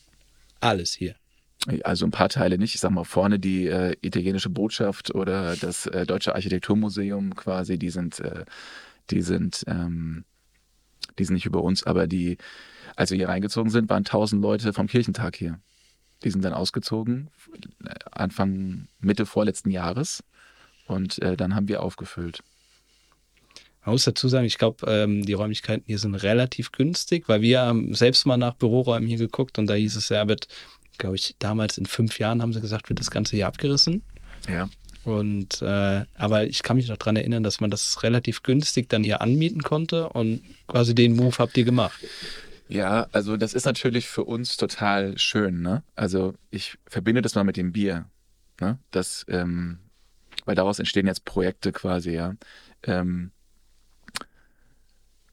Alles 0.61 0.93
hier. 0.93 1.15
Also 1.85 2.07
ein 2.07 2.11
paar 2.11 2.29
Teile 2.29 2.59
nicht. 2.59 2.75
Ich 2.75 2.81
sag 2.81 2.91
mal, 2.91 3.05
vorne 3.05 3.39
die 3.39 3.67
äh, 3.67 3.95
italienische 4.01 4.51
Botschaft 4.51 5.15
oder 5.15 5.57
das 5.57 5.87
äh, 5.87 6.07
Deutsche 6.07 6.35
Architekturmuseum 6.35 7.37
quasi, 7.37 7.79
die 7.79 7.91
sind, 7.91 8.19
äh, 8.21 8.45
die 9.11 9.23
sind, 9.23 9.63
ähm, 9.69 10.25
die 11.19 11.25
sind 11.25 11.35
nicht 11.35 11.47
über 11.47 11.63
uns, 11.63 11.85
aber 11.85 12.07
die, 12.07 12.39
als 12.97 13.11
wir 13.11 13.19
hier 13.19 13.29
reingezogen 13.29 13.71
sind, 13.71 13.89
waren 13.91 14.05
tausend 14.05 14.43
Leute 14.43 14.73
vom 14.73 14.89
Kirchentag 14.89 15.37
hier. 15.37 15.61
Die 16.25 16.31
sind 16.31 16.45
dann 16.45 16.53
ausgezogen, 16.53 17.31
äh, 17.85 17.95
Anfang, 18.11 18.89
Mitte 19.01 19.27
vorletzten 19.27 19.71
Jahres. 19.71 20.25
Und 20.87 21.21
äh, 21.23 21.37
dann 21.37 21.55
haben 21.55 21.69
wir 21.69 21.83
aufgefüllt. 21.83 22.43
Man 23.85 23.95
muss 23.95 24.05
dazu 24.05 24.29
sagen, 24.29 24.47
ich 24.47 24.59
glaube, 24.59 24.87
ähm, 24.87 25.25
die 25.25 25.33
Räumlichkeiten 25.33 25.85
hier 25.87 25.99
sind 25.99 26.15
relativ 26.15 26.71
günstig, 26.73 27.29
weil 27.29 27.41
wir 27.41 27.61
haben 27.61 27.95
selbst 27.95 28.27
mal 28.27 28.37
nach 28.37 28.55
Büroräumen 28.55 29.09
hier 29.09 29.19
geguckt 29.19 29.59
und 29.59 29.67
da 29.67 29.75
hieß 29.75 29.97
es, 29.97 30.09
ja, 30.09 30.29
wird, 30.29 30.47
glaube 30.99 31.17
ich, 31.17 31.35
damals 31.41 31.79
in 31.79 31.87
fünf 31.87 32.19
Jahren 32.19 32.43
haben 32.43 32.53
sie 32.53 32.61
gesagt, 32.61 32.89
wird 32.89 33.01
das 33.01 33.11
Ganze 33.11 33.37
hier 33.37 33.49
abgerissen. 33.49 34.03
Ja. 34.49 34.69
Und 35.05 35.63
äh, 35.63 36.05
aber 36.15 36.47
ich 36.47 36.63
kann 36.63 36.77
mich 36.77 36.89
noch 36.89 36.97
daran 36.97 37.17
erinnern, 37.17 37.43
dass 37.43 37.61
man 37.61 37.71
das 37.71 38.05
relativ 38.05 38.45
günstig 38.45 38.89
dann 38.89 39.03
hier 39.03 39.21
anmieten 39.21 39.63
konnte 39.63 40.09
und 40.11 40.43
quasi 40.69 40.95
den 40.95 41.17
Move 41.17 41.37
habt 41.39 41.57
ihr 41.57 41.65
gemacht. 41.65 41.99
Ja, 42.69 43.09
also 43.11 43.37
das 43.37 43.53
ist 43.53 43.67
natürlich 43.67 44.07
für 44.07 44.25
uns 44.25 44.57
total 44.57 45.19
schön, 45.19 45.61
ne? 45.61 45.83
Also 45.97 46.35
ich 46.51 46.79
verbinde 46.87 47.21
das 47.21 47.35
mal 47.35 47.43
mit 47.43 47.57
dem 47.57 47.73
Bier, 47.73 48.07
ne? 48.61 48.79
Das, 48.93 49.27
ähm, 49.29 49.79
weil 50.45 50.55
daraus 50.55 50.79
entstehen 50.79 51.07
jetzt 51.07 51.25
Projekte 51.25 51.73
quasi, 51.73 52.13
ja. 52.13 52.37
Ähm, 52.85 53.33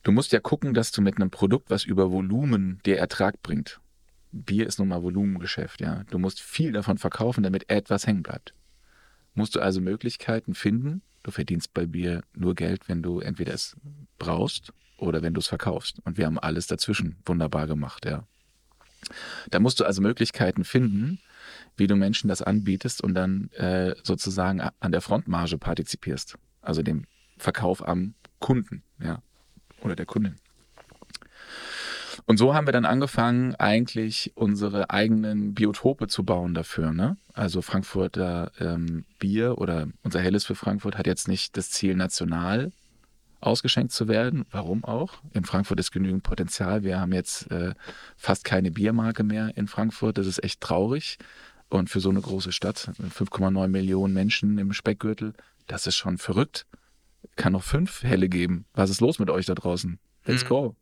du 0.04 0.12
musst 0.12 0.32
ja 0.32 0.40
gucken, 0.40 0.74
dass 0.74 0.92
du 0.92 1.02
mit 1.02 1.18
einem 1.18 1.32
Produkt, 1.32 1.70
was 1.70 1.84
über 1.84 2.12
Volumen 2.12 2.80
dir 2.86 2.98
Ertrag 2.98 3.42
bringt. 3.42 3.80
Bier 4.32 4.68
ist 4.68 4.80
nun 4.80 4.90
mal 4.90 5.02
Volumengeschäft, 5.02 5.82
ja. 5.82 6.04
Du 6.10 6.20
musst 6.20 6.40
viel 6.40 6.72
davon 6.72 6.98
verkaufen, 6.98 7.44
damit 7.44 7.70
etwas 7.70 8.06
hängen 8.06 8.24
bleibt. 8.24 8.54
Musst 9.34 9.56
du 9.56 9.60
also 9.60 9.82
Möglichkeiten 9.82 10.54
finden. 10.54 11.02
Du 11.24 11.32
verdienst 11.32 11.74
bei 11.74 11.86
Bier 11.86 12.24
nur 12.34 12.56
Geld, 12.56 12.88
wenn 12.88 13.02
du 13.02 13.20
entweder 13.20 13.54
es 13.54 13.76
brauchst 14.18 14.72
oder 14.98 15.22
wenn 15.22 15.34
du 15.34 15.40
es 15.40 15.48
verkaufst. 15.48 16.00
Und 16.06 16.18
wir 16.18 16.26
haben 16.26 16.40
alles 16.40 16.68
dazwischen 16.68 17.18
wunderbar 17.26 17.68
gemacht, 17.68 18.06
ja. 18.06 18.28
Da 19.50 19.60
musst 19.60 19.80
du 19.80 19.86
also 19.86 20.02
Möglichkeiten 20.02 20.66
finden, 20.66 21.20
wie 21.78 21.88
du 21.88 21.96
Menschen 21.96 22.28
das 22.28 22.42
anbietest 22.42 23.02
und 23.02 23.14
dann 23.14 23.50
äh, 23.52 23.96
sozusagen 24.04 24.62
an 24.62 24.92
der 24.92 25.02
Frontmarge 25.02 25.58
partizipierst. 25.58 26.38
Also 26.62 26.84
dem 26.84 27.06
Verkauf 27.38 27.88
am 27.88 28.16
Kunden, 28.40 28.84
ja. 29.02 29.22
Oder 29.82 29.96
der 29.96 30.06
Kundin. 30.06 30.36
Und 32.26 32.38
so 32.38 32.54
haben 32.54 32.68
wir 32.68 32.74
dann 32.74 32.86
angefangen, 32.86 33.56
eigentlich 33.56 34.34
unsere 34.36 34.92
eigenen 34.92 35.56
Biotope 35.56 36.08
zu 36.08 36.24
bauen 36.24 36.54
dafür. 36.54 36.92
Ne? 36.92 37.18
Also 37.34 37.62
Frankfurter 37.62 38.52
ähm, 38.60 39.06
Bier 39.18 39.58
oder 39.58 39.88
unser 40.04 40.20
Helles 40.20 40.46
für 40.46 40.56
Frankfurt 40.56 40.98
hat 40.98 41.08
jetzt 41.08 41.28
nicht 41.28 41.58
das 41.58 41.72
Ziel, 41.72 41.96
national 41.96 42.72
ausgeschenkt 43.42 43.94
zu 43.94 44.08
werden. 44.08 44.46
Warum 44.52 44.84
auch? 44.84 45.22
In 45.34 45.46
Frankfurt 45.46 45.80
ist 45.80 45.92
genügend 45.92 46.24
Potenzial. 46.24 46.84
Wir 46.84 47.00
haben 47.00 47.14
jetzt 47.14 47.50
äh, 47.52 47.74
fast 48.18 48.44
keine 48.44 48.72
Biermarke 48.72 49.24
mehr 49.24 49.58
in 49.58 49.68
Frankfurt. 49.68 50.18
Das 50.18 50.28
ist 50.28 50.44
echt 50.44 50.62
traurig. 50.62 51.18
Und 51.70 51.90
für 51.90 52.00
so 52.00 52.10
eine 52.10 52.22
große 52.22 52.52
Stadt, 52.52 52.92
5,9 53.00 53.68
Millionen 53.68 54.14
Menschen 54.14 54.58
im 54.58 54.74
Speckgürtel, 54.74 55.34
das 55.68 55.88
ist 55.88 55.96
schon 55.96 56.18
verrückt. 56.18 56.66
Kann 57.40 57.54
noch 57.54 57.64
fünf 57.64 58.04
Helle 58.04 58.28
geben. 58.28 58.66
Was 58.74 58.90
ist 58.90 59.00
los 59.00 59.18
mit 59.18 59.30
euch 59.30 59.46
da 59.46 59.56
draußen? 59.56 59.98
Let's 60.26 60.44
Mhm. 60.44 60.48
go. 60.50 60.76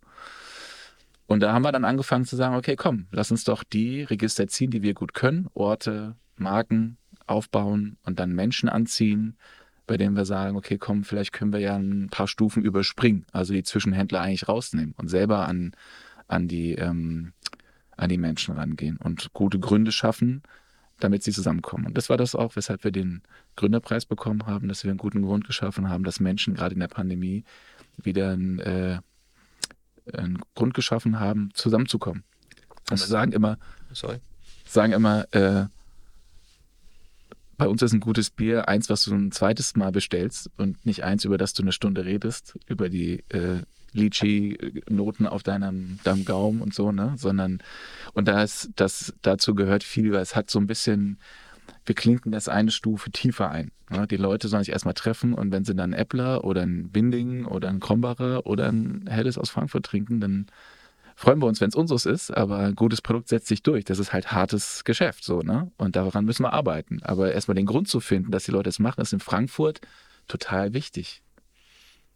Und 1.28 1.41
da 1.41 1.54
haben 1.54 1.62
wir 1.62 1.72
dann 1.72 1.86
angefangen 1.86 2.26
zu 2.26 2.36
sagen, 2.36 2.56
okay, 2.56 2.76
komm, 2.76 3.06
lass 3.12 3.30
uns 3.30 3.43
doch 3.43 3.63
die 3.63 4.02
Register 4.02 4.48
ziehen, 4.48 4.72
die 4.72 4.82
wir 4.82 4.96
gut 4.96 5.13
können, 5.13 5.48
Orte, 5.54 6.15
Marken 6.36 6.98
aufbauen 7.28 7.98
und 8.04 8.20
dann 8.20 8.34
Menschen 8.34 8.70
anziehen, 8.70 9.38
bei 9.86 9.98
denen 9.98 10.15
wir 10.15 10.26
sagen, 10.26 10.58
okay, 10.58 10.80
komm, 10.80 11.04
vielleicht 11.04 11.32
können 11.34 11.54
wir 11.54 11.60
ja 11.60 11.76
ein 11.76 12.08
paar 12.10 12.28
Stufen 12.28 12.63
überspringen, 12.63 13.26
also 13.32 13.54
die 13.54 13.63
Zwischenhändler 13.63 14.22
eigentlich 14.22 14.48
rausnehmen 14.48 14.96
und 14.98 15.10
selber 15.10 15.48
an, 15.48 15.74
an, 16.28 16.48
die, 16.48 16.74
ähm, 16.74 17.34
an 17.98 18.10
die 18.10 18.17
Menschen 18.17 18.56
rangehen 18.56 18.98
und 18.98 19.32
gute 19.34 19.60
Gründe 19.60 19.91
schaffen, 19.91 20.41
damit 20.99 21.23
sie 21.23 21.31
zusammenkommen. 21.31 21.86
Und 21.86 21.97
das 21.97 22.10
war 22.10 22.17
das 22.17 22.36
auch, 22.36 22.55
weshalb 22.55 22.83
wir 22.83 22.91
den 22.91 23.21
Gründerpreis 23.55 24.05
bekommen 24.05 24.45
haben, 24.45 24.67
dass 24.67 24.83
wir 24.83 24.91
einen 24.91 24.97
guten 24.97 25.21
Grund 25.21 25.45
geschaffen 25.45 25.89
haben, 25.89 26.03
dass 26.03 26.19
Menschen 26.19 26.55
gerade 26.55 26.73
in 26.73 26.79
der 26.79 26.88
Pandemie 26.88 27.43
wieder 27.97 28.31
ein, 28.31 28.60
äh, 28.60 28.99
einen 30.13 30.39
Grund 30.55 30.73
geschaffen 30.73 31.19
haben, 31.19 31.51
zusammenzukommen. 31.53 32.23
Wir 32.89 32.97
sagen 32.97 33.31
immer, 33.33 33.57
Sorry. 33.91 34.19
sagen 34.65 34.93
immer, 34.93 35.31
äh, 35.33 35.65
bei 37.57 37.67
uns 37.67 37.81
ist 37.81 37.91
ein 37.91 37.99
gutes 37.99 38.29
Bier 38.29 38.67
eins, 38.67 38.89
was 38.89 39.03
du 39.05 39.13
ein 39.13 39.31
zweites 39.31 39.75
Mal 39.75 39.91
bestellst 39.91 40.49
und 40.57 40.86
nicht 40.86 41.03
eins, 41.03 41.25
über 41.25 41.38
das 41.38 41.53
du 41.53 41.63
eine 41.63 41.71
Stunde 41.71 42.05
redest, 42.05 42.57
über 42.67 42.88
die 42.88 43.23
äh, 43.29 43.63
Lychee-Noten 43.93 45.28
auf 45.28 45.43
deinem, 45.43 46.00
deinem 46.04 46.26
Gaumen 46.26 46.62
und 46.62 46.73
so, 46.73 46.91
ne? 46.91 47.13
Sondern, 47.17 47.60
und 48.13 48.28
da 48.28 48.43
ist, 48.43 48.71
das, 48.76 49.13
dazu 49.21 49.56
gehört 49.56 49.84
viel, 49.84 50.12
weil 50.12 50.21
es 50.21 50.36
hat 50.36 50.50
so 50.50 50.60
ein 50.60 50.67
bisschen, 50.67 51.19
wir 51.86 51.95
klinken 51.95 52.32
das 52.32 52.50
eine 52.50 52.71
Stufe 52.71 53.12
tiefer 53.12 53.50
ein. 53.50 53.71
Ne? 53.89 54.08
Die 54.08 54.17
Leute 54.17 54.47
sollen 54.47 54.63
sich 54.63 54.73
erstmal 54.73 54.93
treffen 54.93 55.34
und 55.34 55.52
wenn 55.52 55.63
sie 55.63 55.76
dann 55.76 55.93
einen 55.93 56.02
Äppler 56.02 56.43
oder 56.43 56.62
ein 56.62 56.89
Binding 56.89 57.45
oder 57.45 57.69
ein 57.69 57.80
Krombacher 57.80 58.45
oder 58.45 58.67
ein 58.67 59.06
Helles 59.08 59.38
aus 59.38 59.50
Frankfurt 59.50 59.86
trinken, 59.86 60.19
dann 60.19 60.47
freuen 61.15 61.41
wir 61.41 61.47
uns, 61.47 61.62
wenn 61.62 61.69
es 61.69 61.76
unseres 61.76 62.06
ist, 62.06 62.30
aber 62.30 62.60
ein 62.60 62.76
gutes 62.76 63.02
Produkt 63.02 63.30
setzt 63.30 63.47
sich 63.47 63.63
durch. 63.63 63.86
Das 63.86 64.00
ist 64.00 64.13
halt 64.13 64.32
hartes 64.32 64.84
Geschäft, 64.84 65.23
so, 65.23 65.41
ne? 65.41 65.71
Und 65.78 65.95
daran 65.95 66.26
müssen 66.26 66.43
wir 66.43 66.54
arbeiten. 66.54 67.00
Aber 67.02 67.34
erstmal 67.34 67.56
den 67.56 67.65
Grund 67.65 67.88
zu 67.88 68.00
finden, 68.00 68.32
dass 68.32 68.43
die 68.43 68.52
Leute 68.52 68.69
es 68.69 68.80
machen, 68.80 69.02
ist 69.02 69.13
in 69.13 69.19
Frankfurt 69.19 69.82
total 70.28 70.73
wichtig. 70.73 71.23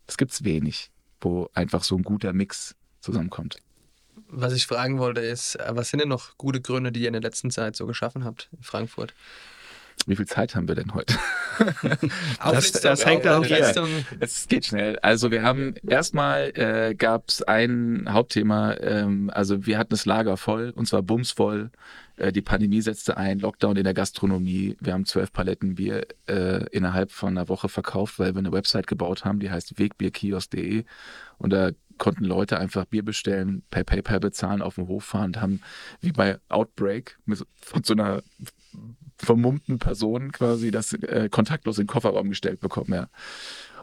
Das 0.06 0.18
gibt's 0.18 0.44
wenig, 0.44 0.91
wo 1.22 1.50
einfach 1.54 1.84
so 1.84 1.96
ein 1.96 2.04
guter 2.04 2.34
Mix 2.34 2.76
zusammenkommt. 3.00 3.58
Was 4.28 4.54
ich 4.54 4.68
fragen 4.68 5.00
wollte 5.00 5.22
ist, 5.22 5.56
äh, 5.56 5.70
was 5.72 5.90
sind 5.90 6.00
denn 6.00 6.10
noch 6.10 6.38
gute 6.38 6.62
Gründe, 6.62 6.92
die 6.92 7.02
ihr 7.02 7.08
in 7.08 7.14
der 7.14 7.22
letzten 7.22 7.52
Zeit 7.52 7.76
so 7.76 7.86
geschaffen 7.86 8.24
habt 8.24 8.50
in 8.56 8.64
Frankfurt? 8.64 9.14
Wie 10.08 10.16
viel 10.16 10.26
Zeit 10.26 10.56
haben 10.56 10.68
wir 10.68 10.76
denn 10.76 10.94
heute? 10.94 11.16
das, 12.44 12.72
das 12.72 13.06
hängt 13.06 13.28
auch 13.28 13.46
hier. 13.46 13.74
Es 14.20 14.48
geht 14.48 14.66
schnell. 14.66 14.98
Also 15.00 15.30
wir 15.30 15.44
haben 15.44 15.76
erstmal 15.88 16.58
äh, 16.58 16.96
gab 16.96 17.30
es 17.30 17.44
ein 17.44 18.08
Hauptthema. 18.10 18.76
Ähm, 18.78 19.30
also 19.34 19.66
wir 19.66 19.78
hatten 19.78 19.92
das 19.92 20.06
Lager 20.06 20.38
voll 20.38 20.72
und 20.76 20.88
zwar 20.88 21.04
bumsvoll. 21.04 21.70
Äh, 22.22 22.32
die 22.32 22.42
Pandemie 22.42 22.82
setzte 22.82 23.18
ein, 23.18 23.40
Lockdown 23.40 23.78
in 23.78 23.84
der 23.84 23.94
Gastronomie. 23.94 24.78
Wir 24.80 24.94
haben 24.94 25.06
zwölf 25.06 25.34
Paletten 25.34 25.76
Bier 25.76 26.06
äh, 26.28 26.66
innerhalb 26.70 27.12
von 27.12 27.30
einer 27.30 27.50
Woche 27.50 27.68
verkauft, 27.68 28.20
weil 28.20 28.36
wir 28.36 28.40
eine 28.40 28.52
Website 28.52 28.88
gebaut 28.88 29.26
haben, 29.26 29.40
die 29.40 29.50
heißt 29.50 29.80
wegbierkiosk.de 29.80 30.86
und 31.40 31.52
da 31.52 31.72
konnten 31.98 32.26
Leute 32.26 32.60
einfach 32.60 32.86
Bier 32.86 33.04
bestellen, 33.04 33.64
per 33.70 33.84
PayPal 33.84 34.20
bezahlen, 34.20 34.62
auf 34.62 34.76
dem 34.76 34.88
Hof 34.88 35.04
fahren 35.04 35.26
und 35.26 35.42
haben 35.42 35.62
wie 36.00 36.12
bei 36.12 36.40
Outbreak 36.50 37.18
mit, 37.26 37.46
von 37.60 37.84
so 37.84 37.94
einer 37.94 38.24
vermummten 39.18 39.80
Person 39.80 40.32
quasi 40.32 40.72
das 40.72 40.94
äh, 40.94 41.30
kontaktlos 41.30 41.78
in 41.78 41.84
den 41.84 41.88
Kofferraum 41.88 42.30
gestellt 42.30 42.60
bekommen, 42.60 42.94
ja. 42.94 43.08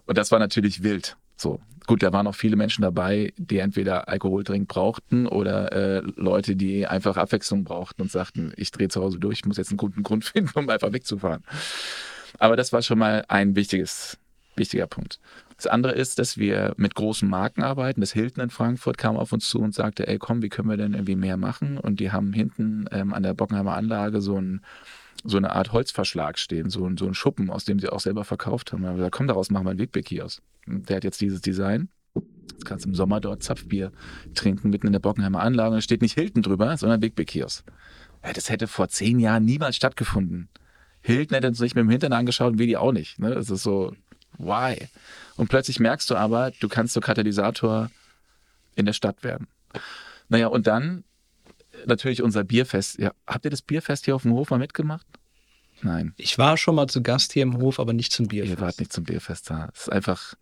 Und 0.09 0.17
das 0.17 0.33
war 0.33 0.39
natürlich 0.39 0.83
wild. 0.83 1.17
So. 1.37 1.61
Gut, 1.87 2.03
da 2.03 2.13
waren 2.13 2.27
auch 2.27 2.35
viele 2.35 2.57
Menschen 2.57 2.83
dabei, 2.83 3.33
die 3.37 3.59
entweder 3.59 4.09
Alkohol 4.09 4.43
dringend 4.43 4.69
brauchten 4.69 5.27
oder 5.27 5.73
äh, 5.73 6.03
Leute, 6.17 6.57
die 6.57 6.87
einfach 6.87 7.17
Abwechslung 7.17 7.65
brauchten 7.65 8.03
und 8.03 8.11
sagten, 8.11 8.53
ich 8.57 8.71
drehe 8.71 8.89
zu 8.89 9.03
Hause 9.03 9.19
durch, 9.19 9.39
ich 9.39 9.45
muss 9.47 9.57
jetzt 9.57 9.71
einen 9.71 9.79
guten 9.79 10.03
Grund 10.03 10.25
finden, 10.27 10.51
um 10.55 10.69
einfach 10.69 10.93
wegzufahren. 10.93 11.45
Aber 12.39 12.57
das 12.57 12.73
war 12.73 12.83
schon 12.83 12.99
mal 12.99 13.25
ein 13.29 13.55
wichtiges, 13.55 14.19
wichtiger 14.57 14.87
Punkt. 14.87 15.21
Das 15.57 15.67
andere 15.67 15.93
ist, 15.93 16.19
dass 16.19 16.39
wir 16.39 16.75
mit 16.77 16.95
großen 16.95 17.29
Marken 17.29 17.63
arbeiten. 17.63 18.01
Das 18.01 18.13
Hilton 18.13 18.45
in 18.45 18.51
Frankfurt 18.51 18.97
kam 18.97 19.17
auf 19.17 19.33
uns 19.33 19.49
zu 19.49 19.59
und 19.59 19.75
sagte, 19.75 20.07
ey 20.09 20.19
komm, 20.19 20.43
wie 20.43 20.49
können 20.49 20.71
wir 20.71 20.77
denn 20.77 20.95
irgendwie 20.95 21.17
mehr 21.17 21.37
machen? 21.37 21.79
Und 21.79 22.01
die 22.01 22.13
haben 22.13 22.33
hinten 22.33 22.87
ähm, 22.93 23.13
an 23.13 23.23
der 23.23 23.35
Bockenheimer 23.35 23.75
Anlage 23.75 24.21
so 24.21 24.41
ein 24.41 24.63
so 25.25 25.37
eine 25.37 25.51
Art 25.51 25.73
Holzverschlag 25.73 26.39
stehen, 26.39 26.71
so, 26.71 26.89
so 26.99 27.07
ein 27.07 27.15
Schuppen, 27.15 27.51
aus 27.51 27.65
dem 27.65 27.79
sie 27.79 27.89
auch 27.89 28.01
selber 28.01 28.25
verkauft 28.25 28.73
haben. 28.73 28.83
Da 28.83 29.11
komm, 29.11 29.27
daraus 29.27 29.51
machen 29.51 29.67
wir 29.67 29.71
einen 29.71 29.81
Wegbeck-Kiosk. 29.81 30.43
Der 30.67 30.97
hat 30.97 31.05
jetzt 31.05 31.21
dieses 31.21 31.41
Design. 31.41 31.89
Jetzt 32.15 32.65
kannst 32.65 32.85
du 32.85 32.89
im 32.89 32.95
Sommer 32.95 33.21
dort 33.21 33.43
Zapfbier 33.43 33.93
trinken, 34.35 34.71
mitten 34.71 34.87
in 34.87 34.93
der 34.93 35.01
Bockenheimer 35.01 35.41
Anlage. 35.41 35.77
Da 35.77 35.81
steht 35.81 36.03
nicht 36.03 36.15
Hilton 36.15 36.43
drüber, 36.43 36.77
sondern 36.77 37.03
Wegbeck-Kiosk. 37.03 37.65
Ja, 38.25 38.33
das 38.33 38.51
hätte 38.51 38.67
vor 38.67 38.89
zehn 38.89 39.19
Jahren 39.19 39.45
niemals 39.45 39.77
stattgefunden. 39.77 40.49
Hilton 41.01 41.35
hätte 41.35 41.49
uns 41.49 41.61
nicht 41.61 41.75
mit 41.75 41.83
dem 41.83 41.91
Hintern 41.91 42.13
angeschaut 42.13 42.53
und 42.53 42.59
wir 42.59 42.67
die 42.67 42.77
auch 42.77 42.93
nicht. 42.93 43.19
Ne? 43.19 43.35
Das 43.35 43.51
ist 43.51 43.63
so, 43.63 43.95
why? 44.39 44.89
Und 45.37 45.49
plötzlich 45.49 45.81
merkst 45.81 46.11
du 46.11 46.17
aber, 46.17 46.51
du 46.61 46.69
kannst 46.69 46.95
so 46.95 47.01
Katalysator 47.01 47.91
in 48.75 48.87
der 48.87 48.93
Stadt 48.93 49.23
werden. 49.23 49.47
Naja, 50.29 50.49
und 50.49 50.67
dann 50.67 51.05
natürlich 51.87 52.23
unser 52.23 52.45
Bierfest. 52.45 52.99
Ja, 52.99 53.13
habt 53.27 53.45
ihr 53.45 53.51
das 53.51 53.63
Bierfest 53.63 54.05
hier 54.05 54.15
auf 54.15 54.23
dem 54.23 54.33
Hof 54.33 54.51
mal 54.51 54.59
mitgemacht? 54.59 55.07
Nein. 55.83 56.13
Ich 56.17 56.39
war 56.39 56.57
schon 56.57 56.75
mal 56.75 56.89
zu 56.89 57.03
Gast 57.03 57.33
hier 57.33 57.43
im 57.43 57.59
Hof, 57.59 57.79
aber 57.79 57.93
nicht 57.93 58.13
zum 58.13 58.27
Bierfest. 58.27 58.57
Ihr 58.57 58.61
wart 58.61 58.79
nicht 58.81 58.93
zum 58.93 59.05
Bierfest 59.05 59.51
da. 59.51 59.69
Es 59.73 59.83
ist 59.83 59.93
einfach, 59.93 60.35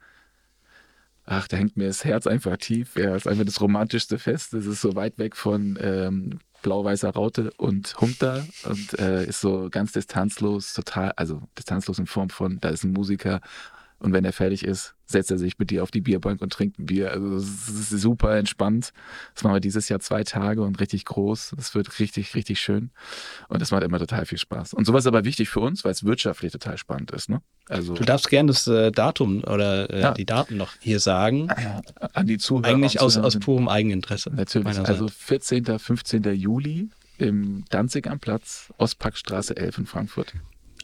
ach, 1.24 1.46
da 1.48 1.56
hängt 1.56 1.76
mir 1.76 1.88
das 1.88 2.04
Herz 2.04 2.26
einfach 2.26 2.56
tief. 2.56 2.96
Ja, 2.96 3.14
es 3.14 3.26
ist 3.26 3.28
einfach 3.28 3.44
das 3.44 3.60
romantischste 3.60 4.18
Fest. 4.18 4.54
Es 4.54 4.66
ist 4.66 4.80
so 4.80 4.94
weit 4.94 5.18
weg 5.18 5.36
von 5.36 5.78
ähm, 5.80 6.38
blau-weißer 6.62 7.10
Raute 7.10 7.52
und 7.58 8.00
Humter 8.00 8.46
und 8.64 8.98
äh, 8.98 9.24
ist 9.26 9.40
so 9.40 9.68
ganz 9.70 9.92
distanzlos, 9.92 10.72
total, 10.72 11.12
also 11.12 11.42
distanzlos 11.56 11.98
in 11.98 12.06
Form 12.06 12.30
von, 12.30 12.58
da 12.60 12.70
ist 12.70 12.84
ein 12.84 12.92
Musiker 12.92 13.40
und 13.98 14.12
wenn 14.12 14.24
er 14.24 14.32
fertig 14.32 14.64
ist, 14.64 14.94
setzt 15.06 15.30
er 15.30 15.38
sich 15.38 15.58
mit 15.58 15.70
dir 15.70 15.82
auf 15.82 15.90
die 15.90 16.02
Bierbank 16.02 16.42
und 16.42 16.52
trinkt 16.52 16.78
ein 16.78 16.86
Bier. 16.86 17.12
Also 17.12 17.36
es 17.36 17.68
ist 17.68 17.90
super 17.90 18.36
entspannt. 18.36 18.92
Das 19.34 19.42
machen 19.42 19.54
wir 19.54 19.60
dieses 19.60 19.88
Jahr 19.88 20.00
zwei 20.00 20.22
Tage 20.22 20.62
und 20.62 20.80
richtig 20.80 21.06
groß. 21.06 21.54
Das 21.56 21.74
wird 21.74 21.98
richtig, 21.98 22.34
richtig 22.34 22.60
schön. 22.60 22.90
Und 23.48 23.62
das 23.62 23.70
macht 23.70 23.84
immer 23.84 23.98
total 23.98 24.26
viel 24.26 24.38
Spaß. 24.38 24.74
Und 24.74 24.84
sowas 24.84 25.04
ist 25.04 25.08
aber 25.08 25.24
wichtig 25.24 25.48
für 25.48 25.60
uns, 25.60 25.84
weil 25.84 25.92
es 25.92 26.04
wirtschaftlich 26.04 26.52
total 26.52 26.76
spannend 26.76 27.10
ist. 27.12 27.30
Ne? 27.30 27.40
Also, 27.68 27.94
du 27.94 28.04
darfst 28.04 28.28
gerne 28.28 28.48
das 28.48 28.66
äh, 28.66 28.92
Datum 28.92 29.42
oder 29.44 29.88
äh, 29.88 30.00
ja. 30.00 30.12
die 30.12 30.26
Daten 30.26 30.56
noch 30.56 30.72
hier 30.80 31.00
sagen. 31.00 31.48
An 32.12 32.26
die 32.26 32.38
Zuhörer. 32.38 32.68
Eigentlich 32.68 33.00
aus, 33.00 33.16
aus 33.16 33.38
purem 33.38 33.68
Eigeninteresse. 33.68 34.30
Natürlich. 34.30 34.78
Also 34.78 35.08
14. 35.08 35.78
15. 35.78 36.22
Juli 36.34 36.90
im 37.18 37.64
Danzig 37.70 38.08
am 38.08 38.18
Platz, 38.18 38.72
Ostparkstraße 38.76 39.56
11 39.56 39.78
in 39.78 39.86
Frankfurt 39.86 40.34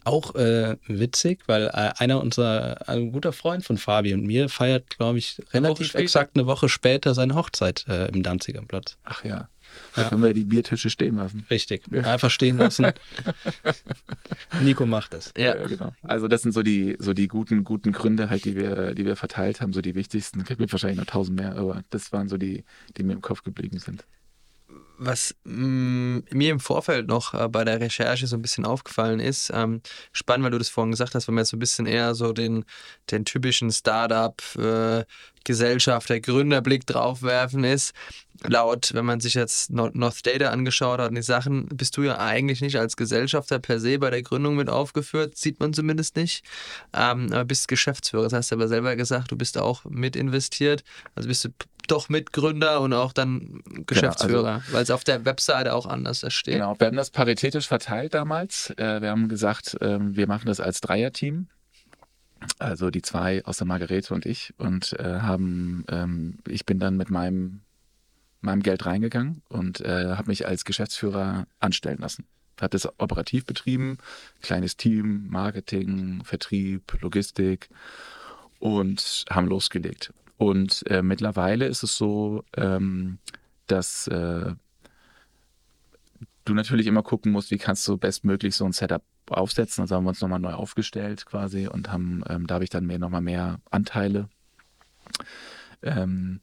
auch 0.04 0.34
äh, 0.34 0.76
witzig, 0.86 1.40
weil 1.46 1.66
äh, 1.66 1.92
einer 1.98 2.20
unserer, 2.20 2.88
ein 2.88 3.12
guter 3.12 3.32
Freund 3.32 3.64
von 3.64 3.78
Fabi 3.78 4.14
und 4.14 4.24
mir 4.24 4.48
feiert, 4.48 4.90
glaube 4.90 5.18
ich, 5.18 5.40
relativ 5.52 5.94
exakt 5.94 6.36
eine 6.36 6.46
Woche 6.46 6.68
später 6.68 7.14
seine 7.14 7.34
Hochzeit 7.34 7.86
äh, 7.88 8.08
im 8.08 8.22
Danziger 8.22 8.62
Platz. 8.62 8.96
Ach 9.04 9.24
ja. 9.24 9.48
Da 9.94 10.02
ja. 10.02 10.08
können 10.08 10.22
wir 10.22 10.34
die 10.34 10.44
Biertische 10.44 10.90
stehen 10.90 11.16
lassen. 11.16 11.46
Richtig. 11.48 11.84
Ja. 11.90 12.02
Einfach 12.02 12.30
stehen 12.30 12.58
lassen. 12.58 12.92
Nico 14.62 14.84
macht 14.84 15.14
das. 15.14 15.32
Ja. 15.36 15.56
ja. 15.56 15.66
genau. 15.66 15.92
Also 16.02 16.28
das 16.28 16.42
sind 16.42 16.52
so 16.52 16.62
die, 16.62 16.96
so 16.98 17.14
die 17.14 17.28
guten, 17.28 17.64
guten 17.64 17.92
Gründe 17.92 18.28
halt, 18.28 18.44
die 18.44 18.54
wir, 18.54 18.94
die 18.94 19.06
wir 19.06 19.16
verteilt 19.16 19.60
haben, 19.60 19.72
so 19.72 19.80
die 19.80 19.94
wichtigsten. 19.94 20.42
Es 20.42 20.58
gibt 20.58 20.72
wahrscheinlich 20.72 20.98
noch 20.98 21.06
tausend 21.06 21.38
mehr, 21.38 21.56
aber 21.56 21.84
das 21.90 22.12
waren 22.12 22.28
so 22.28 22.36
die, 22.36 22.64
die 22.96 23.02
mir 23.02 23.14
im 23.14 23.22
Kopf 23.22 23.42
geblieben 23.42 23.78
sind 23.78 24.04
was 25.04 25.34
mh, 25.44 25.54
mm, 25.54 26.24
mir 26.32 26.50
im 26.50 26.60
Vorfeld 26.60 27.08
noch 27.08 27.34
äh, 27.34 27.48
bei 27.48 27.64
der 27.64 27.80
Recherche 27.80 28.26
so 28.26 28.36
ein 28.36 28.42
bisschen 28.42 28.64
aufgefallen 28.64 29.20
ist, 29.20 29.50
ähm, 29.54 29.80
spannend, 30.12 30.44
weil 30.44 30.50
du 30.52 30.58
das 30.58 30.68
vorhin 30.68 30.90
gesagt 30.92 31.14
hast, 31.14 31.28
wenn 31.28 31.34
man 31.34 31.42
jetzt 31.42 31.50
so 31.50 31.56
ein 31.56 31.60
bisschen 31.60 31.86
eher 31.86 32.14
so 32.14 32.32
den, 32.32 32.64
den 33.10 33.24
typischen 33.24 33.70
Startup, 33.70 34.40
äh, 34.56 35.04
Gesellschafter, 35.44 36.20
Gründerblick 36.20 36.86
draufwerfen 36.86 37.64
ist. 37.64 37.94
Laut, 38.44 38.92
wenn 38.94 39.04
man 39.04 39.20
sich 39.20 39.34
jetzt 39.34 39.70
North 39.70 40.26
Data 40.26 40.50
angeschaut 40.50 40.98
hat 40.98 41.10
und 41.10 41.14
die 41.14 41.22
Sachen, 41.22 41.68
bist 41.68 41.96
du 41.96 42.02
ja 42.02 42.18
eigentlich 42.18 42.60
nicht 42.60 42.76
als 42.76 42.96
Gesellschafter 42.96 43.60
per 43.60 43.78
se 43.78 43.98
bei 43.98 44.10
der 44.10 44.22
Gründung 44.22 44.56
mit 44.56 44.68
aufgeführt, 44.68 45.36
sieht 45.36 45.60
man 45.60 45.72
zumindest 45.72 46.16
nicht. 46.16 46.44
Ähm, 46.92 47.32
aber 47.32 47.44
bist 47.44 47.68
Geschäftsführer, 47.68 48.24
das 48.24 48.32
hast 48.32 48.50
du 48.50 48.56
aber 48.56 48.68
selber 48.68 48.96
gesagt, 48.96 49.30
du 49.30 49.36
bist 49.36 49.58
auch 49.58 49.84
mit 49.84 50.16
investiert. 50.16 50.82
Also 51.14 51.28
bist 51.28 51.44
du 51.44 51.50
doch 51.88 52.08
Mitgründer 52.08 52.80
und 52.80 52.92
auch 52.92 53.12
dann 53.12 53.62
Geschäftsführer, 53.86 54.42
genau, 54.42 54.54
also, 54.54 54.72
weil 54.72 54.82
es 54.82 54.90
auf 54.90 55.04
der 55.04 55.24
Webseite 55.24 55.74
auch 55.74 55.86
anders 55.86 56.24
steht. 56.28 56.54
Genau, 56.54 56.78
wir 56.78 56.86
haben 56.86 56.96
das 56.96 57.10
paritätisch 57.10 57.66
verteilt 57.68 58.14
damals. 58.14 58.70
Äh, 58.76 59.02
wir 59.02 59.10
haben 59.10 59.28
gesagt, 59.28 59.76
ähm, 59.80 60.16
wir 60.16 60.26
machen 60.26 60.46
das 60.46 60.60
als 60.60 60.80
Dreierteam. 60.80 61.48
Also 62.58 62.90
die 62.90 63.02
zwei 63.02 63.44
aus 63.44 63.58
der 63.58 63.66
Margarete 63.66 64.12
und 64.14 64.26
ich 64.26 64.52
und 64.58 64.94
äh, 64.98 65.20
haben, 65.20 65.84
ähm, 65.88 66.38
ich 66.48 66.66
bin 66.66 66.78
dann 66.78 66.96
mit 66.96 67.10
meinem, 67.10 67.60
meinem 68.40 68.62
Geld 68.62 68.84
reingegangen 68.84 69.42
und 69.48 69.80
äh, 69.80 70.16
habe 70.16 70.28
mich 70.28 70.46
als 70.46 70.64
Geschäftsführer 70.64 71.46
anstellen 71.60 71.98
lassen. 71.98 72.24
Hat 72.60 72.74
das 72.74 72.88
operativ 72.98 73.44
betrieben, 73.46 73.98
kleines 74.40 74.76
Team, 74.76 75.28
Marketing, 75.28 76.22
Vertrieb, 76.24 77.00
Logistik 77.00 77.68
und 78.58 79.24
haben 79.30 79.46
losgelegt. 79.46 80.12
Und 80.42 80.84
äh, 80.90 81.02
mittlerweile 81.02 81.66
ist 81.66 81.84
es 81.84 81.96
so, 81.96 82.42
ähm, 82.56 83.18
dass 83.68 84.08
äh, 84.08 84.52
du 86.44 86.54
natürlich 86.54 86.88
immer 86.88 87.04
gucken 87.04 87.30
musst, 87.30 87.52
wie 87.52 87.58
kannst 87.58 87.86
du 87.86 87.96
bestmöglich 87.96 88.56
so 88.56 88.64
ein 88.64 88.72
Setup 88.72 89.04
aufsetzen. 89.30 89.82
Also 89.82 89.94
haben 89.94 90.02
wir 90.02 90.08
uns 90.08 90.20
nochmal 90.20 90.40
neu 90.40 90.54
aufgestellt 90.54 91.26
quasi 91.26 91.68
und 91.68 91.92
haben, 91.92 92.24
ähm, 92.28 92.48
da 92.48 92.54
habe 92.54 92.64
ich 92.64 92.70
dann 92.70 92.86
mehr, 92.86 92.98
nochmal 92.98 93.20
mehr 93.20 93.60
Anteile 93.70 94.28
ähm, 95.80 96.40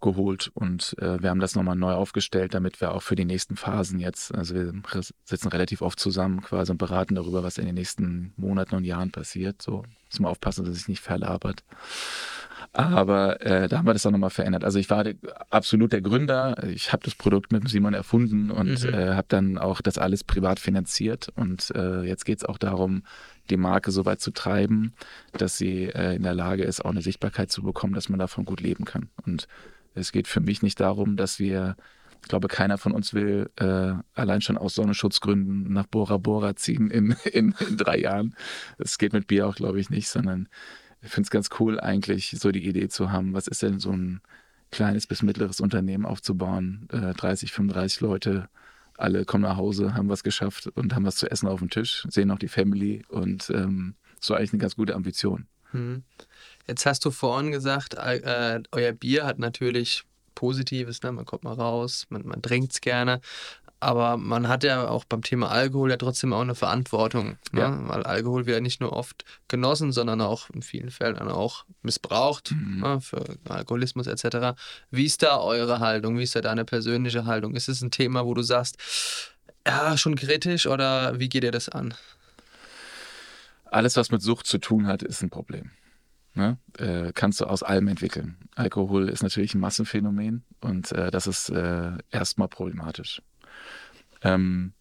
geholt 0.00 0.50
und 0.54 0.96
äh, 1.00 1.22
wir 1.22 1.28
haben 1.28 1.40
das 1.40 1.54
nochmal 1.54 1.76
neu 1.76 1.92
aufgestellt, 1.92 2.54
damit 2.54 2.80
wir 2.80 2.94
auch 2.94 3.02
für 3.02 3.14
die 3.14 3.26
nächsten 3.26 3.58
Phasen 3.58 4.00
jetzt, 4.00 4.34
also 4.34 4.54
wir 4.54 4.72
sitzen 5.24 5.48
relativ 5.48 5.82
oft 5.82 6.00
zusammen 6.00 6.40
quasi 6.40 6.72
und 6.72 6.78
beraten 6.78 7.14
darüber, 7.14 7.42
was 7.42 7.58
in 7.58 7.66
den 7.66 7.74
nächsten 7.74 8.32
Monaten 8.38 8.76
und 8.76 8.84
Jahren 8.84 9.10
passiert. 9.10 9.60
So 9.60 9.84
muss 10.18 10.30
aufpassen, 10.30 10.64
dass 10.64 10.72
es 10.72 10.78
sich 10.78 10.88
nicht 10.88 11.02
verlabert. 11.02 11.62
Aber 12.72 13.44
äh, 13.44 13.68
da 13.68 13.78
haben 13.78 13.86
wir 13.86 13.94
das 13.94 14.02
dann 14.02 14.12
nochmal 14.12 14.30
verändert. 14.30 14.64
Also 14.64 14.78
ich 14.78 14.88
war 14.90 15.04
absolut 15.50 15.92
der 15.92 16.02
Gründer. 16.02 16.62
Ich 16.68 16.92
habe 16.92 17.02
das 17.04 17.16
Produkt 17.16 17.50
mit 17.50 17.68
Simon 17.68 17.94
erfunden 17.94 18.50
und 18.50 18.84
mhm. 18.84 18.94
äh, 18.94 19.14
habe 19.14 19.26
dann 19.28 19.58
auch 19.58 19.80
das 19.80 19.98
alles 19.98 20.22
privat 20.22 20.60
finanziert. 20.60 21.30
Und 21.34 21.72
äh, 21.74 22.02
jetzt 22.02 22.24
geht 22.24 22.38
es 22.38 22.44
auch 22.44 22.58
darum, 22.58 23.02
die 23.50 23.56
Marke 23.56 23.90
so 23.90 24.04
weit 24.04 24.20
zu 24.20 24.30
treiben, 24.30 24.92
dass 25.32 25.58
sie 25.58 25.86
äh, 25.86 26.14
in 26.14 26.22
der 26.22 26.34
Lage 26.34 26.62
ist, 26.62 26.84
auch 26.84 26.90
eine 26.90 27.02
Sichtbarkeit 27.02 27.50
zu 27.50 27.62
bekommen, 27.62 27.94
dass 27.94 28.08
man 28.08 28.20
davon 28.20 28.44
gut 28.44 28.60
leben 28.60 28.84
kann. 28.84 29.10
Und 29.26 29.48
es 29.94 30.12
geht 30.12 30.28
für 30.28 30.40
mich 30.40 30.62
nicht 30.62 30.78
darum, 30.78 31.16
dass 31.16 31.40
wir 31.40 31.76
ich 32.22 32.28
glaube, 32.28 32.48
keiner 32.48 32.76
von 32.78 32.92
uns 32.92 33.14
will 33.14 33.50
äh, 33.56 33.94
allein 34.14 34.42
schon 34.42 34.58
aus 34.58 34.74
Sonnenschutzgründen 34.74 35.72
nach 35.72 35.86
Bora 35.86 36.18
Bora 36.18 36.54
ziehen 36.54 36.90
in, 36.90 37.12
in, 37.32 37.54
in 37.66 37.76
drei 37.76 37.98
Jahren. 37.98 38.36
Das 38.78 38.98
geht 38.98 39.12
mit 39.12 39.26
Bier 39.26 39.48
auch, 39.48 39.54
glaube 39.54 39.80
ich, 39.80 39.90
nicht, 39.90 40.08
sondern 40.08 40.48
ich 41.02 41.10
finde 41.10 41.26
es 41.26 41.30
ganz 41.30 41.48
cool, 41.58 41.80
eigentlich 41.80 42.36
so 42.38 42.50
die 42.50 42.66
Idee 42.66 42.88
zu 42.88 43.10
haben, 43.10 43.32
was 43.32 43.46
ist 43.46 43.62
denn 43.62 43.78
so 43.78 43.90
ein 43.90 44.20
kleines 44.70 45.06
bis 45.06 45.22
mittleres 45.22 45.60
Unternehmen 45.60 46.06
aufzubauen, 46.06 46.88
äh, 46.92 47.12
30, 47.14 47.52
35 47.52 48.00
Leute, 48.00 48.48
alle 48.96 49.24
kommen 49.24 49.42
nach 49.42 49.56
Hause, 49.56 49.94
haben 49.94 50.08
was 50.08 50.22
geschafft 50.22 50.66
und 50.68 50.94
haben 50.94 51.06
was 51.06 51.16
zu 51.16 51.30
essen 51.30 51.48
auf 51.48 51.60
dem 51.60 51.70
Tisch, 51.70 52.06
sehen 52.08 52.30
auch 52.30 52.38
die 52.38 52.48
Family 52.48 53.02
und 53.08 53.50
ähm, 53.50 53.94
so 54.20 54.34
eigentlich 54.34 54.52
eine 54.52 54.60
ganz 54.60 54.76
gute 54.76 54.94
Ambition. 54.94 55.46
Hm. 55.72 56.02
Jetzt 56.66 56.86
hast 56.86 57.04
du 57.04 57.10
vorhin 57.10 57.50
gesagt, 57.50 57.94
äh, 57.94 58.60
euer 58.72 58.92
Bier 58.92 59.24
hat 59.24 59.38
natürlich 59.38 60.04
Positives, 60.34 61.02
ne? 61.02 61.12
man 61.12 61.24
kommt 61.24 61.44
mal 61.44 61.54
raus, 61.54 62.06
man, 62.10 62.26
man 62.26 62.42
trinkt 62.42 62.72
es 62.72 62.80
gerne. 62.80 63.20
Aber 63.82 64.18
man 64.18 64.46
hat 64.48 64.62
ja 64.62 64.88
auch 64.88 65.04
beim 65.04 65.22
Thema 65.22 65.50
Alkohol 65.50 65.90
ja 65.90 65.96
trotzdem 65.96 66.32
auch 66.34 66.42
eine 66.42 66.54
Verantwortung. 66.54 67.38
Ne? 67.52 67.60
Ja. 67.60 67.88
Weil 67.88 68.02
Alkohol 68.02 68.44
wird 68.44 68.56
ja 68.56 68.60
nicht 68.60 68.80
nur 68.80 68.92
oft 68.92 69.24
genossen, 69.48 69.90
sondern 69.90 70.20
auch 70.20 70.50
in 70.50 70.60
vielen 70.60 70.90
Fällen 70.90 71.18
auch 71.18 71.64
missbraucht 71.82 72.50
Mhm. 72.52 72.80
ne? 72.80 73.00
für 73.00 73.24
Alkoholismus 73.48 74.06
etc. 74.06 74.58
Wie 74.90 75.06
ist 75.06 75.22
da 75.22 75.38
eure 75.38 75.80
Haltung? 75.80 76.18
Wie 76.18 76.24
ist 76.24 76.36
da 76.36 76.42
deine 76.42 76.64
persönliche 76.66 77.24
Haltung? 77.24 77.54
Ist 77.54 77.68
es 77.68 77.80
ein 77.80 77.90
Thema, 77.90 78.26
wo 78.26 78.34
du 78.34 78.42
sagst, 78.42 78.76
ja, 79.66 79.96
schon 79.96 80.14
kritisch 80.14 80.66
oder 80.66 81.18
wie 81.18 81.28
geht 81.28 81.44
ihr 81.44 81.52
das 81.52 81.68
an? 81.70 81.94
Alles, 83.64 83.96
was 83.96 84.10
mit 84.10 84.20
Sucht 84.22 84.46
zu 84.46 84.58
tun 84.58 84.86
hat, 84.86 85.02
ist 85.02 85.22
ein 85.22 85.30
Problem. 85.30 85.70
Ne? 86.34 86.58
Äh, 86.78 87.12
kannst 87.14 87.40
du 87.40 87.46
aus 87.46 87.62
allem 87.62 87.88
entwickeln. 87.88 88.36
Alkohol 88.56 89.08
ist 89.08 89.22
natürlich 89.22 89.54
ein 89.54 89.60
Massenphänomen 89.60 90.44
und 90.60 90.92
äh, 90.92 91.10
das 91.10 91.26
ist 91.26 91.50
äh, 91.50 91.92
erstmal 92.10 92.48
problematisch. 92.48 93.22
Ähm, 94.22 94.72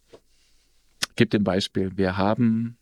gib 1.15 1.31
dir 1.31 1.39
ein 1.39 1.43
Beispiel. 1.43 1.97
Wir 1.97 2.17
haben 2.17 2.77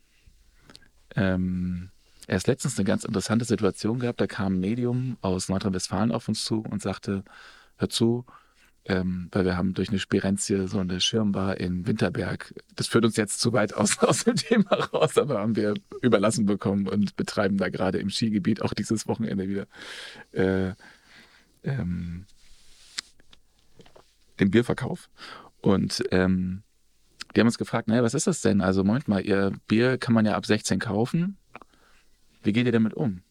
ähm, 1.16 1.90
erst 2.28 2.48
letztens 2.48 2.78
eine 2.78 2.86
ganz 2.86 3.04
interessante 3.04 3.46
Situation 3.46 4.00
gehabt. 4.00 4.22
Da 4.22 4.28
kam 4.28 4.56
ein 4.56 4.60
Medium 4.60 5.18
aus 5.22 5.50
Nordrhein-Westfalen 5.50 6.12
auf 6.12 6.28
uns 6.28 6.44
zu 6.44 6.62
und 6.62 6.82
sagte, 6.82 7.24
hör 7.78 7.90
zu, 7.90 8.26
ähm, 8.86 9.30
weil 9.32 9.46
wir 9.46 9.58
haben 9.58 9.74
durch 9.74 9.90
eine 9.90 10.00
Spirenzie 10.00 10.68
so 10.68 10.80
eine 10.80 11.02
Schirmbar 11.02 11.58
in 11.60 11.88
Winterberg. 11.88 12.54
Das 12.76 12.88
führt 12.88 13.06
uns 13.06 13.18
jetzt 13.18 13.40
zu 13.40 13.54
weit 13.54 13.74
aus, 13.74 13.98
aus 14.04 14.24
dem 14.24 14.36
Thema 14.36 14.74
raus, 14.74 15.18
aber 15.18 15.40
haben 15.40 15.56
wir 15.56 15.74
überlassen 16.02 16.46
bekommen 16.46 16.88
und 16.88 17.16
betreiben 17.16 17.58
da 17.58 17.70
gerade 17.70 17.98
im 17.98 18.10
Skigebiet 18.10 18.62
auch 18.62 18.74
dieses 18.74 19.08
Wochenende 19.08 19.48
wieder 19.48 19.68
äh, 20.32 20.74
ähm, 21.64 22.26
den 24.40 24.52
Bierverkauf. 24.52 25.10
Und 25.62 26.04
ähm, 26.12 26.64
die 27.36 27.40
haben 27.40 27.48
uns 27.48 27.58
gefragt, 27.58 27.88
naja, 27.88 28.04
was 28.04 28.14
ist 28.14 28.28
das 28.28 28.42
denn? 28.42 28.62
Also 28.62 28.84
Moment 28.84 29.08
mal, 29.08 29.26
ihr 29.26 29.52
Bier 29.68 29.98
kann 29.98 30.14
man 30.14 30.26
ja 30.26 30.36
ab 30.36 30.46
16 30.46 30.80
kaufen. 30.80 31.38
Wie 32.44 32.54
geht 32.54 32.66
ihr 32.66 32.72
damit 32.72 32.94
um? 32.94 33.22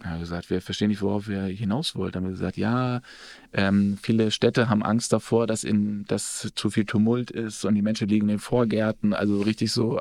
Wir 0.00 0.10
haben 0.10 0.20
gesagt, 0.20 0.50
wir 0.50 0.60
verstehen 0.60 0.88
nicht, 0.88 1.00
worauf 1.00 1.28
wir 1.28 1.42
hinaus 1.42 1.94
wollt. 1.94 2.16
Dann 2.16 2.24
haben 2.24 2.30
wir 2.30 2.36
gesagt, 2.36 2.56
ja, 2.56 3.02
ähm, 3.52 3.98
viele 4.02 4.32
Städte 4.32 4.68
haben 4.68 4.82
Angst 4.82 5.12
davor, 5.12 5.46
dass, 5.46 5.62
in, 5.62 6.04
dass 6.06 6.50
zu 6.56 6.70
viel 6.70 6.86
Tumult 6.86 7.30
ist 7.30 7.64
und 7.64 7.76
die 7.76 7.82
Menschen 7.82 8.08
liegen 8.08 8.24
in 8.24 8.36
den 8.36 8.38
Vorgärten. 8.40 9.14
Also 9.14 9.42
richtig 9.42 9.70
so 9.70 10.00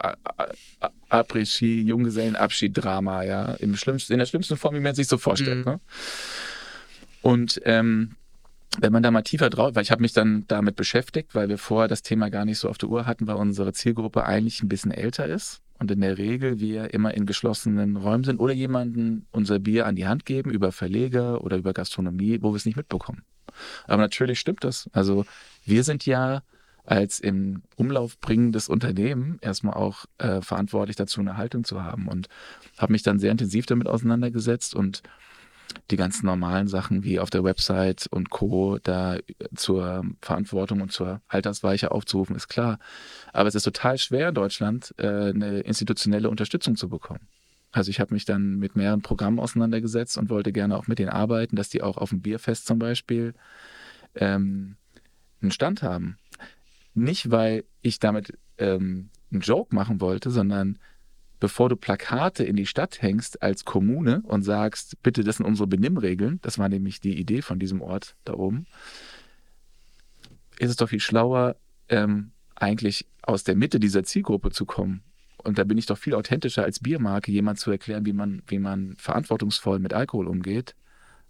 Après-Ski, 1.09 1.83
Junggesellenabschied-Drama, 1.83 3.23
ja, 3.23 3.53
im 3.53 3.75
schlimmsten, 3.75 4.13
in 4.13 4.19
der 4.19 4.25
schlimmsten 4.25 4.57
Form, 4.57 4.73
wie 4.73 4.79
man 4.79 4.95
sich 4.95 5.07
so 5.07 5.19
vorstellt. 5.19 5.65
Mhm. 5.65 5.71
Ne? 5.73 5.79
Und 7.21 7.61
ähm, 7.65 8.15
wenn 8.79 8.93
man 8.93 9.03
da 9.03 9.11
mal 9.11 9.21
tiefer 9.21 9.49
drauf, 9.49 9.75
weil 9.75 9.83
ich 9.83 9.91
habe 9.91 10.01
mich 10.01 10.13
dann 10.13 10.45
damit 10.47 10.75
beschäftigt, 10.75 11.35
weil 11.35 11.49
wir 11.49 11.57
vorher 11.57 11.87
das 11.87 12.03
Thema 12.03 12.29
gar 12.29 12.45
nicht 12.45 12.59
so 12.59 12.69
auf 12.69 12.77
der 12.77 12.89
Uhr 12.89 13.05
hatten, 13.05 13.27
weil 13.27 13.35
unsere 13.35 13.73
Zielgruppe 13.73 14.23
eigentlich 14.25 14.63
ein 14.63 14.69
bisschen 14.69 14.91
älter 14.91 15.25
ist 15.25 15.61
und 15.79 15.91
in 15.91 15.99
der 15.99 16.17
Regel 16.17 16.59
wir 16.59 16.93
immer 16.93 17.13
in 17.13 17.25
geschlossenen 17.25 17.97
Räumen 17.97 18.23
sind 18.23 18.39
oder 18.39 18.53
jemanden 18.53 19.25
unser 19.31 19.59
Bier 19.59 19.87
an 19.87 19.95
die 19.95 20.07
Hand 20.07 20.25
geben 20.25 20.51
über 20.51 20.71
Verleger 20.71 21.43
oder 21.43 21.57
über 21.57 21.73
Gastronomie, 21.73 22.39
wo 22.41 22.51
wir 22.51 22.57
es 22.57 22.65
nicht 22.65 22.77
mitbekommen. 22.77 23.23
Aber 23.87 24.01
natürlich 24.01 24.39
stimmt 24.39 24.63
das. 24.63 24.89
Also 24.93 25.25
wir 25.65 25.83
sind 25.83 26.05
ja 26.05 26.43
als 26.85 27.19
im 27.19 27.61
Umlauf 27.75 28.19
bringendes 28.19 28.69
Unternehmen 28.69 29.37
erstmal 29.41 29.75
auch 29.75 30.05
äh, 30.17 30.41
verantwortlich 30.41 30.95
dazu, 30.95 31.19
eine 31.19 31.37
Haltung 31.37 31.63
zu 31.63 31.83
haben 31.83 32.07
und 32.07 32.27
habe 32.77 32.91
mich 32.91 33.03
dann 33.03 33.19
sehr 33.19 33.31
intensiv 33.31 33.65
damit 33.65 33.87
auseinandergesetzt 33.87 34.75
und 34.75 35.03
die 35.89 35.97
ganzen 35.97 36.25
normalen 36.25 36.67
Sachen 36.67 37.03
wie 37.03 37.19
auf 37.19 37.29
der 37.29 37.43
Website 37.43 38.07
und 38.11 38.29
Co. 38.29 38.77
da 38.81 39.17
zur 39.55 40.05
Verantwortung 40.21 40.81
und 40.81 40.91
zur 40.91 41.21
Altersweiche 41.27 41.91
aufzurufen, 41.91 42.35
ist 42.35 42.47
klar. 42.47 42.79
Aber 43.33 43.47
es 43.49 43.55
ist 43.55 43.63
total 43.63 43.97
schwer 43.97 44.29
in 44.29 44.35
Deutschland, 44.35 44.93
äh, 44.97 45.29
eine 45.29 45.59
institutionelle 45.61 46.29
Unterstützung 46.29 46.75
zu 46.75 46.89
bekommen. 46.89 47.27
Also 47.71 47.89
ich 47.89 47.99
habe 47.99 48.13
mich 48.13 48.25
dann 48.25 48.57
mit 48.57 48.75
mehreren 48.75 49.01
Programmen 49.01 49.39
auseinandergesetzt 49.39 50.17
und 50.17 50.29
wollte 50.29 50.51
gerne 50.51 50.77
auch 50.77 50.87
mit 50.87 50.99
denen 50.99 51.09
arbeiten, 51.09 51.55
dass 51.55 51.69
die 51.69 51.81
auch 51.81 51.97
auf 51.97 52.09
dem 52.09 52.21
Bierfest 52.21 52.65
zum 52.65 52.79
Beispiel 52.79 53.33
ähm, 54.15 54.75
einen 55.41 55.51
Stand 55.51 55.81
haben. 55.81 56.17
Nicht, 56.93 57.31
weil 57.31 57.63
ich 57.81 57.99
damit 57.99 58.37
ähm, 58.57 59.09
einen 59.31 59.41
Joke 59.41 59.73
machen 59.73 60.01
wollte, 60.01 60.29
sondern 60.29 60.79
bevor 61.41 61.69
du 61.69 61.75
Plakate 61.75 62.45
in 62.45 62.55
die 62.55 62.67
Stadt 62.67 63.01
hängst 63.01 63.41
als 63.41 63.65
Kommune 63.65 64.21
und 64.23 64.43
sagst, 64.43 65.01
bitte, 65.01 65.23
das 65.23 65.37
sind 65.37 65.45
unsere 65.45 65.67
Benimmregeln, 65.67 66.39
das 66.43 66.59
war 66.59 66.69
nämlich 66.69 67.01
die 67.01 67.19
Idee 67.19 67.41
von 67.41 67.59
diesem 67.59 67.81
Ort 67.81 68.15
da 68.23 68.35
oben, 68.35 68.67
ist 70.59 70.69
es 70.69 70.75
doch 70.77 70.87
viel 70.87 70.99
schlauer, 70.99 71.57
ähm, 71.89 72.31
eigentlich 72.55 73.07
aus 73.23 73.43
der 73.43 73.55
Mitte 73.55 73.79
dieser 73.79 74.03
Zielgruppe 74.03 74.51
zu 74.51 74.65
kommen. 74.65 75.03
Und 75.37 75.57
da 75.57 75.63
bin 75.63 75.79
ich 75.79 75.87
doch 75.87 75.97
viel 75.97 76.13
authentischer 76.13 76.63
als 76.63 76.79
Biermarke, 76.79 77.31
jemand 77.31 77.59
zu 77.59 77.71
erklären, 77.71 78.05
wie 78.05 78.13
man, 78.13 78.43
wie 78.45 78.59
man 78.59 78.95
verantwortungsvoll 78.97 79.79
mit 79.79 79.93
Alkohol 79.93 80.27
umgeht, 80.27 80.75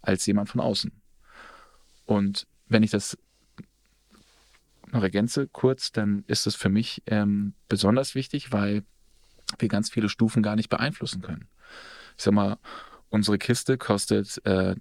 als 0.02 0.26
jemand 0.26 0.50
von 0.50 0.60
außen. 0.60 0.92
Und 2.04 2.46
wenn 2.68 2.82
ich 2.82 2.90
das 2.90 3.16
noch 4.90 5.02
ergänze 5.02 5.48
kurz, 5.48 5.90
dann 5.90 6.24
ist 6.26 6.46
es 6.46 6.54
für 6.54 6.68
mich 6.68 7.02
ähm, 7.06 7.54
besonders 7.68 8.14
wichtig, 8.14 8.52
weil 8.52 8.84
wir 9.58 9.68
ganz 9.68 9.90
viele 9.90 10.08
Stufen 10.08 10.42
gar 10.42 10.56
nicht 10.56 10.68
beeinflussen 10.68 11.22
können. 11.22 11.48
Ich 12.16 12.24
sag 12.24 12.34
mal, 12.34 12.58
unsere 13.08 13.38
Kiste 13.38 13.78
kostet 13.78 14.44
äh, 14.44 14.74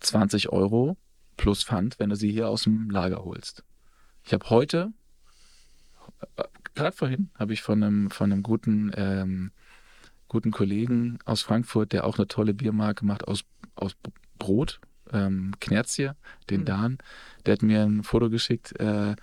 20 0.00 0.50
Euro 0.50 0.96
plus 1.36 1.62
Pfand, 1.64 1.98
wenn 1.98 2.10
du 2.10 2.16
sie 2.16 2.30
hier 2.30 2.48
aus 2.48 2.64
dem 2.64 2.90
Lager 2.90 3.24
holst. 3.24 3.64
Ich 4.24 4.32
habe 4.32 4.48
heute, 4.50 4.92
äh, 6.36 6.44
gerade 6.74 6.96
vorhin, 6.96 7.30
habe 7.38 7.52
ich 7.52 7.62
von 7.62 7.82
einem, 7.82 8.10
von 8.10 8.32
einem 8.32 8.42
guten, 8.42 8.92
ähm, 8.94 9.52
guten 10.28 10.50
Kollegen 10.50 11.18
aus 11.24 11.42
Frankfurt, 11.42 11.92
der 11.92 12.04
auch 12.04 12.18
eine 12.18 12.28
tolle 12.28 12.54
Biermarke 12.54 13.04
macht 13.04 13.26
aus, 13.26 13.44
aus 13.74 13.96
Brot, 14.38 14.80
ähm, 15.12 15.54
Knerzie, 15.60 16.10
den 16.50 16.60
Mhm. 16.60 16.64
Dan, 16.64 16.98
der 17.46 17.52
hat 17.54 17.62
mir 17.62 17.82
ein 17.82 18.02
Foto 18.02 18.28
geschickt, 18.30 18.78
äh, 18.78 19.16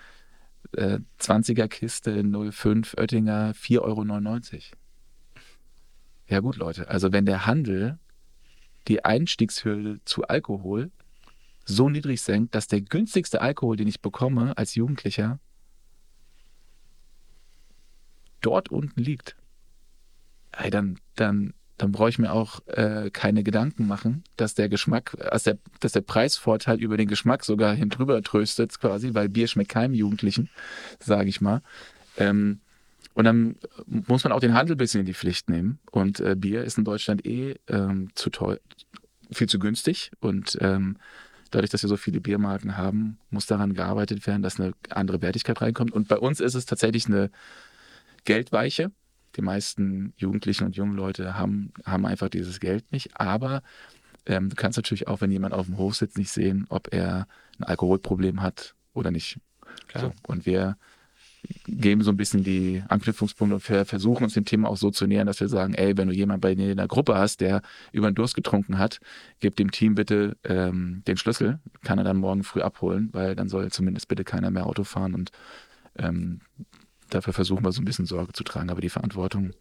äh, 0.73 0.99
20er 1.19 1.67
Kiste 1.67 2.23
05 2.23 2.95
Oettinger 2.97 3.53
4,99 3.53 3.81
Euro. 3.81 4.61
Ja 6.27 6.39
gut, 6.39 6.57
Leute, 6.57 6.87
also 6.89 7.11
wenn 7.11 7.25
der 7.25 7.45
Handel 7.45 7.99
die 8.87 9.05
Einstiegshürde 9.05 9.99
zu 10.05 10.23
Alkohol 10.23 10.91
so 11.65 11.89
niedrig 11.89 12.21
senkt, 12.21 12.53
dass 12.55 12.67
der 12.67 12.81
günstigste 12.81 13.41
Alkohol, 13.41 13.75
den 13.75 13.87
ich 13.87 14.01
bekomme 14.01 14.57
als 14.57 14.75
Jugendlicher, 14.75 15.39
dort 18.41 18.69
unten 18.69 19.01
liegt, 19.01 19.35
ey, 20.51 20.69
dann, 20.69 20.99
dann, 21.15 21.53
dann 21.77 21.91
brauche 21.91 22.09
ich 22.09 22.19
mir 22.19 22.31
auch 22.31 22.65
äh, 22.67 23.09
keine 23.11 23.43
Gedanken 23.43 23.87
machen, 23.87 24.23
dass 24.37 24.55
der 24.55 24.69
Geschmack, 24.69 25.15
dass 25.17 25.43
der, 25.43 25.57
dass 25.81 25.91
der 25.91 26.01
Preisvorteil 26.01 26.79
über 26.79 26.95
den 26.97 27.07
Geschmack 27.07 27.43
sogar 27.43 27.75
hin 27.75 27.89
drüber 27.89 28.21
tröstet, 28.21 28.79
quasi, 28.79 29.13
weil 29.13 29.27
Bier 29.29 29.47
schmeckt 29.47 29.71
keinem 29.71 29.93
Jugendlichen, 29.93 30.49
sage 30.99 31.27
ich 31.29 31.41
mal. 31.41 31.61
Ähm, 32.17 32.59
und 33.13 33.23
dann 33.23 33.55
muss 33.87 34.23
man 34.23 34.33
auch 34.33 34.41
den 34.41 34.53
Handel 34.53 34.75
ein 34.75 34.77
bisschen 34.77 34.99
in 34.99 35.05
die 35.05 35.13
Pflicht 35.13 35.49
nehmen. 35.49 35.79
Und 35.91 36.19
äh, 36.19 36.35
Bier 36.35 36.63
ist 36.63 36.77
in 36.77 36.83
Deutschland 36.83 37.25
eh 37.25 37.55
ähm, 37.67 38.09
zu 38.15 38.29
teuer, 38.29 38.59
viel 39.31 39.47
zu 39.47 39.57
günstig. 39.57 40.11
Und 40.19 40.57
ähm, 40.61 40.97
dadurch, 41.51 41.71
dass 41.71 41.81
wir 41.81 41.87
so 41.87 41.97
viele 41.97 42.19
Biermarken 42.19 42.77
haben, 42.77 43.17
muss 43.29 43.45
daran 43.45 43.73
gearbeitet 43.73 44.27
werden, 44.27 44.41
dass 44.41 44.59
eine 44.59 44.73
andere 44.89 45.21
Wertigkeit 45.21 45.61
reinkommt. 45.61 45.93
Und 45.93 46.09
bei 46.09 46.17
uns 46.17 46.41
ist 46.41 46.55
es 46.55 46.65
tatsächlich 46.65 47.05
eine 47.07 47.31
Geldweiche. 48.25 48.91
Die 49.35 49.41
meisten 49.41 50.13
Jugendlichen 50.17 50.65
und 50.65 50.75
jungen 50.75 50.95
Leute 50.95 51.37
haben, 51.37 51.73
haben 51.85 52.05
einfach 52.05 52.29
dieses 52.29 52.59
Geld 52.59 52.91
nicht. 52.91 53.19
Aber 53.19 53.61
ähm, 54.25 54.49
du 54.49 54.55
kannst 54.55 54.77
natürlich 54.77 55.07
auch, 55.07 55.21
wenn 55.21 55.31
jemand 55.31 55.53
auf 55.53 55.65
dem 55.65 55.77
Hof 55.77 55.95
sitzt, 55.95 56.17
nicht 56.17 56.31
sehen, 56.31 56.65
ob 56.69 56.93
er 56.93 57.27
ein 57.59 57.63
Alkoholproblem 57.63 58.41
hat 58.41 58.75
oder 58.93 59.11
nicht. 59.11 59.39
Klar. 59.87 60.05
So. 60.05 60.31
Und 60.31 60.45
wir 60.45 60.77
geben 61.67 62.01
so 62.01 62.11
ein 62.11 62.17
bisschen 62.17 62.43
die 62.43 62.83
Anknüpfungspunkte 62.87 63.55
und 63.55 63.61
ver- 63.61 63.85
versuchen 63.85 64.23
uns 64.23 64.33
dem 64.33 64.45
Thema 64.45 64.67
auch 64.67 64.77
so 64.77 64.89
zu 64.89 65.05
nähern, 65.05 65.27
dass 65.27 65.39
wir 65.39 65.47
sagen, 65.47 65.75
ey, 65.75 65.95
wenn 65.95 66.07
du 66.07 66.13
jemanden 66.13 66.41
bei 66.41 66.55
dir 66.55 66.71
in 66.71 66.77
der 66.77 66.87
Gruppe 66.87 67.15
hast, 67.15 67.41
der 67.41 67.61
über 67.91 68.09
den 68.09 68.15
Durst 68.15 68.35
getrunken 68.35 68.79
hat, 68.79 68.99
gib 69.39 69.55
dem 69.55 69.69
Team 69.69 69.93
bitte 69.93 70.37
ähm, 70.43 71.03
den 71.07 71.17
Schlüssel, 71.17 71.59
kann 71.83 71.99
er 71.99 72.03
dann 72.03 72.17
morgen 72.17 72.43
früh 72.43 72.61
abholen, 72.61 73.09
weil 73.11 73.35
dann 73.35 73.47
soll 73.47 73.71
zumindest 73.71 74.07
bitte 74.07 74.23
keiner 74.23 74.49
mehr 74.49 74.65
Auto 74.65 74.83
fahren 74.83 75.13
und 75.13 75.31
ähm, 75.97 76.41
dafür 77.09 77.33
versuchen 77.33 77.63
wir 77.63 77.71
so 77.71 77.81
ein 77.81 77.85
bisschen 77.85 78.05
Sorge 78.05 78.33
zu 78.33 78.43
tragen, 78.43 78.69
aber 78.69 78.81
die 78.81 78.89
Verantwortung 78.89 79.51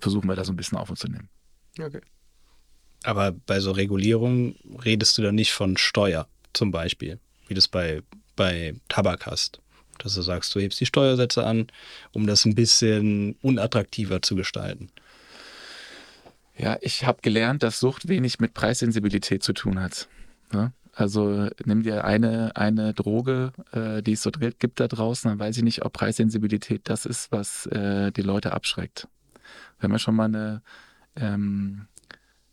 versuchen 0.00 0.28
wir 0.28 0.36
da 0.36 0.44
so 0.44 0.52
ein 0.52 0.56
bisschen 0.56 0.78
auf 0.78 0.90
uns 0.90 1.00
zu 1.00 1.08
nehmen. 1.08 1.28
Okay. 1.78 2.00
Aber 3.04 3.32
bei 3.32 3.60
so 3.60 3.72
Regulierung 3.72 4.56
redest 4.84 5.16
du 5.18 5.22
dann 5.22 5.34
nicht 5.34 5.52
von 5.52 5.76
Steuer 5.76 6.28
zum 6.52 6.70
Beispiel, 6.70 7.20
wie 7.46 7.54
das 7.54 7.68
bei, 7.68 8.02
bei 8.34 8.74
Tabak 8.88 9.26
hast. 9.26 9.60
Dass 9.98 10.14
du 10.14 10.22
sagst, 10.22 10.54
du 10.54 10.60
hebst 10.60 10.80
die 10.80 10.86
Steuersätze 10.86 11.44
an, 11.44 11.68
um 12.12 12.26
das 12.26 12.44
ein 12.44 12.54
bisschen 12.54 13.36
unattraktiver 13.42 14.20
zu 14.22 14.34
gestalten. 14.34 14.90
Ja, 16.58 16.78
ich 16.80 17.04
habe 17.04 17.20
gelernt, 17.22 17.62
dass 17.62 17.80
Sucht 17.80 18.08
wenig 18.08 18.40
mit 18.40 18.54
Preissensibilität 18.54 19.42
zu 19.42 19.52
tun 19.52 19.80
hat. 19.80 20.08
Ja? 20.52 20.72
Also 20.96 21.50
nimm 21.66 21.82
dir 21.82 22.06
eine, 22.06 22.56
eine 22.56 22.94
Droge, 22.94 23.52
äh, 23.72 24.02
die 24.02 24.12
es 24.12 24.22
so 24.22 24.30
gibt 24.30 24.80
da 24.80 24.88
draußen, 24.88 25.28
dann 25.28 25.38
weiß 25.38 25.58
ich 25.58 25.62
nicht, 25.62 25.84
ob 25.84 25.92
Preissensibilität 25.92 26.88
das 26.88 27.04
ist, 27.04 27.30
was 27.30 27.66
äh, 27.66 28.10
die 28.12 28.22
Leute 28.22 28.52
abschreckt. 28.52 29.06
Wir 29.78 29.84
haben 29.84 29.92
ja 29.92 29.98
schon 29.98 30.16
mal 30.16 30.24
eine 30.24 30.62
ähm, 31.14 31.86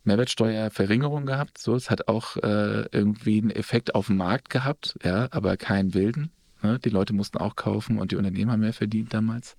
Mehrwertsteuerverringerung 0.04 1.24
gehabt. 1.24 1.56
So, 1.56 1.74
es 1.74 1.88
hat 1.88 2.06
auch 2.08 2.36
äh, 2.36 2.84
irgendwie 2.92 3.40
einen 3.40 3.50
Effekt 3.50 3.94
auf 3.94 4.08
den 4.08 4.18
Markt 4.18 4.50
gehabt, 4.50 4.98
ja, 5.02 5.28
aber 5.30 5.56
keinen 5.56 5.94
wilden. 5.94 6.30
Ne? 6.62 6.78
Die 6.78 6.90
Leute 6.90 7.14
mussten 7.14 7.38
auch 7.38 7.56
kaufen 7.56 7.98
und 7.98 8.12
die 8.12 8.16
Unternehmen 8.16 8.50
haben 8.50 8.60
mehr 8.60 8.74
verdient 8.74 9.14
damals. 9.14 9.56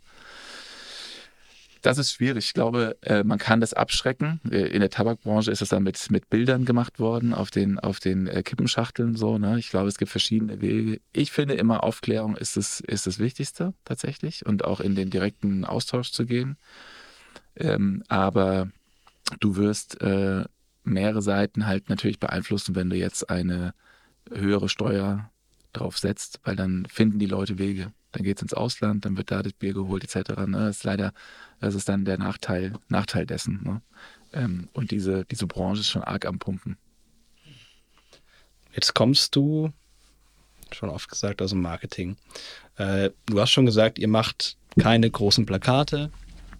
Das 1.85 1.99
ist 1.99 2.13
schwierig. 2.13 2.45
Ich 2.47 2.53
glaube, 2.55 2.97
äh, 3.01 3.23
man 3.23 3.37
kann 3.37 3.61
das 3.61 3.75
abschrecken. 3.75 4.41
Äh, 4.49 4.69
in 4.69 4.79
der 4.79 4.89
Tabakbranche 4.89 5.51
ist 5.51 5.61
es 5.61 5.69
dann 5.69 5.83
mit, 5.83 6.09
mit 6.09 6.31
Bildern 6.31 6.65
gemacht 6.65 6.99
worden 6.99 7.31
auf 7.31 7.51
den, 7.51 7.77
auf 7.77 7.99
den 7.99 8.25
äh, 8.25 8.41
Kippenschachteln 8.41 9.15
so. 9.15 9.37
Ne? 9.37 9.59
Ich 9.59 9.69
glaube, 9.69 9.87
es 9.87 9.99
gibt 9.99 10.09
verschiedene 10.09 10.61
Wege. 10.61 10.99
Ich 11.13 11.31
finde 11.31 11.53
immer 11.53 11.83
Aufklärung 11.83 12.35
ist 12.37 12.57
das, 12.57 12.79
ist 12.79 13.05
das 13.05 13.19
Wichtigste 13.19 13.75
tatsächlich 13.85 14.47
und 14.47 14.65
auch 14.65 14.79
in 14.79 14.95
den 14.95 15.11
direkten 15.11 15.63
Austausch 15.63 16.11
zu 16.11 16.25
gehen. 16.25 16.57
Ähm, 17.55 18.01
aber 18.07 18.71
du 19.39 19.55
wirst 19.55 20.01
äh, 20.01 20.43
mehrere 20.83 21.21
Seiten 21.21 21.67
halt 21.67 21.89
natürlich 21.89 22.19
beeinflussen, 22.19 22.73
wenn 22.73 22.89
du 22.89 22.95
jetzt 22.95 23.29
eine 23.29 23.75
höhere 24.31 24.69
Steuer 24.69 25.29
drauf 25.71 25.99
setzt, 25.99 26.39
weil 26.45 26.55
dann 26.55 26.87
finden 26.87 27.19
die 27.19 27.27
Leute 27.27 27.59
Wege 27.59 27.91
dann 28.15 28.23
geht 28.23 28.37
es 28.37 28.43
ins 28.43 28.53
Ausland, 28.53 29.03
dann 29.03 29.17
wird 29.17 29.29
da 29.29 29.43
das 29.43 29.51
Bier 29.51 29.73
geholt 29.73 30.03
etc. 30.03 30.29
Ne? 30.47 30.57
Das 30.57 30.77
ist 30.77 30.83
leider, 30.85 31.13
das 31.59 31.75
ist 31.75 31.89
dann 31.89 32.05
der 32.05 32.17
Nachteil, 32.17 32.73
Nachteil 32.87 33.25
dessen. 33.25 33.61
Ne? 33.63 33.81
Ähm, 34.31 34.69
und 34.71 34.91
diese, 34.91 35.25
diese 35.25 35.47
Branche 35.47 35.81
ist 35.81 35.89
schon 35.89 36.03
arg 36.03 36.25
am 36.25 36.39
Pumpen. 36.39 36.77
Jetzt 38.73 38.93
kommst 38.93 39.35
du, 39.35 39.71
schon 40.71 40.89
oft 40.89 41.09
gesagt, 41.09 41.41
aus 41.41 41.49
dem 41.49 41.61
Marketing. 41.61 42.15
Äh, 42.77 43.09
du 43.25 43.39
hast 43.39 43.51
schon 43.51 43.65
gesagt, 43.65 43.99
ihr 43.99 44.07
macht 44.07 44.57
keine 44.79 45.09
großen 45.09 45.45
Plakate. 45.45 46.09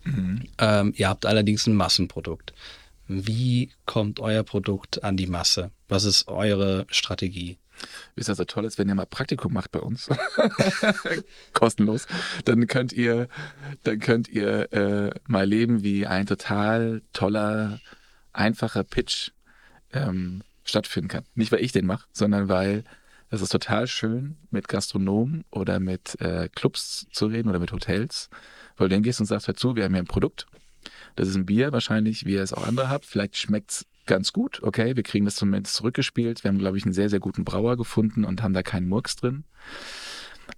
Mhm. 0.03 0.43
Ähm, 0.57 0.93
ihr 0.97 1.07
habt 1.07 1.25
allerdings 1.25 1.67
ein 1.67 1.75
Massenprodukt. 1.75 2.53
Wie 3.07 3.71
kommt 3.85 4.19
euer 4.19 4.43
Produkt 4.43 5.03
an 5.03 5.15
die 5.15 5.27
Masse? 5.27 5.71
Was 5.87 6.03
ist 6.03 6.27
eure 6.27 6.85
Strategie? 6.89 7.57
Wisst 8.15 8.29
ihr, 8.29 8.35
so 8.35 8.45
toll 8.45 8.65
ist, 8.65 8.77
wenn 8.77 8.87
ihr 8.87 8.95
mal 8.95 9.05
Praktikum 9.05 9.53
macht 9.53 9.71
bei 9.71 9.79
uns, 9.79 10.09
kostenlos, 11.53 12.07
dann 12.45 12.67
könnt 12.67 12.93
ihr, 12.93 13.27
dann 13.83 13.99
könnt 13.99 14.27
ihr 14.27 14.71
äh, 14.73 15.11
mal 15.27 15.45
leben, 15.45 15.83
wie 15.83 16.07
ein 16.07 16.25
total 16.25 17.01
toller, 17.13 17.79
einfacher 18.33 18.83
Pitch 18.83 19.31
ähm, 19.93 20.43
stattfinden 20.63 21.07
kann. 21.07 21.23
Nicht, 21.35 21.51
weil 21.51 21.63
ich 21.63 21.71
den 21.71 21.85
mache, 21.85 22.05
sondern 22.11 22.49
weil 22.49 22.83
es 23.29 23.41
ist 23.41 23.51
total 23.51 23.87
schön, 23.87 24.37
mit 24.51 24.67
Gastronomen 24.67 25.43
oder 25.51 25.79
mit 25.79 26.19
äh, 26.21 26.49
Clubs 26.53 27.07
zu 27.11 27.27
reden 27.27 27.49
oder 27.49 27.59
mit 27.59 27.71
Hotels, 27.71 28.29
weil 28.77 28.89
du 28.89 28.95
dann 28.95 29.03
gehst 29.03 29.19
und 29.19 29.25
sagst, 29.25 29.47
hör 29.47 29.55
zu, 29.55 29.75
wir 29.75 29.83
haben 29.83 29.93
hier 29.93 30.03
ein 30.03 30.07
Produkt, 30.07 30.47
das 31.15 31.27
ist 31.27 31.35
ein 31.35 31.45
Bier 31.45 31.71
wahrscheinlich, 31.71 32.25
wie 32.25 32.33
ihr 32.33 32.43
es 32.43 32.53
auch 32.53 32.67
andere 32.67 32.89
habt. 32.89 33.05
Vielleicht 33.05 33.37
schmeckt 33.37 33.71
es 33.71 33.85
ganz 34.05 34.33
gut. 34.33 34.61
Okay, 34.63 34.95
wir 34.95 35.03
kriegen 35.03 35.25
das 35.25 35.35
zumindest 35.35 35.75
zurückgespielt. 35.75 36.43
Wir 36.43 36.49
haben, 36.49 36.59
glaube 36.59 36.77
ich, 36.77 36.85
einen 36.85 36.93
sehr, 36.93 37.09
sehr 37.09 37.19
guten 37.19 37.45
Brauer 37.45 37.77
gefunden 37.77 38.25
und 38.25 38.43
haben 38.43 38.53
da 38.53 38.63
keinen 38.63 38.87
Murks 38.87 39.15
drin. 39.15 39.43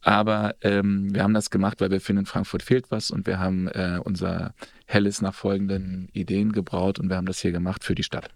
Aber 0.02 0.56
ähm, 0.62 1.14
wir 1.14 1.24
haben 1.24 1.34
das 1.34 1.50
gemacht, 1.50 1.82
weil 1.82 1.92
wir 1.92 2.02
finden, 2.02 2.22
in 2.22 2.26
Frankfurt 2.26 2.64
fehlt 2.64 2.92
was 2.92 3.10
und 3.12 3.26
wir 3.26 3.40
haben 3.40 3.68
äh, 3.70 4.00
unser 4.04 4.54
Helles 4.86 5.22
nach 5.22 5.34
folgenden 5.34 6.10
Ideen 6.14 6.52
gebraut 6.52 7.00
und 7.00 7.10
wir 7.10 7.16
haben 7.16 7.26
das 7.26 7.40
hier 7.40 7.52
gemacht 7.52 7.84
für 7.84 7.96
die 7.96 8.04
Stadt 8.04 8.30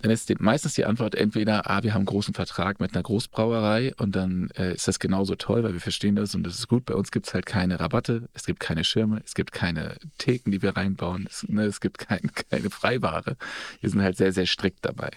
dann 0.00 0.10
ist 0.10 0.28
die, 0.28 0.36
meistens 0.38 0.74
die 0.74 0.84
Antwort 0.84 1.14
entweder, 1.14 1.70
ah, 1.70 1.82
wir 1.82 1.94
haben 1.94 2.00
einen 2.00 2.06
großen 2.06 2.34
Vertrag 2.34 2.80
mit 2.80 2.94
einer 2.94 3.02
Großbrauerei 3.02 3.94
und 3.96 4.14
dann 4.14 4.50
äh, 4.56 4.74
ist 4.74 4.88
das 4.88 4.98
genauso 4.98 5.34
toll, 5.34 5.62
weil 5.62 5.72
wir 5.72 5.80
verstehen 5.80 6.16
das 6.16 6.34
und 6.34 6.44
das 6.44 6.58
ist 6.58 6.68
gut. 6.68 6.84
Bei 6.84 6.94
uns 6.94 7.10
gibt 7.10 7.26
es 7.26 7.34
halt 7.34 7.46
keine 7.46 7.80
Rabatte, 7.80 8.28
es 8.34 8.46
gibt 8.46 8.60
keine 8.60 8.84
Schirme, 8.84 9.20
es 9.24 9.34
gibt 9.34 9.52
keine 9.52 9.96
Theken, 10.18 10.52
die 10.52 10.62
wir 10.62 10.76
reinbauen, 10.76 11.26
es, 11.28 11.46
ne, 11.48 11.64
es 11.64 11.80
gibt 11.80 11.98
kein, 11.98 12.30
keine 12.50 12.70
Freiware. 12.70 13.36
Wir 13.80 13.90
sind 13.90 14.02
halt 14.02 14.16
sehr, 14.16 14.32
sehr 14.32 14.46
strikt 14.46 14.84
dabei. 14.84 15.10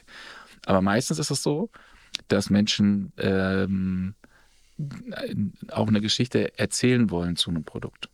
Aber 0.65 0.81
meistens 0.81 1.19
ist 1.19 1.31
es 1.31 1.43
so, 1.43 1.69
dass 2.27 2.49
Menschen 2.49 3.13
ähm, 3.17 4.15
auch 5.69 5.87
eine 5.87 6.01
Geschichte 6.01 6.57
erzählen 6.57 7.09
wollen 7.09 7.35
zu 7.35 7.49
einem 7.49 7.63
Produkt. 7.63 8.09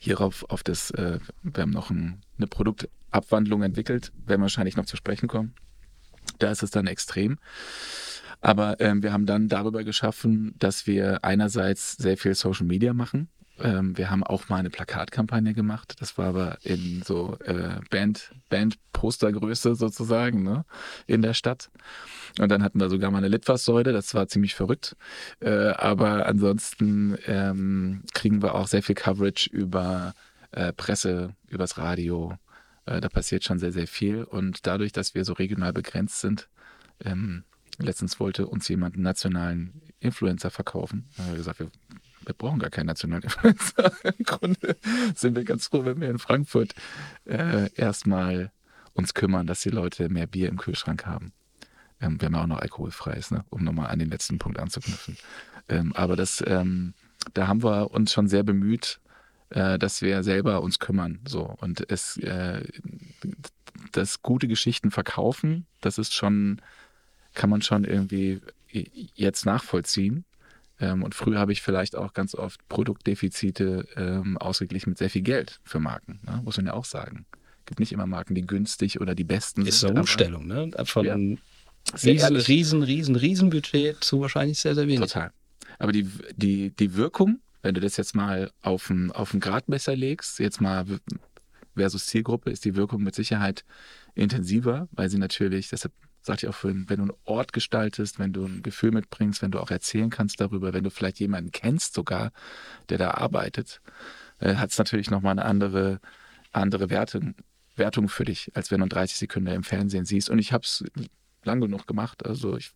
Hierauf 0.00 0.44
auf 0.48 0.62
das, 0.62 0.90
äh, 0.92 1.18
wir 1.42 1.62
haben 1.62 1.70
noch 1.70 1.90
ein, 1.90 2.22
eine 2.36 2.46
Produkt, 2.46 2.88
Abwandlung 3.12 3.62
entwickelt, 3.62 4.12
werden 4.26 4.40
wir 4.40 4.44
wahrscheinlich 4.44 4.76
noch 4.76 4.86
zu 4.86 4.96
sprechen 4.96 5.28
kommen. 5.28 5.54
Da 6.38 6.50
ist 6.50 6.62
es 6.62 6.70
dann 6.70 6.86
extrem. 6.86 7.38
Aber 8.40 8.80
ähm, 8.80 9.02
wir 9.02 9.12
haben 9.12 9.26
dann 9.26 9.48
darüber 9.48 9.84
geschaffen, 9.84 10.54
dass 10.58 10.86
wir 10.86 11.24
einerseits 11.24 11.92
sehr 11.92 12.16
viel 12.16 12.34
Social 12.34 12.66
Media 12.66 12.92
machen. 12.92 13.28
Ähm, 13.60 13.96
wir 13.96 14.10
haben 14.10 14.24
auch 14.24 14.48
mal 14.48 14.56
eine 14.56 14.70
Plakatkampagne 14.70 15.54
gemacht. 15.54 15.94
Das 16.00 16.18
war 16.18 16.26
aber 16.26 16.58
in 16.62 17.02
so 17.04 17.36
äh, 17.44 17.80
Band, 17.90 18.32
Band-Postergröße 18.48 19.76
sozusagen 19.76 20.42
ne? 20.42 20.64
in 21.06 21.22
der 21.22 21.34
Stadt. 21.34 21.70
Und 22.40 22.48
dann 22.50 22.64
hatten 22.64 22.80
wir 22.80 22.90
sogar 22.90 23.10
mal 23.12 23.18
eine 23.18 23.28
Litfaßsäule. 23.28 23.92
Das 23.92 24.12
war 24.14 24.26
ziemlich 24.26 24.56
verrückt. 24.56 24.96
Äh, 25.40 25.68
aber 25.70 26.26
ansonsten 26.26 27.16
ähm, 27.26 28.02
kriegen 28.14 28.42
wir 28.42 28.56
auch 28.56 28.66
sehr 28.66 28.82
viel 28.82 28.96
Coverage 28.96 29.48
über 29.50 30.14
äh, 30.50 30.72
Presse, 30.72 31.34
übers 31.48 31.78
Radio, 31.78 32.36
äh, 32.86 33.00
da 33.00 33.08
passiert 33.08 33.44
schon 33.44 33.58
sehr, 33.58 33.72
sehr 33.72 33.86
viel. 33.86 34.24
Und 34.24 34.66
dadurch, 34.66 34.92
dass 34.92 35.14
wir 35.14 35.24
so 35.24 35.32
regional 35.32 35.72
begrenzt 35.72 36.20
sind, 36.20 36.48
ähm, 37.04 37.44
letztens 37.78 38.20
wollte 38.20 38.46
uns 38.46 38.68
jemand 38.68 38.94
einen 38.94 39.04
nationalen 39.04 39.82
Influencer 40.00 40.50
verkaufen. 40.50 41.08
Da 41.16 41.24
haben 41.24 41.30
wir 41.32 41.38
gesagt, 41.38 41.60
wir, 41.60 41.70
wir 42.24 42.34
brauchen 42.34 42.58
gar 42.58 42.70
keinen 42.70 42.86
nationalen 42.86 43.22
Influencer. 43.24 43.92
Im 44.04 44.24
Grunde 44.24 44.76
sind 45.14 45.36
wir 45.36 45.44
ganz 45.44 45.68
froh, 45.68 45.84
wenn 45.84 46.00
wir 46.00 46.10
in 46.10 46.18
Frankfurt 46.18 46.74
äh, 47.24 47.72
erstmal 47.74 48.52
uns 48.94 49.14
kümmern, 49.14 49.46
dass 49.46 49.60
die 49.60 49.70
Leute 49.70 50.08
mehr 50.08 50.26
Bier 50.26 50.48
im 50.48 50.58
Kühlschrank 50.58 51.06
haben. 51.06 51.32
Ähm, 52.00 52.20
wir 52.20 52.26
haben 52.26 52.34
ja 52.34 52.42
auch 52.42 52.46
noch 52.46 52.60
alkoholfreies, 52.60 53.30
ne? 53.30 53.44
um 53.50 53.64
nochmal 53.64 53.88
an 53.88 53.98
den 53.98 54.10
letzten 54.10 54.38
Punkt 54.38 54.58
anzuknüpfen. 54.58 55.16
Ähm, 55.68 55.92
aber 55.94 56.16
das, 56.16 56.42
ähm, 56.46 56.94
da 57.34 57.46
haben 57.46 57.62
wir 57.62 57.92
uns 57.92 58.12
schon 58.12 58.28
sehr 58.28 58.42
bemüht, 58.42 59.00
äh, 59.52 59.78
dass 59.78 60.02
wir 60.02 60.22
selber 60.22 60.62
uns 60.62 60.78
kümmern. 60.78 61.20
So. 61.26 61.54
Und 61.60 61.90
es, 61.90 62.16
äh, 62.18 62.64
das 63.92 64.22
gute 64.22 64.48
Geschichten 64.48 64.90
verkaufen, 64.90 65.66
das 65.80 65.98
ist 65.98 66.14
schon, 66.14 66.60
kann 67.34 67.50
man 67.50 67.62
schon 67.62 67.84
irgendwie 67.84 68.40
jetzt 69.14 69.44
nachvollziehen. 69.44 70.24
Ähm, 70.80 71.02
und 71.02 71.14
früher 71.14 71.38
habe 71.38 71.52
ich 71.52 71.62
vielleicht 71.62 71.96
auch 71.96 72.14
ganz 72.14 72.34
oft 72.34 72.66
Produktdefizite 72.68 73.86
ähm, 73.96 74.38
ausgeglichen 74.38 74.90
mit 74.90 74.98
sehr 74.98 75.10
viel 75.10 75.22
Geld 75.22 75.60
für 75.64 75.78
Marken, 75.78 76.20
ne? 76.26 76.40
muss 76.44 76.56
man 76.56 76.66
ja 76.66 76.72
auch 76.72 76.84
sagen. 76.86 77.26
Es 77.60 77.66
gibt 77.66 77.80
nicht 77.80 77.92
immer 77.92 78.06
Marken, 78.06 78.34
die 78.34 78.42
günstig 78.42 79.00
oder 79.00 79.14
die 79.14 79.24
besten 79.24 79.62
ist 79.62 79.80
sind. 79.80 79.90
Ist 79.90 79.92
eine 79.92 80.00
Umstellung, 80.00 80.46
ne? 80.46 80.70
Von 80.84 81.06
ja. 81.06 81.14
riesen, 81.14 82.36
riesen, 82.36 82.82
riesen, 82.82 83.14
riesen 83.14 83.50
Budget 83.50 84.02
zu 84.02 84.20
wahrscheinlich 84.20 84.58
sehr, 84.58 84.74
sehr 84.74 84.88
wenig. 84.88 85.00
Total. 85.00 85.30
Aber 85.78 85.92
die, 85.92 86.08
die, 86.34 86.70
die 86.70 86.94
Wirkung 86.96 87.38
wenn 87.62 87.74
du 87.74 87.80
das 87.80 87.96
jetzt 87.96 88.14
mal 88.14 88.50
auf 88.60 88.90
ein, 88.90 89.12
auf 89.12 89.32
ein 89.32 89.40
Gradmesser 89.40 89.96
legst, 89.96 90.38
jetzt 90.38 90.60
mal 90.60 90.84
versus 91.74 92.06
Zielgruppe, 92.06 92.50
ist 92.50 92.64
die 92.64 92.76
Wirkung 92.76 93.02
mit 93.02 93.14
Sicherheit 93.14 93.64
intensiver, 94.14 94.88
weil 94.92 95.08
sie 95.08 95.18
natürlich, 95.18 95.70
deshalb 95.70 95.94
sagte 96.20 96.46
ich 96.46 96.50
auch 96.50 96.56
vorhin, 96.56 96.88
wenn 96.88 96.98
du 96.98 97.02
einen 97.02 97.18
Ort 97.24 97.52
gestaltest, 97.52 98.18
wenn 98.18 98.32
du 98.32 98.44
ein 98.44 98.62
Gefühl 98.62 98.92
mitbringst, 98.92 99.42
wenn 99.42 99.50
du 99.50 99.60
auch 99.60 99.70
erzählen 99.70 100.10
kannst 100.10 100.40
darüber, 100.40 100.72
wenn 100.72 100.84
du 100.84 100.90
vielleicht 100.90 101.18
jemanden 101.18 101.50
kennst 101.50 101.94
sogar, 101.94 102.32
der 102.88 102.98
da 102.98 103.12
arbeitet, 103.12 103.80
äh, 104.38 104.56
hat 104.56 104.70
es 104.70 104.78
natürlich 104.78 105.10
nochmal 105.10 105.32
eine 105.32 105.44
andere, 105.44 106.00
andere 106.52 106.90
Wertung, 106.90 107.34
Wertung 107.74 108.08
für 108.08 108.24
dich, 108.24 108.52
als 108.54 108.70
wenn 108.70 108.80
du 108.80 108.86
30 108.86 109.16
Sekunden 109.16 109.48
im 109.48 109.64
Fernsehen 109.64 110.04
siehst. 110.04 110.30
Und 110.30 110.38
ich 110.38 110.52
habe 110.52 110.64
es 110.64 110.84
lang 111.44 111.60
genug 111.60 111.86
gemacht. 111.86 112.24
Also 112.24 112.56
ich, 112.56 112.72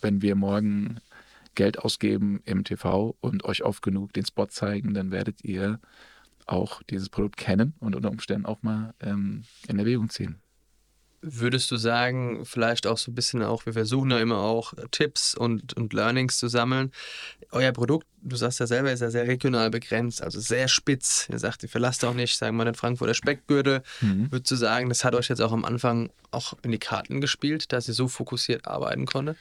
wenn 0.00 0.20
wir 0.20 0.34
morgen 0.34 1.00
Geld 1.54 1.78
ausgeben 1.78 2.40
im 2.44 2.64
TV 2.64 3.16
und 3.20 3.44
euch 3.44 3.62
oft 3.62 3.82
genug 3.82 4.12
den 4.12 4.24
Spot 4.24 4.46
zeigen, 4.46 4.94
dann 4.94 5.10
werdet 5.10 5.44
ihr 5.44 5.80
auch 6.46 6.82
dieses 6.84 7.08
Produkt 7.08 7.36
kennen 7.36 7.74
und 7.80 7.94
unter 7.94 8.10
Umständen 8.10 8.46
auch 8.46 8.62
mal 8.62 8.94
ähm, 9.00 9.44
in 9.68 9.78
Erwägung 9.78 10.08
ziehen. 10.10 10.40
Würdest 11.22 11.70
du 11.70 11.76
sagen, 11.76 12.46
vielleicht 12.46 12.86
auch 12.86 12.96
so 12.96 13.10
ein 13.10 13.14
bisschen 13.14 13.42
auch, 13.42 13.66
wir 13.66 13.74
versuchen 13.74 14.10
ja 14.10 14.18
immer 14.18 14.38
auch 14.38 14.72
Tipps 14.90 15.34
und, 15.34 15.74
und 15.74 15.92
Learnings 15.92 16.38
zu 16.38 16.48
sammeln. 16.48 16.92
Euer 17.50 17.72
Produkt, 17.72 18.06
du 18.22 18.36
sagst 18.36 18.58
ja 18.58 18.66
selber, 18.66 18.90
ist 18.90 19.00
ja 19.00 19.10
sehr 19.10 19.28
regional 19.28 19.68
begrenzt, 19.68 20.22
also 20.22 20.40
sehr 20.40 20.66
spitz. 20.66 21.28
Ihr 21.30 21.38
sagt, 21.38 21.62
ihr 21.62 21.68
verlasst 21.68 22.06
auch 22.06 22.14
nicht, 22.14 22.38
sagen 22.38 22.56
wir 22.56 22.64
den 22.64 22.74
Frankfurter 22.74 23.12
Speckgürtel. 23.12 23.82
Mhm. 24.00 24.32
Würdest 24.32 24.50
du 24.50 24.56
sagen, 24.56 24.88
das 24.88 25.04
hat 25.04 25.14
euch 25.14 25.28
jetzt 25.28 25.42
auch 25.42 25.52
am 25.52 25.66
Anfang 25.66 26.08
auch 26.30 26.54
in 26.62 26.70
die 26.70 26.78
Karten 26.78 27.20
gespielt, 27.20 27.70
dass 27.72 27.86
ihr 27.86 27.94
so 27.94 28.08
fokussiert 28.08 28.66
arbeiten 28.66 29.04
konntet? 29.04 29.36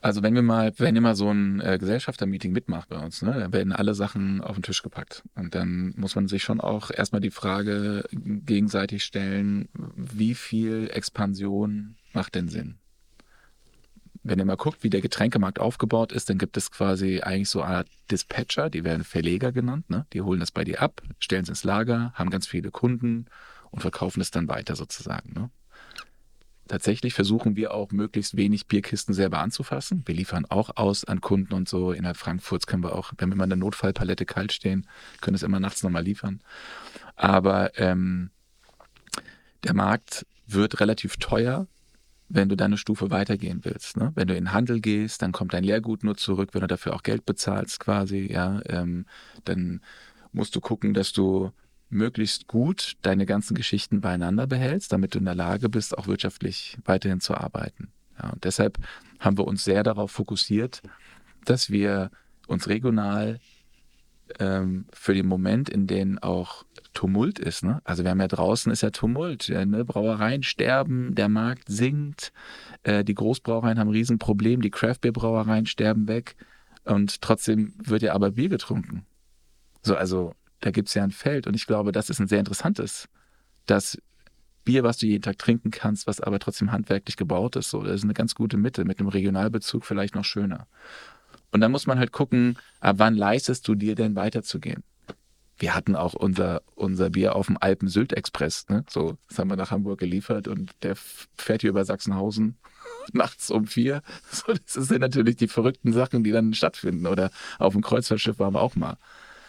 Also 0.00 0.22
wenn 0.22 0.34
wir 0.34 0.42
mal, 0.42 0.72
wenn 0.78 1.00
mal 1.02 1.16
so 1.16 1.30
ein 1.30 1.60
äh, 1.60 1.76
Gesellschaftermeeting 1.78 2.52
mitmacht 2.52 2.88
bei 2.88 2.98
uns, 2.98 3.22
ne, 3.22 3.32
dann 3.32 3.52
werden 3.52 3.72
alle 3.72 3.94
Sachen 3.94 4.40
auf 4.40 4.54
den 4.54 4.62
Tisch 4.62 4.82
gepackt. 4.82 5.24
Und 5.34 5.54
dann 5.54 5.92
muss 5.96 6.14
man 6.14 6.28
sich 6.28 6.44
schon 6.44 6.60
auch 6.60 6.90
erstmal 6.90 7.20
die 7.20 7.32
Frage 7.32 8.04
gegenseitig 8.12 9.02
stellen, 9.02 9.68
wie 9.96 10.34
viel 10.34 10.88
Expansion 10.92 11.96
macht 12.12 12.36
denn 12.36 12.48
Sinn? 12.48 12.78
wenn 14.28 14.38
ihr 14.38 14.44
mal 14.44 14.56
guckt, 14.56 14.82
wie 14.82 14.90
der 14.90 15.00
Getränkemarkt 15.00 15.58
aufgebaut 15.58 16.12
ist, 16.12 16.28
dann 16.28 16.38
gibt 16.38 16.56
es 16.56 16.70
quasi 16.70 17.20
eigentlich 17.20 17.48
so 17.48 17.62
eine 17.62 17.78
Art 17.78 17.88
Dispatcher, 18.10 18.70
die 18.70 18.84
werden 18.84 19.04
Verleger 19.04 19.52
genannt. 19.52 19.88
Ne? 19.90 20.06
Die 20.12 20.20
holen 20.20 20.40
das 20.40 20.50
bei 20.50 20.64
dir 20.64 20.82
ab, 20.82 21.02
stellen 21.18 21.44
es 21.44 21.48
ins 21.48 21.64
Lager, 21.64 22.12
haben 22.14 22.30
ganz 22.30 22.46
viele 22.46 22.70
Kunden 22.70 23.26
und 23.70 23.80
verkaufen 23.80 24.20
es 24.20 24.30
dann 24.30 24.48
weiter 24.48 24.76
sozusagen. 24.76 25.32
Ne? 25.32 25.50
Tatsächlich 26.68 27.14
versuchen 27.14 27.56
wir 27.56 27.72
auch 27.72 27.92
möglichst 27.92 28.36
wenig 28.36 28.66
Bierkisten 28.66 29.14
selber 29.14 29.38
anzufassen. 29.38 30.02
Wir 30.04 30.14
liefern 30.14 30.44
auch 30.44 30.76
aus 30.76 31.04
an 31.04 31.22
Kunden 31.22 31.54
und 31.54 31.68
so. 31.68 31.92
Innerhalb 31.92 32.18
Frankfurts 32.18 32.66
können 32.66 32.82
wir 32.82 32.94
auch, 32.94 33.12
wenn 33.16 33.30
wir 33.30 33.36
mal 33.36 33.44
in 33.44 33.50
der 33.50 33.56
Notfallpalette 33.56 34.26
kalt 34.26 34.52
stehen, 34.52 34.86
können 35.22 35.34
es 35.34 35.42
immer 35.42 35.60
nachts 35.60 35.82
nochmal 35.82 36.04
liefern. 36.04 36.40
Aber 37.16 37.78
ähm, 37.78 38.30
der 39.64 39.74
Markt 39.74 40.26
wird 40.46 40.80
relativ 40.80 41.16
teuer, 41.16 41.66
wenn 42.28 42.50
du 42.50 42.56
deine 42.56 42.76
Stufe 42.76 43.10
weitergehen 43.10 43.64
willst. 43.64 43.96
Ne? 43.96 44.12
Wenn 44.14 44.28
du 44.28 44.34
in 44.34 44.44
den 44.44 44.52
Handel 44.52 44.80
gehst, 44.80 45.22
dann 45.22 45.32
kommt 45.32 45.54
dein 45.54 45.64
Leergut 45.64 46.04
nur 46.04 46.16
zurück, 46.18 46.50
wenn 46.52 46.60
du 46.60 46.66
dafür 46.66 46.94
auch 46.94 47.02
Geld 47.02 47.24
bezahlst 47.24 47.80
quasi. 47.80 48.30
Ja, 48.30 48.60
ähm, 48.66 49.06
dann 49.44 49.80
musst 50.32 50.54
du 50.54 50.60
gucken, 50.60 50.92
dass 50.92 51.12
du 51.12 51.50
möglichst 51.90 52.46
gut 52.46 52.96
deine 53.02 53.26
ganzen 53.26 53.54
Geschichten 53.54 54.00
beieinander 54.00 54.46
behältst, 54.46 54.92
damit 54.92 55.14
du 55.14 55.18
in 55.18 55.24
der 55.24 55.34
Lage 55.34 55.68
bist, 55.68 55.96
auch 55.96 56.06
wirtschaftlich 56.06 56.78
weiterhin 56.84 57.20
zu 57.20 57.34
arbeiten. 57.34 57.92
Ja, 58.20 58.30
und 58.30 58.44
deshalb 58.44 58.78
haben 59.20 59.38
wir 59.38 59.46
uns 59.46 59.64
sehr 59.64 59.82
darauf 59.82 60.10
fokussiert, 60.10 60.82
dass 61.44 61.70
wir 61.70 62.10
uns 62.46 62.68
regional 62.68 63.40
ähm, 64.38 64.86
für 64.92 65.14
den 65.14 65.26
Moment, 65.26 65.68
in 65.68 65.86
dem 65.86 66.18
auch 66.18 66.64
Tumult 66.92 67.38
ist, 67.38 67.64
ne? 67.64 67.80
also 67.84 68.02
wir 68.02 68.10
haben 68.10 68.20
ja 68.20 68.28
draußen 68.28 68.72
ist 68.72 68.82
ja 68.82 68.90
Tumult, 68.90 69.48
ja, 69.48 69.64
ne? 69.64 69.84
Brauereien 69.84 70.42
sterben, 70.42 71.14
der 71.14 71.28
Markt 71.28 71.68
sinkt, 71.68 72.32
äh, 72.82 73.04
die 73.04 73.14
Großbrauereien 73.14 73.78
haben 73.78 73.88
ein 73.88 73.92
Riesenproblem, 73.92 74.60
die 74.60 74.70
Craftbeer-Brauereien 74.70 75.66
sterben 75.66 76.08
weg 76.08 76.36
und 76.84 77.22
trotzdem 77.22 77.74
wird 77.78 78.02
ja 78.02 78.14
aber 78.14 78.32
Bier 78.32 78.48
getrunken. 78.48 79.06
So, 79.82 79.96
also 79.96 80.34
da 80.60 80.70
gibt 80.70 80.88
es 80.88 80.94
ja 80.94 81.04
ein 81.04 81.10
Feld 81.10 81.46
und 81.46 81.54
ich 81.54 81.66
glaube, 81.66 81.92
das 81.92 82.10
ist 82.10 82.20
ein 82.20 82.28
sehr 82.28 82.38
interessantes, 82.40 83.08
das 83.66 83.98
Bier, 84.64 84.82
was 84.82 84.98
du 84.98 85.06
jeden 85.06 85.22
Tag 85.22 85.38
trinken 85.38 85.70
kannst, 85.70 86.06
was 86.06 86.20
aber 86.20 86.38
trotzdem 86.38 86.72
handwerklich 86.72 87.16
gebaut 87.16 87.56
ist. 87.56 87.70
So, 87.70 87.82
das 87.82 87.96
ist 87.96 88.04
eine 88.04 88.12
ganz 88.12 88.34
gute 88.34 88.58
Mitte, 88.58 88.84
mit 88.84 88.98
einem 88.98 89.08
Regionalbezug 89.08 89.86
vielleicht 89.86 90.14
noch 90.14 90.26
schöner. 90.26 90.66
Und 91.50 91.62
dann 91.62 91.72
muss 91.72 91.86
man 91.86 91.98
halt 91.98 92.12
gucken, 92.12 92.58
ab 92.80 92.96
wann 92.98 93.14
leistest 93.14 93.66
du 93.66 93.74
dir 93.74 93.94
denn 93.94 94.14
weiterzugehen? 94.14 94.82
Wir 95.56 95.74
hatten 95.74 95.96
auch 95.96 96.12
unser, 96.12 96.60
unser 96.74 97.08
Bier 97.08 97.34
auf 97.34 97.46
dem 97.46 97.56
Alpen-Sylt-Express. 97.58 98.68
Ne? 98.68 98.84
So, 98.90 99.16
das 99.28 99.38
haben 99.38 99.48
wir 99.48 99.56
nach 99.56 99.70
Hamburg 99.70 100.00
geliefert 100.00 100.46
und 100.46 100.70
der 100.82 100.94
fährt 100.94 101.62
hier 101.62 101.70
über 101.70 101.86
Sachsenhausen 101.86 102.58
nachts 103.12 103.50
um 103.50 103.66
vier. 103.66 104.02
So, 104.30 104.52
das 104.52 104.74
sind 104.74 105.00
natürlich 105.00 105.36
die 105.36 105.48
verrückten 105.48 105.94
Sachen, 105.94 106.22
die 106.22 106.30
dann 106.30 106.52
stattfinden. 106.52 107.06
Oder 107.06 107.30
auf 107.58 107.72
dem 107.72 107.82
Kreuzfahrtschiff 107.82 108.38
waren 108.38 108.54
wir 108.54 108.60
auch 108.60 108.76
mal. 108.76 108.98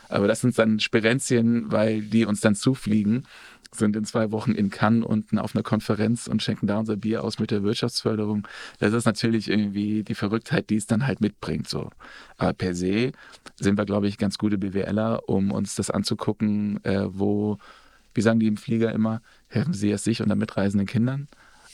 Aber 0.10 0.28
das 0.28 0.41
sind 0.41 0.57
dann 0.57 0.80
Sperenzien, 0.80 1.72
weil 1.72 2.01
die 2.01 2.26
uns 2.26 2.41
dann 2.41 2.55
zufliegen, 2.55 3.26
sind 3.72 3.95
in 3.95 4.03
zwei 4.03 4.32
Wochen 4.32 4.51
in 4.51 4.70
Cannes 4.70 5.05
unten 5.05 5.38
auf 5.38 5.55
einer 5.55 5.64
Konferenz 5.64 6.28
und 6.28 6.41
schenken 6.41 6.68
da 6.68 6.80
unser 6.80 6.97
Bier 6.97 7.24
aus 7.24 7.39
mit 7.39 7.51
der 7.51 7.64
Wirtschaftsförderung. 7.64 8.47
Das 8.80 8.93
ist 8.93 9.05
natürlich 9.05 9.49
irgendwie 9.49 10.03
die 10.03 10.16
Verrücktheit, 10.16 10.70
die 10.70 10.76
es 10.76 10.88
dann 10.88 11.05
halt 11.05 11.22
mitbringt. 11.22 11.70
So. 11.70 11.91
Aber 12.38 12.53
per 12.53 12.74
se 12.74 13.12
sind 13.60 13.78
wir, 13.78 13.86
glaube 13.86 14.07
ich, 14.07 14.18
ganz 14.18 14.38
gute 14.38 14.57
BWLer, 14.57 15.22
um 15.28 15.51
uns 15.51 15.76
das 15.76 15.91
anzugucken, 15.91 16.84
äh, 16.84 17.05
wo, 17.07 17.57
wie 18.14 18.22
sagen 18.22 18.39
die 18.39 18.47
im 18.47 18.57
Flieger 18.57 18.91
immer, 18.91 19.22
helfen 19.47 19.74
Sie 19.74 19.91
es 19.91 20.03
sich 20.03 20.22
und 20.22 20.30
den 20.30 20.39
mitreisenden 20.39 20.88
Kindern. 20.88 21.28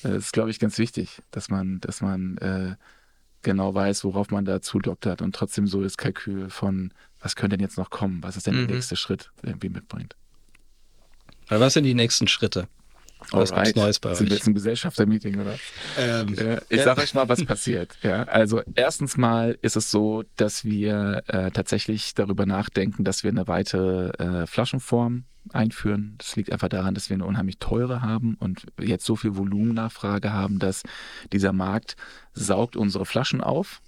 Äh, 0.04 0.10
das 0.10 0.26
ist, 0.26 0.34
glaube 0.34 0.50
ich, 0.50 0.60
ganz 0.60 0.78
wichtig, 0.78 1.22
dass 1.32 1.50
man, 1.50 1.80
dass 1.80 2.02
man 2.02 2.38
äh, 2.40 2.76
genau 3.46 3.74
weiß, 3.74 4.04
worauf 4.04 4.32
man 4.32 4.44
da 4.44 4.62
zudoktert 4.62 5.22
und 5.22 5.34
trotzdem 5.34 5.68
so 5.68 5.82
das 5.82 5.96
Kalkül 5.96 6.50
von, 6.50 6.94
was 7.22 7.38
könnte 7.38 7.56
denn 7.56 7.64
jetzt 7.64 7.78
noch 7.78 7.90
kommen, 7.90 8.22
was 8.22 8.36
ist 8.36 8.48
denn 8.48 8.56
mhm. 8.56 8.68
der 8.68 8.76
nächste 8.76 8.98
Schritt 8.98 9.32
irgendwie 9.42 9.70
mitbringt. 9.70 10.18
Aber 11.48 11.62
was 11.62 11.74
sind 11.74 11.86
die 11.86 11.94
nächsten 11.94 12.28
Schritte? 12.28 12.68
Was 13.32 13.54
gibt's 13.54 13.76
Neues 13.76 14.00
bei 14.00 14.12
euch? 14.12 14.18
Sind 14.18 14.30
wir 14.30 14.38
jetzt 14.38 14.48
ein 14.48 14.54
Gesellschaftermeeting, 14.54 15.40
oder? 15.40 15.56
Ähm, 15.98 16.36
ich 16.70 16.82
sage 16.82 17.02
euch 17.02 17.14
mal, 17.14 17.28
was 17.30 17.44
passiert. 17.46 17.98
Ja, 18.04 18.24
also 18.24 18.62
erstens 18.76 19.18
mal 19.18 19.58
ist 19.62 19.76
es 19.76 19.92
so, 19.92 20.24
dass 20.36 20.66
wir 20.66 21.24
äh, 21.28 21.52
tatsächlich 21.52 22.14
darüber 22.14 22.46
nachdenken, 22.46 23.04
dass 23.04 23.24
wir 23.24 23.32
eine 23.32 23.48
weitere 23.48 24.10
äh, 24.18 24.48
Flaschenform 24.48 25.26
einführen. 25.54 26.16
Das 26.18 26.36
liegt 26.36 26.52
einfach 26.52 26.70
daran, 26.70 26.96
dass 26.96 27.10
wir 27.10 27.16
eine 27.16 27.26
unheimlich 27.26 27.58
teure 27.60 28.02
haben 28.02 28.36
und 28.40 28.66
jetzt 28.80 29.06
so 29.06 29.16
viel 29.16 29.36
Volumennachfrage 29.36 30.34
haben, 30.34 30.60
dass 30.60 30.84
dieser 31.32 31.54
Markt 31.54 31.96
saugt 32.34 32.76
unsere 32.76 33.06
Flaschen 33.06 33.42
auf 33.42 33.82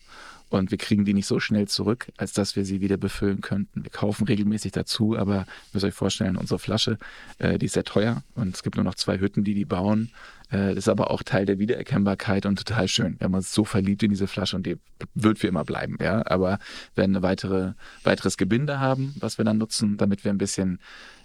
und 0.49 0.71
wir 0.71 0.77
kriegen 0.77 1.05
die 1.05 1.13
nicht 1.13 1.27
so 1.27 1.39
schnell 1.39 1.67
zurück, 1.67 2.11
als 2.17 2.33
dass 2.33 2.55
wir 2.55 2.65
sie 2.65 2.81
wieder 2.81 2.97
befüllen 2.97 3.41
könnten. 3.41 3.83
Wir 3.83 3.91
kaufen 3.91 4.25
regelmäßig 4.25 4.71
dazu, 4.71 5.17
aber 5.17 5.35
ihr 5.35 5.45
müsst 5.73 5.85
euch 5.85 5.93
vorstellen, 5.93 6.37
unsere 6.37 6.59
Flasche, 6.59 6.97
äh, 7.39 7.57
die 7.57 7.65
ist 7.65 7.73
sehr 7.73 7.83
teuer 7.83 8.23
und 8.35 8.55
es 8.55 8.63
gibt 8.63 8.75
nur 8.77 8.85
noch 8.85 8.95
zwei 8.95 9.19
Hütten, 9.19 9.43
die 9.43 9.53
die 9.53 9.65
bauen. 9.65 10.11
Äh, 10.49 10.69
das 10.69 10.77
ist 10.77 10.89
aber 10.89 11.11
auch 11.11 11.23
Teil 11.23 11.45
der 11.45 11.59
Wiedererkennbarkeit 11.59 12.45
und 12.45 12.57
total 12.57 12.87
schön. 12.87 13.19
Wir 13.19 13.25
haben 13.25 13.33
uns 13.33 13.53
so 13.53 13.65
verliebt 13.65 14.03
in 14.03 14.09
diese 14.09 14.27
Flasche 14.27 14.55
und 14.55 14.65
die 14.65 14.77
wird 15.13 15.39
für 15.39 15.47
immer 15.47 15.65
bleiben. 15.65 15.97
Ja, 16.01 16.25
aber 16.25 16.59
wir 16.95 17.03
werden 17.03 17.15
ein 17.17 17.23
weitere, 17.23 17.73
weiteres 18.03 18.37
Gebinde 18.37 18.79
haben, 18.79 19.15
was 19.19 19.37
wir 19.37 19.45
dann 19.45 19.57
nutzen, 19.57 19.97
damit 19.97 20.23
wir 20.23 20.31
ein 20.31 20.37
bisschen 20.37 20.79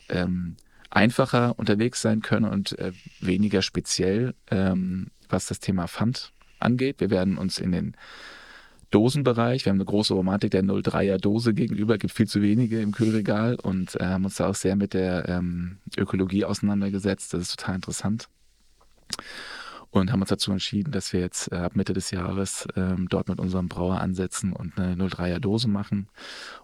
ähm, 0.09 0.57
einfacher 0.91 1.59
unterwegs 1.59 2.03
sein 2.03 2.21
können 2.21 2.47
und 2.47 2.79
äh, 2.79 2.93
weniger 3.21 3.63
speziell, 3.63 4.35
ähm, 4.51 5.09
was 5.29 5.47
das 5.47 5.61
Thema 5.61 5.87
Pfand 5.87 6.33
angeht. 6.59 7.01
Wir 7.01 7.11
werden 7.11 7.39
uns 7.39 7.59
in 7.59 7.73
den 7.73 7.97
Dosenbereich. 8.93 9.65
Wir 9.65 9.71
haben 9.71 9.79
eine 9.79 9.85
große 9.85 10.15
Romantik 10.15 10.53
der 10.53 10.63
03er 10.63 11.19
Dose 11.19 11.55
gegenüber, 11.55 11.99
gibt 11.99 12.13
viel 12.13 12.29
zu 12.29 12.43
wenige 12.43 12.81
im 12.81 12.93
Kühlregal 12.93 13.57
und 13.57 14.01
äh, 14.01 14.05
haben 14.05 14.25
uns 14.25 14.37
da 14.37 14.49
auch 14.49 14.55
sehr 14.55 14.77
mit 14.77 14.95
der 14.95 15.29
ähm, 15.29 15.79
Ökologie 15.97 16.45
auseinandergesetzt. 16.45 17.35
Das 17.35 17.43
ist 17.43 17.59
total 17.59 17.77
interessant. 17.77 18.29
Und 19.91 20.11
haben 20.11 20.23
uns 20.23 20.31
dazu 20.31 20.53
entschieden, 20.53 20.91
dass 20.91 21.13
wir 21.13 21.21
jetzt 21.21 21.53
äh, 21.53 21.57
ab 21.57 21.77
Mitte 21.77 21.93
des 21.93 22.11
Jahres 22.13 22.67
ähm, 22.77 23.09
dort 23.11 23.29
mit 23.29 23.39
unserem 23.39 23.69
Brauer 23.69 24.01
ansetzen 24.01 24.55
und 24.55 24.79
eine 24.79 24.95
03er 24.95 25.39
Dose 25.39 25.69
machen. 25.69 26.09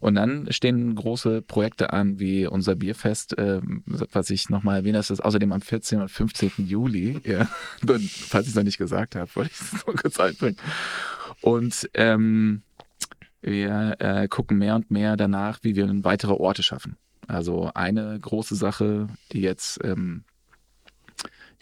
Und 0.01 0.15
dann 0.15 0.51
stehen 0.51 0.95
große 0.95 1.43
Projekte 1.43 1.93
an, 1.93 2.19
wie 2.19 2.47
unser 2.47 2.75
Bierfest, 2.75 3.37
äh, 3.37 3.61
was 3.85 4.31
ich 4.31 4.49
nochmal 4.49 4.79
erwähne, 4.79 4.97
das 4.97 5.11
ist 5.11 5.21
außerdem 5.21 5.53
am 5.53 5.61
14. 5.61 6.01
und 6.01 6.11
15. 6.11 6.53
Juli. 6.67 7.21
Ja, 7.25 7.47
falls 8.29 8.47
ich 8.47 8.51
es 8.51 8.55
noch 8.55 8.63
nicht 8.63 8.79
gesagt 8.79 9.15
habe, 9.15 9.29
wollte 9.35 9.51
ich 9.53 9.61
es 9.61 9.87
nur 9.87 9.95
kurz 9.95 10.19
einbringen. 10.19 10.57
Und 11.41 11.89
ähm, 11.95 12.63
wir 13.41 13.97
äh, 14.01 14.29
gucken 14.29 14.59
mehr 14.59 14.75
und 14.75 14.91
mehr 14.91 15.17
danach, 15.17 15.61
wie 15.63 15.77
wir 15.77 15.89
weitere 16.05 16.33
Orte 16.33 16.63
schaffen. 16.63 16.97
Also 17.27 17.71
eine 17.75 18.19
große 18.19 18.55
Sache, 18.55 19.09
die 19.33 19.41
jetzt, 19.41 19.79
ähm, 19.85 20.25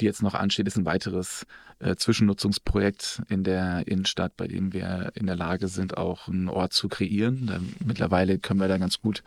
die 0.01 0.05
jetzt 0.05 0.23
noch 0.23 0.35
ansteht, 0.35 0.67
ist 0.67 0.77
ein 0.77 0.87
weiteres 0.87 1.47
äh, 1.81 1.97
Zwischennutzungsprojekt 1.97 3.23
in 3.29 3.45
der 3.45 3.87
Innenstadt, 3.87 4.37
bei 4.37 4.47
dem 4.47 4.73
wir 4.73 5.13
in 5.15 5.27
der 5.27 5.37
Lage 5.37 5.69
sind, 5.69 5.97
auch 5.97 6.29
einen 6.29 6.49
Ort 6.49 6.73
zu 6.73 6.89
kreieren. 6.89 7.47
Da, 7.47 7.61
mittlerweile 7.85 8.39
können 8.39 8.61
wir 8.61 8.69
da 8.69 8.79
ganz 8.79 9.01
gut 9.01 9.23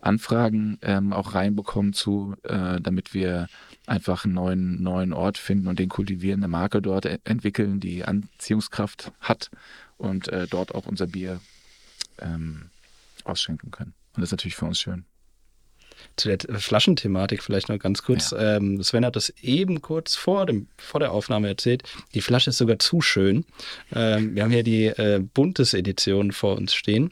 Anfragen 0.00 0.78
ähm, 0.82 1.12
auch 1.12 1.34
reinbekommen 1.34 1.92
zu, 1.92 2.34
äh, 2.44 2.80
damit 2.80 3.14
wir 3.14 3.48
einfach 3.86 4.24
einen 4.24 4.34
neuen, 4.34 4.82
neuen 4.82 5.12
Ort 5.12 5.38
finden 5.38 5.68
und 5.68 5.78
den 5.78 5.88
kultivieren, 5.88 6.40
eine 6.40 6.48
Marke 6.48 6.80
dort 6.80 7.06
e-, 7.06 7.18
entwickeln, 7.24 7.80
die 7.80 8.04
Anziehungskraft 8.04 9.12
hat 9.20 9.50
und 9.96 10.28
äh, 10.28 10.46
dort 10.48 10.74
auch 10.74 10.86
unser 10.86 11.06
Bier 11.06 11.40
ähm, 12.20 12.70
ausschenken 13.24 13.70
können. 13.70 13.94
Und 14.14 14.22
das 14.22 14.28
ist 14.28 14.32
natürlich 14.32 14.56
für 14.56 14.66
uns 14.66 14.80
schön. 14.80 15.04
Zu 16.16 16.28
der 16.28 16.60
Flaschenthematik 16.60 17.42
vielleicht 17.42 17.68
noch 17.68 17.78
ganz 17.78 18.02
kurz. 18.02 18.30
Ja. 18.30 18.56
Ähm, 18.56 18.82
Sven 18.82 19.04
hat 19.04 19.16
das 19.16 19.30
eben 19.42 19.80
kurz 19.80 20.14
vor, 20.14 20.46
dem, 20.46 20.68
vor 20.76 21.00
der 21.00 21.12
Aufnahme 21.12 21.48
erzählt. 21.48 21.82
Die 22.14 22.20
Flasche 22.20 22.50
ist 22.50 22.58
sogar 22.58 22.78
zu 22.78 23.00
schön. 23.00 23.44
Ähm, 23.92 24.34
wir 24.34 24.44
haben 24.44 24.50
hier 24.50 24.62
die 24.62 24.86
äh, 24.86 25.20
Buntes-Edition 25.20 26.30
vor 26.32 26.56
uns 26.56 26.74
stehen. 26.74 27.10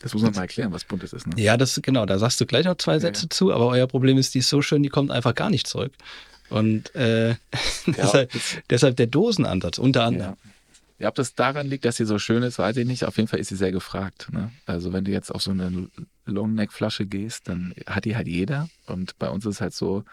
Das 0.00 0.12
muss 0.12 0.22
man 0.22 0.32
mal 0.34 0.42
erklären, 0.42 0.72
was 0.72 0.84
Buntes 0.84 1.12
ist. 1.12 1.26
Ne? 1.26 1.34
Ja, 1.40 1.56
das 1.56 1.80
genau. 1.82 2.06
Da 2.06 2.18
sagst 2.18 2.40
du 2.40 2.46
gleich 2.46 2.66
noch 2.66 2.76
zwei 2.76 2.98
Sätze 2.98 3.24
ja. 3.24 3.30
zu, 3.30 3.52
aber 3.52 3.66
euer 3.68 3.86
Problem 3.86 4.18
ist, 4.18 4.34
die 4.34 4.40
ist 4.40 4.48
so 4.48 4.62
schön, 4.62 4.82
die 4.82 4.88
kommt 4.88 5.10
einfach 5.10 5.34
gar 5.34 5.50
nicht 5.50 5.66
zurück. 5.66 5.92
Und 6.48 6.94
äh, 6.94 7.30
ja, 7.30 7.36
deshalb, 7.86 8.32
deshalb, 8.70 8.96
der 8.96 9.06
Dosenansatz 9.06 9.78
unter 9.78 10.04
anderem. 10.04 10.32
Ja. 10.32 10.50
Ja, 10.98 11.08
ob 11.08 11.14
das 11.14 11.34
daran 11.34 11.66
liegt, 11.66 11.84
dass 11.84 11.96
sie 11.96 12.06
so 12.06 12.18
schön 12.18 12.42
ist, 12.42 12.58
weiß 12.58 12.78
ich 12.78 12.86
nicht. 12.86 13.04
Auf 13.04 13.18
jeden 13.18 13.28
Fall 13.28 13.38
ist 13.38 13.48
sie 13.48 13.56
sehr 13.56 13.70
gefragt. 13.70 14.28
Ne? 14.32 14.50
Also 14.64 14.94
wenn 14.94 15.04
du 15.04 15.10
jetzt 15.10 15.30
auf 15.30 15.42
so 15.42 15.50
eine 15.50 15.90
Longneck-Flasche 16.24 17.04
gehst, 17.04 17.48
dann 17.48 17.74
hat 17.86 18.06
die 18.06 18.16
halt 18.16 18.26
jeder. 18.26 18.70
Und 18.86 19.18
bei 19.18 19.28
uns 19.28 19.44
ist 19.44 19.56
es 19.56 19.60
halt 19.60 19.74
so, 19.74 20.04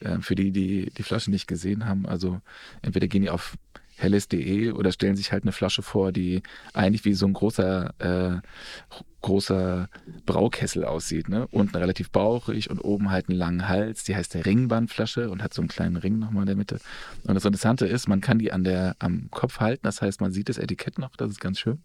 äh, 0.00 0.18
für 0.20 0.34
die, 0.34 0.50
die 0.50 0.90
die 0.90 1.02
Flasche 1.02 1.30
nicht 1.30 1.46
gesehen 1.46 1.86
haben, 1.86 2.04
also 2.04 2.42
entweder 2.82 3.06
gehen 3.06 3.22
die 3.22 3.30
auf 3.30 3.56
helles.de 3.96 4.72
oder 4.72 4.92
stellen 4.92 5.16
sich 5.16 5.32
halt 5.32 5.44
eine 5.44 5.52
Flasche 5.52 5.80
vor, 5.80 6.12
die 6.12 6.42
eigentlich 6.74 7.06
wie 7.06 7.14
so 7.14 7.26
ein 7.26 7.32
großer, 7.32 7.94
äh, 7.98 8.96
großer 9.26 9.88
Braukessel 10.24 10.84
aussieht. 10.84 11.28
Ne? 11.28 11.48
Unten 11.48 11.76
relativ 11.76 12.10
bauchig 12.10 12.70
und 12.70 12.78
oben 12.78 13.10
halt 13.10 13.28
einen 13.28 13.38
langen 13.38 13.68
Hals. 13.68 14.04
Die 14.04 14.14
heißt 14.14 14.34
der 14.34 14.46
Ringbandflasche 14.46 15.30
und 15.30 15.42
hat 15.42 15.52
so 15.52 15.60
einen 15.60 15.68
kleinen 15.68 15.96
Ring 15.96 16.20
nochmal 16.20 16.44
in 16.44 16.46
der 16.46 16.56
Mitte. 16.56 16.78
Und 17.24 17.34
das 17.34 17.44
Interessante 17.44 17.86
ist, 17.86 18.08
man 18.08 18.20
kann 18.20 18.38
die 18.38 18.52
an 18.52 18.62
der, 18.62 18.94
am 19.00 19.28
Kopf 19.32 19.58
halten. 19.58 19.82
Das 19.82 20.00
heißt, 20.00 20.20
man 20.20 20.30
sieht 20.30 20.48
das 20.48 20.58
Etikett 20.58 20.98
noch. 20.98 21.16
Das 21.16 21.30
ist 21.30 21.40
ganz 21.40 21.58
schön. 21.58 21.82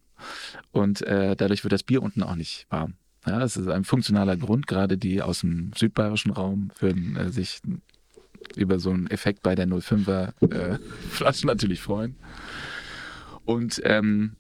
Und 0.72 1.02
äh, 1.02 1.36
dadurch 1.36 1.64
wird 1.64 1.74
das 1.74 1.82
Bier 1.82 2.04
unten 2.04 2.22
auch 2.22 2.36
nicht 2.36 2.68
warm. 2.70 2.94
Ja, 3.26 3.40
das 3.40 3.58
ist 3.58 3.68
ein 3.68 3.86
funktionaler 3.86 4.38
Grund, 4.38 4.68
gerade 4.68 4.98
die 4.98 5.22
aus 5.22 5.42
dem 5.42 5.72
südbayerischen 5.76 6.32
Raum 6.32 6.72
würden 6.80 7.16
äh, 7.16 7.30
sich 7.30 7.60
über 8.56 8.80
so 8.80 8.92
einen 8.92 9.08
Effekt 9.08 9.42
bei 9.42 9.56
der 9.56 9.68
05er 9.68 10.34
äh, 10.52 10.78
Flasche 11.10 11.48
natürlich 11.48 11.82
freuen. 11.82 12.16
Und 13.46 13.82
ähm, 13.84 14.36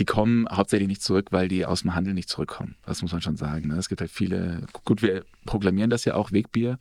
die 0.00 0.06
kommen 0.06 0.48
hauptsächlich 0.50 0.88
nicht 0.88 1.02
zurück, 1.02 1.26
weil 1.30 1.46
die 1.46 1.66
aus 1.66 1.82
dem 1.82 1.94
Handel 1.94 2.14
nicht 2.14 2.30
zurückkommen. 2.30 2.74
Das 2.86 3.02
muss 3.02 3.12
man 3.12 3.20
schon 3.20 3.36
sagen. 3.36 3.68
Ne? 3.68 3.76
Es 3.76 3.90
gibt 3.90 4.00
halt 4.00 4.10
viele, 4.10 4.62
gut, 4.84 5.02
wir 5.02 5.24
proklamieren 5.44 5.90
das 5.90 6.06
ja 6.06 6.14
auch, 6.14 6.32
Wegbier, 6.32 6.78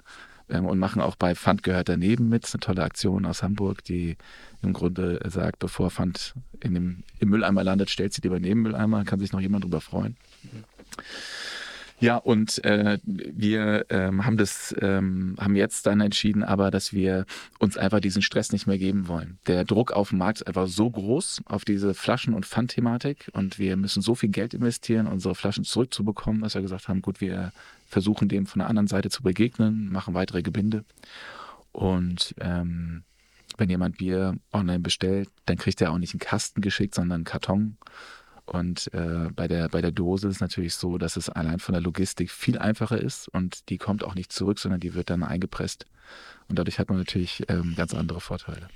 ähm, 0.49 0.65
und 0.65 0.79
machen 0.79 1.01
auch 1.01 1.17
bei 1.17 1.35
Pfand 1.35 1.61
gehört 1.61 1.89
daneben 1.89 2.29
mit. 2.29 2.49
Eine 2.51 2.61
tolle 2.61 2.83
Aktion 2.83 3.25
aus 3.25 3.43
Hamburg, 3.43 3.83
die 3.83 4.15
im 4.61 4.71
Grunde 4.71 5.19
sagt, 5.27 5.59
bevor 5.59 5.91
Pfand 5.91 6.33
in 6.61 6.73
dem, 6.73 7.03
im 7.19 7.29
Mülleimer 7.29 7.63
landet, 7.63 7.89
stellt 7.89 8.13
sie 8.13 8.21
lieber 8.21 8.39
neben 8.39 8.61
Mülleimer, 8.61 9.03
kann 9.03 9.19
sich 9.19 9.33
noch 9.33 9.41
jemand 9.41 9.65
drüber 9.65 9.81
freuen. 9.81 10.15
Mhm. 10.43 10.63
Ja, 11.99 12.17
und 12.17 12.63
äh, 12.63 12.97
wir 13.03 13.85
ähm, 13.89 14.25
haben 14.25 14.37
das, 14.37 14.73
ähm, 14.81 15.35
haben 15.39 15.55
jetzt 15.55 15.85
dann 15.85 16.01
entschieden, 16.01 16.43
aber 16.43 16.71
dass 16.71 16.93
wir 16.93 17.25
uns 17.59 17.77
einfach 17.77 17.99
diesen 17.99 18.21
Stress 18.21 18.51
nicht 18.51 18.67
mehr 18.67 18.77
geben 18.77 19.07
wollen. 19.07 19.37
Der 19.47 19.65
Druck 19.65 19.91
auf 19.91 20.09
dem 20.09 20.19
Markt 20.19 20.39
ist 20.39 20.47
einfach 20.47 20.67
so 20.67 20.89
groß 20.89 21.41
auf 21.45 21.65
diese 21.65 21.93
Flaschen- 21.93 22.33
und 22.33 22.45
Pfandthematik 22.45 23.29
und 23.33 23.59
wir 23.59 23.75
müssen 23.75 24.01
so 24.01 24.15
viel 24.15 24.29
Geld 24.29 24.53
investieren, 24.53 25.07
unsere 25.07 25.35
Flaschen 25.35 25.65
zurückzubekommen, 25.65 26.41
dass 26.41 26.55
wir 26.55 26.61
gesagt 26.61 26.87
haben, 26.87 27.01
gut, 27.01 27.19
wir 27.19 27.51
versuchen 27.87 28.29
dem 28.29 28.45
von 28.45 28.59
der 28.59 28.69
anderen 28.69 28.87
Seite 28.87 29.09
zu 29.09 29.23
begegnen, 29.23 29.91
machen 29.91 30.13
weitere 30.13 30.41
Gebinde 30.41 30.85
und 31.71 32.33
ähm, 32.39 33.03
wenn 33.57 33.69
jemand 33.69 33.97
Bier 33.97 34.37
online 34.53 34.79
bestellt, 34.79 35.29
dann 35.45 35.57
kriegt 35.57 35.81
er 35.81 35.91
auch 35.91 35.97
nicht 35.97 36.13
einen 36.13 36.19
Kasten 36.19 36.61
geschickt, 36.61 36.95
sondern 36.95 37.17
einen 37.17 37.23
Karton. 37.25 37.77
Und 38.49 38.91
äh, 38.93 39.29
bei, 39.35 39.47
der, 39.47 39.69
bei 39.69 39.79
der 39.81 39.91
Dose 39.91 40.27
ist 40.27 40.35
es 40.35 40.41
natürlich 40.41 40.73
so, 40.73 40.97
dass 40.97 41.17
es 41.17 41.29
allein 41.29 41.59
von 41.59 41.73
der 41.73 41.81
Logistik 41.81 42.31
viel 42.31 42.57
einfacher 42.57 42.99
ist 42.99 43.27
und 43.29 43.69
die 43.69 43.77
kommt 43.77 44.03
auch 44.03 44.15
nicht 44.15 44.31
zurück, 44.33 44.57
sondern 44.57 44.79
die 44.79 44.95
wird 44.95 45.11
dann 45.11 45.23
eingepresst. 45.23 45.85
Und 46.47 46.57
dadurch 46.57 46.79
hat 46.79 46.89
man 46.89 46.97
natürlich 46.97 47.43
ähm, 47.47 47.75
ganz 47.77 47.93
andere 47.93 48.19
Vorteile. 48.19 48.67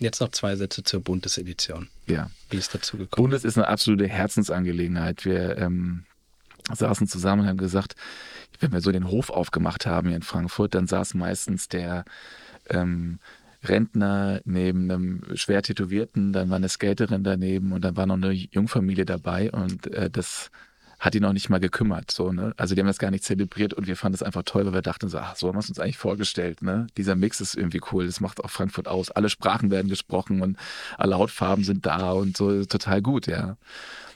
Jetzt 0.00 0.20
noch 0.20 0.30
zwei 0.30 0.56
Sätze 0.56 0.82
zur 0.82 1.00
Bundesedition. 1.00 1.88
Ja. 2.06 2.30
Wie 2.50 2.56
ist 2.56 2.74
dazu 2.74 2.96
gekommen? 2.96 3.30
Bundes 3.30 3.44
ist 3.44 3.56
eine 3.56 3.68
absolute 3.68 4.08
Herzensangelegenheit. 4.08 5.24
Wir 5.24 5.56
ähm, 5.58 6.04
saßen 6.72 7.06
zusammen 7.06 7.42
und 7.42 7.48
haben 7.48 7.58
gesagt, 7.58 7.94
wenn 8.58 8.72
wir 8.72 8.80
so 8.80 8.90
den 8.90 9.08
Hof 9.08 9.30
aufgemacht 9.30 9.86
haben 9.86 10.08
hier 10.08 10.16
in 10.16 10.22
Frankfurt, 10.22 10.74
dann 10.74 10.88
saß 10.88 11.14
meistens 11.14 11.68
der 11.68 12.04
ähm, 12.70 13.20
Rentner 13.64 14.40
neben 14.44 14.90
einem 14.90 15.22
schwer 15.34 15.62
Tätowierten, 15.62 16.32
dann 16.32 16.50
war 16.50 16.56
eine 16.56 16.68
Skaterin 16.68 17.24
daneben 17.24 17.72
und 17.72 17.84
dann 17.84 17.96
war 17.96 18.06
noch 18.06 18.14
eine 18.14 18.32
Jungfamilie 18.32 19.04
dabei 19.04 19.50
und 19.50 19.86
äh, 19.88 20.10
das 20.10 20.50
hat 20.98 21.14
die 21.14 21.20
noch 21.20 21.32
nicht 21.32 21.48
mal 21.48 21.60
gekümmert. 21.60 22.10
So, 22.10 22.32
ne? 22.32 22.52
Also 22.56 22.74
die 22.74 22.80
haben 22.80 22.88
das 22.88 22.98
gar 22.98 23.10
nicht 23.10 23.24
zelebriert 23.24 23.72
und 23.72 23.86
wir 23.86 23.96
fanden 23.96 24.14
es 24.14 24.22
einfach 24.22 24.42
toll, 24.44 24.66
weil 24.66 24.74
wir 24.74 24.82
dachten 24.82 25.08
so, 25.08 25.18
ach, 25.18 25.36
so 25.36 25.48
haben 25.48 25.56
wir 25.56 25.60
es 25.60 25.68
uns 25.68 25.78
eigentlich 25.78 25.98
vorgestellt. 25.98 26.62
Ne? 26.62 26.88
Dieser 26.96 27.14
Mix 27.14 27.40
ist 27.40 27.54
irgendwie 27.54 27.80
cool, 27.92 28.06
das 28.06 28.20
macht 28.20 28.42
auch 28.42 28.50
Frankfurt 28.50 28.88
aus. 28.88 29.10
Alle 29.10 29.28
Sprachen 29.28 29.70
werden 29.70 29.88
gesprochen 29.88 30.42
und 30.42 30.56
alle 30.96 31.16
Hautfarben 31.16 31.64
sind 31.64 31.86
da 31.86 32.10
und 32.12 32.36
so 32.36 32.64
total 32.64 33.00
gut, 33.00 33.26
ja. 33.26 33.56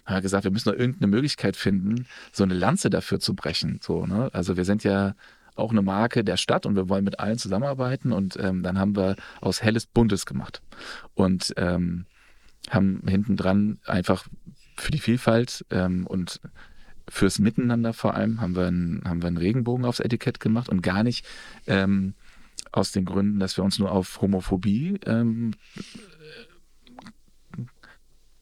Haben 0.04 0.16
wir 0.16 0.22
gesagt, 0.22 0.42
wir 0.42 0.50
müssen 0.50 0.70
noch 0.70 0.78
irgendeine 0.78 1.06
Möglichkeit 1.06 1.56
finden, 1.56 2.06
so 2.32 2.42
eine 2.42 2.54
Lanze 2.54 2.90
dafür 2.90 3.20
zu 3.20 3.34
brechen. 3.34 3.78
So, 3.80 4.04
ne? 4.04 4.30
Also 4.32 4.56
wir 4.56 4.64
sind 4.64 4.82
ja 4.82 5.14
auch 5.54 5.70
eine 5.70 5.82
Marke 5.82 6.24
der 6.24 6.36
Stadt 6.36 6.66
und 6.66 6.76
wir 6.76 6.88
wollen 6.88 7.04
mit 7.04 7.20
allen 7.20 7.38
zusammenarbeiten 7.38 8.12
und 8.12 8.36
ähm, 8.40 8.62
dann 8.62 8.78
haben 8.78 8.96
wir 8.96 9.16
aus 9.40 9.62
Helles 9.62 9.86
Buntes 9.86 10.26
gemacht 10.26 10.62
und 11.14 11.52
ähm, 11.56 12.06
haben 12.70 13.02
hinten 13.06 13.36
dran 13.36 13.78
einfach 13.86 14.26
für 14.76 14.90
die 14.90 14.98
Vielfalt 14.98 15.64
ähm, 15.70 16.06
und 16.06 16.40
fürs 17.08 17.38
Miteinander 17.38 17.92
vor 17.92 18.14
allem 18.14 18.40
haben 18.40 18.56
wir, 18.56 18.66
einen, 18.66 19.02
haben 19.04 19.22
wir 19.22 19.28
einen 19.28 19.36
Regenbogen 19.36 19.84
aufs 19.84 20.00
Etikett 20.00 20.40
gemacht 20.40 20.68
und 20.68 20.82
gar 20.82 21.02
nicht 21.02 21.26
ähm, 21.66 22.14
aus 22.70 22.92
den 22.92 23.04
Gründen, 23.04 23.38
dass 23.38 23.56
wir 23.56 23.64
uns 23.64 23.78
nur 23.78 23.92
auf 23.92 24.20
Homophobie 24.22 24.98
ähm, 25.04 25.52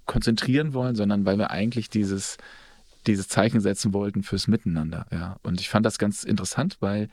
konzentrieren 0.06 0.74
wollen, 0.74 0.96
sondern 0.96 1.24
weil 1.24 1.38
wir 1.38 1.50
eigentlich 1.50 1.88
dieses 1.88 2.36
dieses 3.06 3.28
Zeichen 3.28 3.60
setzen 3.60 3.92
wollten 3.92 4.22
fürs 4.22 4.48
Miteinander. 4.48 5.06
Ja. 5.10 5.36
Und 5.42 5.60
ich 5.60 5.68
fand 5.68 5.86
das 5.86 5.98
ganz 5.98 6.24
interessant, 6.24 6.76
weil 6.80 7.08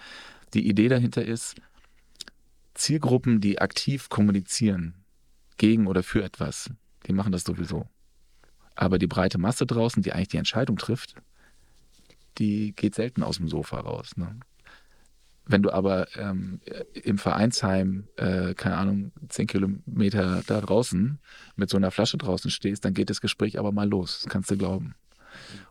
die 0.53 0.67
Idee 0.67 0.87
dahinter 0.89 1.23
ist, 1.23 1.55
Zielgruppen, 2.73 3.41
die 3.41 3.59
aktiv 3.59 4.09
kommunizieren 4.09 4.93
gegen 5.57 5.87
oder 5.87 6.03
für 6.03 6.23
etwas, 6.23 6.69
die 7.07 7.13
machen 7.13 7.31
das 7.31 7.43
sowieso. 7.43 7.87
Aber 8.75 8.99
die 8.99 9.07
breite 9.07 9.39
Masse 9.39 9.65
draußen, 9.65 10.03
die 10.03 10.13
eigentlich 10.13 10.27
die 10.29 10.37
Entscheidung 10.37 10.77
trifft, 10.77 11.15
die 12.37 12.73
geht 12.75 12.93
selten 12.93 13.23
aus 13.23 13.37
dem 13.37 13.49
Sofa 13.49 13.79
raus. 13.79 14.15
Ne? 14.15 14.39
Wenn 15.45 15.63
du 15.63 15.71
aber 15.71 16.07
ähm, 16.17 16.59
im 16.93 17.17
Vereinsheim, 17.17 18.07
äh, 18.17 18.53
keine 18.53 18.77
Ahnung, 18.77 19.11
zehn 19.29 19.47
Kilometer 19.47 20.43
da 20.45 20.61
draußen 20.61 21.19
mit 21.55 21.69
so 21.69 21.77
einer 21.77 21.89
Flasche 21.89 22.17
draußen 22.17 22.51
stehst, 22.51 22.85
dann 22.85 22.93
geht 22.93 23.09
das 23.09 23.21
Gespräch 23.21 23.57
aber 23.57 23.71
mal 23.71 23.89
los. 23.89 24.21
Das 24.23 24.31
kannst 24.31 24.51
du 24.51 24.57
glauben. 24.57 24.93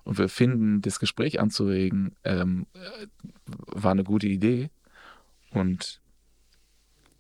Und 0.05 0.19
wir 0.19 0.29
finden, 0.29 0.83
das 0.83 1.01
Gespräch 1.01 1.41
anzuregen, 1.41 2.15
ähm, 2.25 2.67
war 3.67 3.93
eine 3.93 4.05
gute 4.05 4.27
Idee. 4.27 4.71
Und 5.51 6.01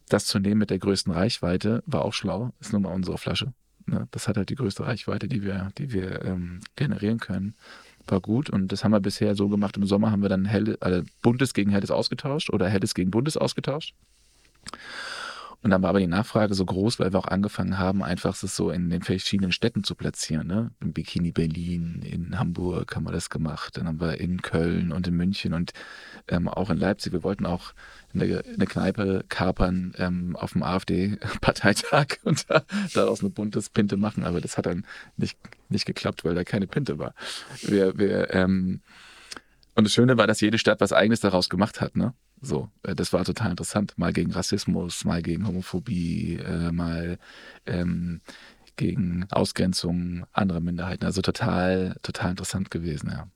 das 0.09 0.26
zu 0.26 0.38
nehmen 0.38 0.59
mit 0.59 0.70
der 0.70 0.78
größten 0.78 1.12
Reichweite 1.12 1.82
war 1.86 2.05
auch 2.05 2.14
schlau. 2.14 2.53
Ist 2.61 2.72
nun 2.72 2.82
mal 2.82 2.94
unsere 2.94 3.18
Flasche. 3.18 3.53
Ne? 3.86 4.09
Das 4.11 4.28
hat 4.28 4.36
halt 4.36 4.51
die 4.51 4.55
größte 4.55 4.86
Reichweite, 4.86 5.28
die 5.28 5.42
wir, 5.42 5.70
die 5.78 5.92
wir 5.92 6.24
ähm, 6.24 6.61
generieren 6.76 7.18
können. 7.18 7.55
War 8.07 8.20
gut 8.20 8.51
und 8.51 8.70
das 8.70 8.84
haben 8.84 8.92
wir 8.92 9.01
bisher 9.01 9.34
so 9.34 9.49
gemacht. 9.49 9.76
Im 9.76 9.84
Sommer 9.84 10.12
haben 10.12 10.22
wir 10.22 10.28
dann 10.28 10.44
Helle, 10.44 10.76
also 10.80 11.03
Bundes 11.22 11.55
gegen 11.55 11.70
Helles 11.70 11.90
ausgetauscht 11.90 12.51
oder 12.51 12.68
Helles 12.68 12.94
gegen 12.94 13.11
Bundes 13.11 13.36
ausgetauscht. 13.36 13.94
Und 15.62 15.70
dann 15.70 15.82
war 15.82 15.90
aber 15.90 16.00
die 16.00 16.07
Nachfrage 16.07 16.54
so 16.54 16.64
groß, 16.64 17.00
weil 17.00 17.12
wir 17.12 17.18
auch 17.18 17.28
angefangen 17.28 17.78
haben, 17.78 18.02
einfach 18.02 18.40
es 18.40 18.54
so 18.54 18.70
in 18.70 18.90
den 18.90 19.02
verschiedenen 19.02 19.52
Städten 19.52 19.82
zu 19.82 19.94
platzieren. 19.94 20.46
Ne? 20.46 20.70
In 20.80 20.92
Bikini 20.92 21.32
Berlin, 21.32 22.02
in 22.02 22.38
Hamburg 22.38 22.94
haben 22.94 23.04
wir 23.04 23.12
das 23.12 23.30
gemacht, 23.30 23.76
dann 23.76 23.86
haben 23.86 24.00
wir 24.00 24.20
in 24.20 24.42
Köln 24.42 24.92
und 24.92 25.09
in 25.09 25.14
München 25.14 25.54
und 25.54 25.72
ähm, 26.28 26.48
auch 26.48 26.70
in 26.70 26.78
Leipzig. 26.78 27.12
Wir 27.12 27.24
wollten 27.24 27.46
auch 27.46 27.72
eine, 28.14 28.42
eine 28.44 28.66
Kneipe 28.66 29.24
kapern 29.28 29.94
ähm, 29.98 30.36
auf 30.36 30.52
dem 30.52 30.62
AfD-Parteitag 30.62 32.18
und 32.24 32.48
da, 32.48 32.62
daraus 32.94 33.20
eine 33.20 33.30
buntes 33.30 33.70
Pinte 33.70 33.96
machen, 33.96 34.24
aber 34.24 34.40
das 34.40 34.57
hat 34.57 34.66
dann 34.66 34.86
nicht, 35.16 35.38
nicht 35.68 35.86
geklappt, 35.86 36.24
weil 36.24 36.34
da 36.34 36.44
keine 36.44 36.66
Pinte 36.66 36.98
war. 36.98 37.14
Wir, 37.62 37.98
wir, 37.98 38.32
ähm, 38.34 38.80
und 39.77 39.85
das 39.85 39.93
Schöne 39.93 40.16
war, 40.16 40.27
dass 40.27 40.41
jede 40.41 40.59
Stadt 40.59 40.81
was 40.81 40.93
Eigenes 40.93 41.20
daraus 41.20 41.51
gemacht 41.51 41.83
hat. 41.83 41.97
Ne? 41.97 42.14
So, 42.41 42.70
äh, 42.83 42.95
das 42.95 43.12
war 43.12 43.24
total 43.24 43.51
interessant. 43.51 43.93
Mal 43.97 44.12
gegen 44.12 44.33
Rassismus, 44.33 45.05
mal 45.05 45.22
gegen 45.22 45.47
Homophobie, 45.47 46.37
äh, 46.37 46.72
mal 46.72 47.18
ähm, 47.66 48.22
gegen 48.77 49.27
Ausgrenzung 49.31 50.27
anderer 50.33 50.61
Minderheiten. 50.61 51.05
Also 51.05 51.20
total, 51.20 51.95
total 52.03 52.31
interessant 52.31 52.70
gewesen, 52.70 53.11
ja. 53.11 53.29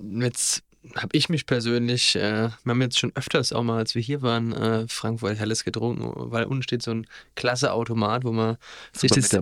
Jetzt 0.00 0.64
habe 0.96 1.08
ich 1.12 1.28
mich 1.28 1.46
persönlich, 1.46 2.14
äh, 2.16 2.50
wir 2.62 2.70
haben 2.70 2.82
jetzt 2.82 2.98
schon 2.98 3.12
öfters 3.14 3.52
auch 3.52 3.62
mal, 3.62 3.78
als 3.78 3.94
wir 3.94 4.02
hier 4.02 4.22
waren, 4.22 4.52
äh, 4.52 4.86
Frankfurt 4.88 5.38
Helles 5.38 5.64
getrunken, 5.64 6.12
weil 6.30 6.44
unten 6.44 6.62
steht 6.62 6.82
so 6.82 6.90
ein 6.90 7.06
klasse 7.34 7.72
Automat, 7.72 8.24
wo 8.24 8.32
man, 8.32 8.56
sich 8.92 9.10
das, 9.10 9.32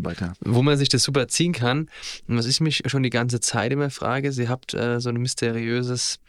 wo 0.41 0.63
man 0.63 0.77
sich 0.77 0.89
das 0.89 1.03
super 1.03 1.29
ziehen 1.29 1.53
kann. 1.53 1.89
Und 2.29 2.37
was 2.37 2.47
ich 2.47 2.61
mich 2.61 2.83
schon 2.87 3.03
die 3.03 3.11
ganze 3.11 3.41
Zeit 3.41 3.73
immer 3.73 3.91
frage, 3.91 4.33
sie 4.33 4.49
habt 4.49 4.75
äh, 4.75 5.01
so 5.01 5.09
ein 5.09 5.17
mysteriöses 5.17 6.21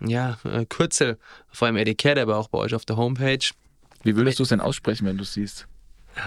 ja, 0.00 0.38
äh, 0.44 0.64
Kürzel 0.66 1.18
vor 1.50 1.66
allem 1.66 1.76
Etikett, 1.76 2.18
aber 2.18 2.36
auch 2.36 2.48
bei 2.48 2.58
euch 2.58 2.74
auf 2.74 2.84
der 2.84 2.96
Homepage. 2.96 3.50
Wie 4.02 4.16
würdest 4.16 4.38
du 4.38 4.42
es 4.42 4.48
denn 4.48 4.60
aussprechen, 4.60 5.06
wenn 5.06 5.16
du 5.16 5.22
es 5.22 5.34
siehst? 5.34 5.68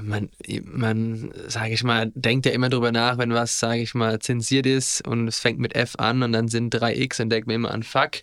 Man, 0.01 0.29
man 0.63 1.31
sage 1.47 1.73
ich 1.73 1.83
mal, 1.83 2.11
denkt 2.15 2.45
ja 2.45 2.51
immer 2.51 2.69
drüber 2.69 2.91
nach, 2.91 3.17
wenn 3.17 3.33
was, 3.33 3.59
sage 3.59 3.81
ich 3.81 3.93
mal, 3.93 4.19
zensiert 4.19 4.65
ist 4.65 5.07
und 5.07 5.27
es 5.27 5.39
fängt 5.39 5.59
mit 5.59 5.75
F 5.75 5.95
an 5.97 6.23
und 6.23 6.31
dann 6.31 6.47
sind 6.47 6.71
drei 6.71 6.95
X 6.95 7.19
und 7.19 7.29
denkt 7.29 7.47
mir 7.47 7.53
immer 7.53 7.71
an 7.71 7.83
Fuck, 7.83 8.17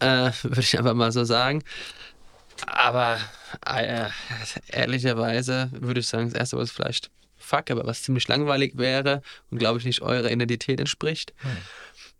äh, 0.00 0.30
würde 0.42 0.60
ich 0.60 0.78
einfach 0.78 0.94
mal 0.94 1.12
so 1.12 1.24
sagen. 1.24 1.62
Aber 2.66 3.18
äh, 3.66 4.08
ehrlicherweise 4.68 5.70
würde 5.72 6.00
ich 6.00 6.08
sagen, 6.08 6.30
das 6.30 6.38
erste, 6.38 6.58
was 6.58 6.70
vielleicht 6.70 7.10
Fuck, 7.36 7.70
aber 7.70 7.86
was 7.86 8.02
ziemlich 8.02 8.28
langweilig 8.28 8.76
wäre 8.76 9.22
und 9.50 9.58
glaube 9.58 9.78
ich 9.78 9.84
nicht 9.84 10.02
eurer 10.02 10.30
Identität 10.30 10.80
entspricht. 10.80 11.32
Hm. 11.38 11.56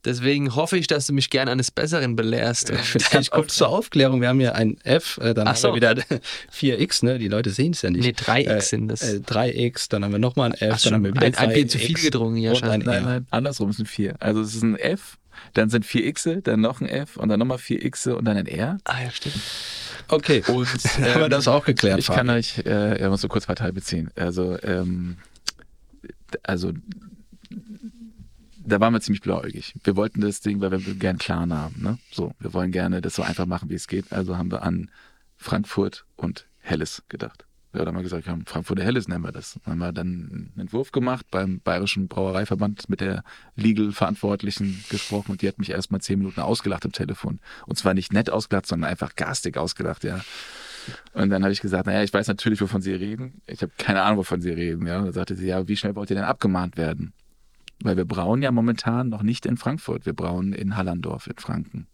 Deswegen 0.05 0.55
hoffe 0.55 0.78
ich, 0.78 0.86
dass 0.86 1.07
du 1.09 1.12
mich 1.12 1.28
gerne 1.28 1.51
eines 1.51 1.70
Besseren 1.70 2.14
belehrst. 2.16 2.72
Vielleicht 2.82 3.30
kurz 3.32 3.57
zur 3.57 3.68
Aufklärung. 3.68 4.20
Wir 4.20 4.28
haben 4.28 4.38
hier 4.40 4.55
ein 4.55 4.76
F, 4.84 5.18
äh, 5.22 5.34
dann 5.34 5.46
Ach 5.49 5.53
haben 5.53 5.57
so. 5.61 5.68
wir 5.70 5.74
wieder 5.76 5.94
4x, 6.57 7.05
ne? 7.05 7.18
Die 7.18 7.28
Leute 7.28 7.51
sehen 7.51 7.72
es 7.72 7.82
ja 7.82 7.90
nicht. 7.90 8.05
Nee, 8.05 8.11
3x 8.12 8.49
Äh, 8.49 8.61
sind 8.61 8.88
das. 8.88 9.03
Äh, 9.03 9.16
3x, 9.26 9.88
dann 9.90 10.05
haben 10.05 10.12
wir 10.12 10.18
nochmal 10.20 10.53
ein 10.53 10.55
F, 10.55 10.74
Ach, 10.76 10.82
dann 10.82 10.94
haben 10.94 11.05
wir 11.05 11.14
wieder 11.14 11.26
ein, 11.26 11.34
ein 11.34 11.53
Bier 11.53 11.66
zu 11.68 11.78
3x 11.78 11.80
viel 11.80 11.94
getrunken, 11.96 12.36
ja, 12.38 12.51
und 12.51 12.57
schon. 12.59 12.68
ein 12.68 12.80
Nein, 12.80 13.05
nein, 13.05 13.26
andersrum 13.30 13.70
ist 13.70 13.80
ein 13.80 13.86
4. 13.86 14.16
Also 14.20 14.40
es 14.40 14.55
ist 14.55 14.62
ein 14.62 14.76
F, 14.78 15.18
dann 15.55 15.68
sind 15.68 15.84
4 15.84 16.07
X, 16.07 16.28
dann 16.44 16.61
noch 16.61 16.80
ein 16.80 16.88
F 16.88 17.16
und 17.16 17.28
dann 17.28 17.38
nochmal 17.40 17.59
4 17.59 17.84
X 17.84 18.07
und 18.07 18.24
dann 18.24 18.36
ein 18.36 18.46
R. 18.46 18.78
Ah, 18.84 19.03
ja, 19.03 19.11
stimmt. 19.11 19.36
Okay, 20.09 20.42
Und 20.46 20.66
haben 21.01 21.20
wir 21.22 21.28
das 21.28 21.49
auch 21.49 21.64
geklärt, 21.64 21.99
Ich 21.99 22.07
kann 22.07 22.28
Fabi. 22.28 22.38
euch, 22.38 22.59
äh, 22.64 23.01
ja, 23.01 23.11
muss 23.11 23.20
so 23.20 23.28
kurz 23.28 23.46
Partei 23.46 23.72
beziehen. 23.72 24.11
Also, 24.16 24.57
ähm, 24.62 25.16
also 26.44 26.72
da 28.69 28.81
waren 28.81 28.93
wir 28.93 29.01
ziemlich 29.01 29.23
blauäugig. 29.23 29.75
Wir 29.83 29.97
wollten 29.97 30.21
das 30.21 30.41
Ding, 30.41 30.61
weil 30.61 30.71
wir 30.71 30.79
gerne 30.79 31.11
einen 31.11 31.19
Plan 31.19 31.53
haben. 31.53 31.83
Ne? 31.83 31.99
So, 32.11 32.33
wir 32.39 32.53
wollen 32.53 32.73
gerne 32.73 33.01
das 33.01 33.14
so 33.14 33.23
einfach 33.23 33.47
machen, 33.47 33.71
wie 33.71 33.75
es 33.75 33.89
geht. 33.89 34.12
Also 34.12 34.37
haben 34.37 34.51
wir 34.51 34.62
an 34.62 34.91
Frankfurt 35.37 36.05
und 36.16 36.47
Helles 36.59 37.03
gedacht. 37.09 37.45
Dann 37.73 37.87
haben 37.87 37.97
wir 37.97 38.03
gesagt, 38.03 38.27
ja, 38.27 38.37
Frankfurt 38.47 38.81
Helles 38.81 39.09
nennen 39.09 39.23
wir 39.23 39.33
das. 39.33 39.59
Dann 39.64 39.73
haben 39.73 39.79
wir 39.79 39.93
dann 39.93 40.07
einen 40.07 40.61
Entwurf 40.61 40.91
gemacht 40.91 41.27
beim 41.31 41.61
Bayerischen 41.61 42.09
Brauereiverband 42.09 42.89
mit 42.89 43.01
der 43.01 43.23
Legal-Verantwortlichen 43.57 44.83
gesprochen 44.89 45.33
und 45.33 45.43
die 45.43 45.49
hat 45.49 45.59
mich 45.59 45.71
erst 45.71 45.93
mal 45.93 46.01
zehn 46.01 46.19
Minuten 46.19 46.41
ausgelacht 46.41 46.87
am 46.87 46.93
Telefon. 46.93 47.41
Und 47.66 47.77
zwar 47.77 47.95
nicht 47.95 48.12
nett 48.12 48.31
ausgelacht, 48.31 48.66
sondern 48.66 48.91
einfach 48.91 49.14
garstig 49.16 49.59
ausgelacht, 49.59 50.03
ja. 50.03 50.21
Und 51.12 51.29
dann 51.29 51.43
habe 51.43 51.53
ich 51.53 51.61
gesagt, 51.61 51.87
naja, 51.87 52.03
ich 52.03 52.12
weiß 52.12 52.29
natürlich, 52.29 52.61
wovon 52.62 52.81
Sie 52.81 52.93
reden. 52.93 53.43
Ich 53.47 53.61
habe 53.61 53.73
keine 53.77 54.03
Ahnung, 54.03 54.19
wovon 54.19 54.41
Sie 54.41 54.51
reden. 54.51 54.87
Ja. 54.87 54.99
Und 54.99 55.05
dann 55.05 55.12
sagte 55.12 55.37
sie, 55.37 55.47
ja, 55.47 55.69
wie 55.69 55.77
schnell 55.77 55.95
wollt 55.95 56.09
ihr 56.09 56.16
denn 56.16 56.25
abgemahnt 56.25 56.79
werden? 56.79 57.12
Weil 57.83 57.97
wir 57.97 58.05
brauen 58.05 58.43
ja 58.43 58.51
momentan 58.51 59.09
noch 59.09 59.22
nicht 59.22 59.47
in 59.47 59.57
Frankfurt, 59.57 60.05
wir 60.07 60.12
brauen 60.12 60.53
in 60.53 60.76
Hallandorf 60.76 61.26
in 61.29 61.37
Franken. 61.37 61.87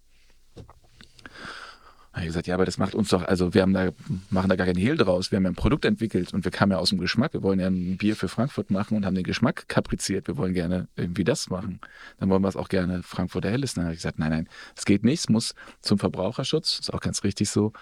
Da 2.15 2.19
habe 2.19 2.27
ich 2.27 2.29
gesagt, 2.29 2.47
ja, 2.47 2.55
aber 2.55 2.65
das 2.65 2.79
macht 2.79 2.95
uns 2.95 3.09
doch, 3.09 3.25
also 3.25 3.55
wir 3.55 3.63
haben 3.63 3.73
da, 3.73 3.91
machen 4.31 4.49
da 4.49 4.55
gar 4.55 4.69
keinen 4.69 4.79
Hehl 4.79 4.97
draus. 4.97 5.33
Wir 5.33 5.37
haben 5.37 5.43
ja 5.43 5.51
ein 5.51 5.57
Produkt 5.57 5.85
entwickelt 5.85 6.33
und 6.33 6.45
wir 6.45 6.53
kamen 6.53 6.71
ja 6.71 6.79
aus 6.79 6.91
dem 6.91 6.99
Geschmack. 7.01 7.33
Wir 7.33 7.43
wollen 7.43 7.59
ja 7.59 7.67
ein 7.67 7.97
Bier 7.97 8.15
für 8.15 8.29
Frankfurt 8.29 8.71
machen 8.71 8.97
und 8.97 9.05
haben 9.05 9.17
den 9.17 9.25
Geschmack 9.25 9.67
kapriziert. 9.67 10.29
Wir 10.29 10.37
wollen 10.37 10.55
gerne 10.55 10.87
irgendwie 10.95 11.25
das 11.25 11.51
machen. 11.51 11.81
Dann 12.21 12.31
wollen 12.31 12.43
wir 12.43 12.49
es 12.49 12.55
auch 12.55 12.69
gerne 12.69 13.03
Frankfurter 13.03 13.51
Helles. 13.51 13.75
Dann 13.75 13.87
habe 13.87 13.95
ich 13.95 13.99
gesagt, 13.99 14.21
nein, 14.21 14.31
nein, 14.31 14.49
es 14.77 14.85
geht 14.85 15.03
nicht. 15.03 15.19
Es 15.19 15.29
muss 15.29 15.57
zum 15.81 15.99
Verbraucherschutz, 15.99 16.79
ist 16.79 16.95
auch 16.95 17.01
ganz 17.01 17.25
richtig 17.25 17.51
so, 17.51 17.73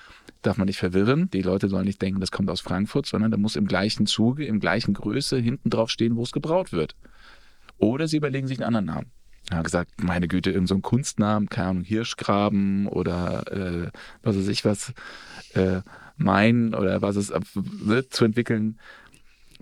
darf 0.40 0.56
man 0.56 0.64
nicht 0.64 0.78
verwirren. 0.78 1.28
Die 1.28 1.42
Leute 1.42 1.68
sollen 1.68 1.84
nicht 1.84 2.00
denken, 2.00 2.18
das 2.18 2.32
kommt 2.32 2.48
aus 2.48 2.62
Frankfurt, 2.62 3.04
sondern 3.04 3.32
da 3.32 3.36
muss 3.36 3.54
im 3.54 3.66
gleichen 3.66 4.06
Zuge, 4.06 4.46
im 4.46 4.60
gleichen 4.60 4.94
Größe 4.94 5.36
hinten 5.36 5.68
drauf 5.68 5.90
stehen, 5.90 6.16
wo 6.16 6.22
es 6.22 6.32
gebraut 6.32 6.72
wird. 6.72 6.96
Oder 7.82 8.06
sie 8.06 8.18
überlegen 8.18 8.46
sich 8.46 8.58
einen 8.58 8.76
anderen 8.76 8.86
Namen. 8.86 9.10
Er 9.50 9.58
hat 9.58 9.64
gesagt, 9.64 9.90
meine 10.00 10.28
Güte, 10.28 10.50
irgendein 10.50 10.76
so 10.76 10.80
Kunstnamen, 10.80 11.48
keine 11.48 11.68
Ahnung, 11.68 11.82
Hirschgraben 11.82 12.86
oder 12.86 13.44
äh, 13.50 13.90
was 14.22 14.36
weiß 14.36 14.46
ich 14.46 14.64
was, 14.64 14.92
äh, 15.54 15.80
Main 16.16 16.74
oder 16.74 17.02
was 17.02 17.16
es 17.16 17.32
ne, 17.84 18.08
zu 18.08 18.24
entwickeln, 18.24 18.78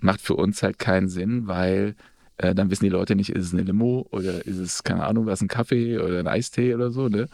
macht 0.01 0.21
für 0.21 0.35
uns 0.35 0.63
halt 0.63 0.79
keinen 0.79 1.09
Sinn, 1.09 1.47
weil 1.47 1.97
äh, 2.37 2.55
dann 2.55 2.71
wissen 2.71 2.85
die 2.85 2.91
Leute 2.91 3.17
nicht, 3.17 3.31
ist 3.31 3.47
es 3.47 3.53
eine 3.55 3.63
Limo 3.63 4.07
oder 4.11 4.47
ist 4.47 4.59
es, 4.59 4.85
keine 4.85 5.07
Ahnung, 5.07 5.25
was, 5.25 5.41
ein 5.41 5.49
Kaffee 5.49 5.99
oder 5.99 6.19
ein 6.19 6.29
Eistee 6.29 6.75
oder 6.75 6.91
so, 6.91 7.09
ne? 7.09 7.23
Und 7.23 7.31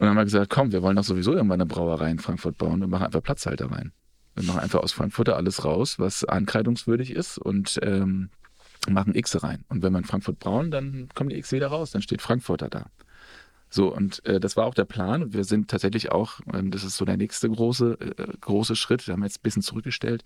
dann 0.00 0.10
haben 0.10 0.16
wir 0.16 0.24
gesagt, 0.24 0.50
komm, 0.50 0.72
wir 0.72 0.82
wollen 0.82 0.96
doch 0.96 1.04
sowieso 1.04 1.32
irgendwann 1.32 1.62
eine 1.62 1.66
Brauerei 1.66 2.10
in 2.10 2.18
Frankfurt 2.18 2.58
bauen 2.58 2.82
und 2.82 2.90
machen 2.90 3.06
einfach 3.06 3.22
Platzhalter 3.22 3.72
rein. 3.72 3.92
Wir 4.34 4.44
machen 4.44 4.60
einfach 4.60 4.80
aus 4.80 4.92
Frankfurter 4.92 5.34
alles 5.36 5.64
raus, 5.64 5.98
was 5.98 6.24
ankreidungswürdig 6.24 7.12
ist 7.12 7.38
und 7.38 7.78
ähm, 7.82 8.28
machen 8.94 9.14
X 9.14 9.42
rein. 9.42 9.64
Und 9.68 9.82
wenn 9.82 9.94
in 9.94 10.04
Frankfurt 10.04 10.38
brauen, 10.38 10.70
dann 10.70 11.08
kommen 11.14 11.30
die 11.30 11.36
X 11.36 11.52
wieder 11.52 11.68
raus, 11.68 11.90
dann 11.90 12.02
steht 12.02 12.22
Frankfurter 12.22 12.68
da. 12.68 12.86
So, 13.68 13.92
und 13.92 14.24
äh, 14.24 14.38
das 14.38 14.56
war 14.56 14.64
auch 14.66 14.74
der 14.74 14.84
Plan. 14.84 15.32
Wir 15.32 15.42
sind 15.42 15.68
tatsächlich 15.68 16.12
auch, 16.12 16.40
ähm, 16.54 16.70
das 16.70 16.84
ist 16.84 16.96
so 16.96 17.04
der 17.04 17.16
nächste 17.16 17.50
große, 17.50 17.98
äh, 18.00 18.26
große 18.40 18.76
Schritt, 18.76 19.06
wir 19.06 19.12
haben 19.12 19.24
jetzt 19.24 19.38
ein 19.38 19.42
bisschen 19.42 19.62
zurückgestellt, 19.62 20.22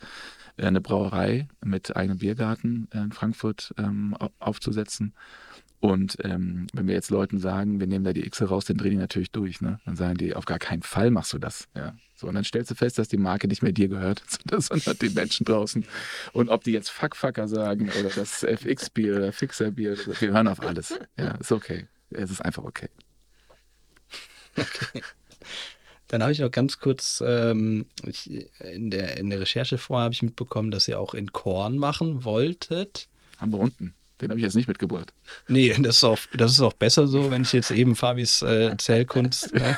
äh, 0.58 0.66
eine 0.66 0.80
Brauerei 0.82 1.48
mit 1.64 1.96
eigenem 1.96 2.18
Biergarten 2.18 2.88
äh, 2.92 2.98
in 2.98 3.12
Frankfurt 3.12 3.72
ähm, 3.78 4.14
au- 4.18 4.30
aufzusetzen. 4.40 5.14
Und 5.80 6.18
ähm, 6.22 6.66
wenn 6.74 6.86
wir 6.86 6.94
jetzt 6.94 7.10
Leuten 7.10 7.38
sagen, 7.38 7.80
wir 7.80 7.86
nehmen 7.86 8.04
da 8.04 8.12
die 8.12 8.26
X 8.26 8.42
raus, 8.42 8.66
dann 8.66 8.76
drehen 8.76 8.90
die 8.90 8.96
natürlich 8.98 9.30
durch. 9.30 9.62
Ne? 9.62 9.80
Dann 9.86 9.96
sagen 9.96 10.18
die, 10.18 10.36
auf 10.36 10.44
gar 10.44 10.58
keinen 10.58 10.82
Fall 10.82 11.10
machst 11.10 11.32
du 11.32 11.38
das. 11.38 11.66
Ja. 11.74 11.94
So, 12.20 12.26
und 12.26 12.34
dann 12.34 12.44
stellst 12.44 12.70
du 12.70 12.74
fest, 12.74 12.98
dass 12.98 13.08
die 13.08 13.16
Marke 13.16 13.48
nicht 13.48 13.62
mehr 13.62 13.72
dir 13.72 13.88
gehört, 13.88 14.22
sondern 14.58 14.98
den 14.98 15.14
Menschen 15.14 15.46
draußen. 15.46 15.86
Und 16.34 16.50
ob 16.50 16.62
die 16.64 16.72
jetzt 16.72 16.90
Fuckfucker 16.90 17.48
sagen 17.48 17.90
oder 17.98 18.10
das 18.10 18.42
FX-Bier 18.42 19.16
oder 19.16 19.32
Fixer-Bier, 19.32 19.96
wir 20.20 20.30
hören 20.30 20.46
auf 20.46 20.60
alles. 20.60 20.98
Ja, 21.18 21.36
ist 21.36 21.50
okay. 21.50 21.86
Es 22.10 22.30
ist 22.30 22.42
einfach 22.42 22.64
okay. 22.64 22.90
Dann 26.08 26.22
habe 26.22 26.32
ich 26.32 26.40
noch 26.40 26.50
ganz 26.50 26.78
kurz, 26.78 27.22
ähm, 27.24 27.86
ich, 28.04 28.50
in, 28.58 28.90
der, 28.90 29.16
in 29.16 29.30
der 29.30 29.40
Recherche 29.40 29.78
vorher 29.78 30.04
habe 30.04 30.12
ich 30.12 30.22
mitbekommen, 30.22 30.70
dass 30.70 30.88
ihr 30.88 31.00
auch 31.00 31.14
in 31.14 31.32
Korn 31.32 31.78
machen 31.78 32.24
wolltet. 32.24 33.08
Haben 33.38 33.52
wir 33.52 33.60
unten. 33.60 33.94
Den 34.20 34.30
habe 34.30 34.38
ich 34.38 34.44
jetzt 34.44 34.56
nicht 34.56 34.68
mitgebracht. 34.68 35.12
Nee, 35.48 35.74
das 35.78 35.98
ist 35.98 36.04
auch, 36.04 36.18
das 36.34 36.52
ist 36.52 36.60
auch 36.60 36.72
besser 36.72 37.06
so, 37.06 37.30
wenn 37.30 37.42
ich 37.42 37.52
jetzt 37.52 37.70
eben 37.70 37.96
Fabis 37.96 38.42
äh, 38.42 38.76
Zählkunst 38.76 39.52
äh, 39.54 39.74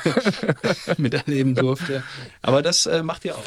miterleben 0.97 1.55
durfte. 1.55 2.03
Aber 2.41 2.61
das 2.61 2.85
äh, 2.85 3.03
macht 3.03 3.25
ihr 3.25 3.35
auch. 3.35 3.45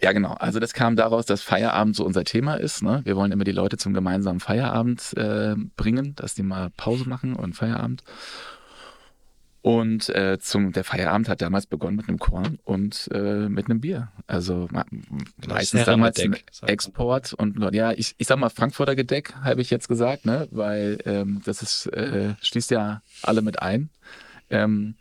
Ja, 0.00 0.12
genau. 0.12 0.34
Also 0.34 0.60
das 0.60 0.72
kam 0.72 0.96
daraus, 0.96 1.26
dass 1.26 1.42
Feierabend 1.42 1.96
so 1.96 2.04
unser 2.04 2.24
Thema 2.24 2.54
ist. 2.54 2.82
Ne? 2.82 3.00
Wir 3.04 3.16
wollen 3.16 3.32
immer 3.32 3.44
die 3.44 3.52
Leute 3.52 3.76
zum 3.76 3.92
gemeinsamen 3.92 4.40
Feierabend 4.40 5.14
äh, 5.16 5.56
bringen, 5.76 6.14
dass 6.16 6.34
die 6.34 6.42
mal 6.42 6.70
Pause 6.76 7.08
machen 7.08 7.34
und 7.34 7.54
Feierabend. 7.54 8.02
Und 9.62 10.08
äh, 10.10 10.38
zum, 10.40 10.72
der 10.72 10.84
Feierabend 10.84 11.28
hat 11.28 11.42
damals 11.42 11.66
begonnen 11.66 11.96
mit 11.96 12.08
einem 12.08 12.18
Korn 12.18 12.58
und 12.64 13.10
äh, 13.12 13.46
mit 13.48 13.66
einem 13.66 13.82
Bier. 13.82 14.10
Also 14.26 14.68
ma- 14.70 14.86
meistens 15.46 15.84
damals 15.84 16.16
man. 16.16 16.36
Export 16.62 17.34
und 17.34 17.58
ja, 17.74 17.92
ich, 17.92 18.14
ich 18.16 18.26
sag 18.26 18.38
mal 18.38 18.48
Frankfurter 18.48 18.96
Gedeck, 18.96 19.34
habe 19.42 19.60
ich 19.60 19.68
jetzt 19.68 19.88
gesagt, 19.88 20.24
ne? 20.24 20.48
Weil 20.50 20.98
ähm, 21.04 21.42
das 21.44 21.60
ist, 21.60 21.86
äh, 21.88 22.34
schließt 22.40 22.70
ja 22.70 23.02
alle 23.22 23.42
mit 23.42 23.60
ein. 23.60 23.90
Ähm, 24.48 24.94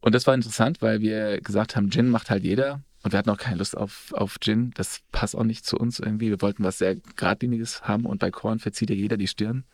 und 0.00 0.14
das 0.14 0.28
war 0.28 0.34
interessant, 0.34 0.80
weil 0.80 1.00
wir 1.00 1.40
gesagt 1.40 1.74
haben, 1.74 1.90
Gin 1.90 2.08
macht 2.08 2.30
halt 2.30 2.44
jeder. 2.44 2.82
Und 3.02 3.12
wir 3.12 3.18
hatten 3.18 3.30
auch 3.30 3.38
keine 3.38 3.56
Lust 3.56 3.76
auf, 3.76 4.12
auf 4.12 4.38
Gin. 4.40 4.70
Das 4.76 5.00
passt 5.10 5.36
auch 5.36 5.44
nicht 5.44 5.66
zu 5.66 5.76
uns 5.76 5.98
irgendwie. 5.98 6.30
Wir 6.30 6.40
wollten 6.40 6.62
was 6.62 6.78
sehr 6.78 6.94
Geradliniges 7.16 7.82
haben 7.82 8.06
und 8.06 8.18
bei 8.18 8.30
Korn 8.30 8.60
verzieht 8.60 8.90
ja 8.90 8.96
jeder 8.96 9.16
die 9.16 9.28
Stirn. 9.28 9.64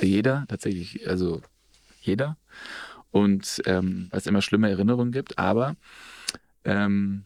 Jeder, 0.00 0.46
tatsächlich, 0.48 1.08
also 1.08 1.42
jeder. 2.00 2.36
Und 3.10 3.62
ähm, 3.66 4.08
weil 4.10 4.18
es 4.18 4.26
immer 4.26 4.42
schlimme 4.42 4.70
Erinnerungen 4.70 5.12
gibt. 5.12 5.38
Aber 5.38 5.76
ähm, 6.64 7.24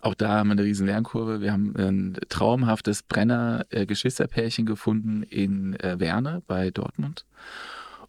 auch 0.00 0.14
da 0.14 0.30
haben 0.30 0.48
wir 0.48 0.52
eine 0.52 0.64
riesen 0.64 0.86
Lernkurve. 0.86 1.40
Wir 1.40 1.52
haben 1.52 1.74
ein 1.76 2.18
traumhaftes 2.28 3.02
Brenner-Geschwisterpärchen 3.02 4.66
gefunden 4.66 5.22
in 5.22 5.78
äh, 5.80 6.00
Werne 6.00 6.42
bei 6.46 6.70
Dortmund. 6.70 7.24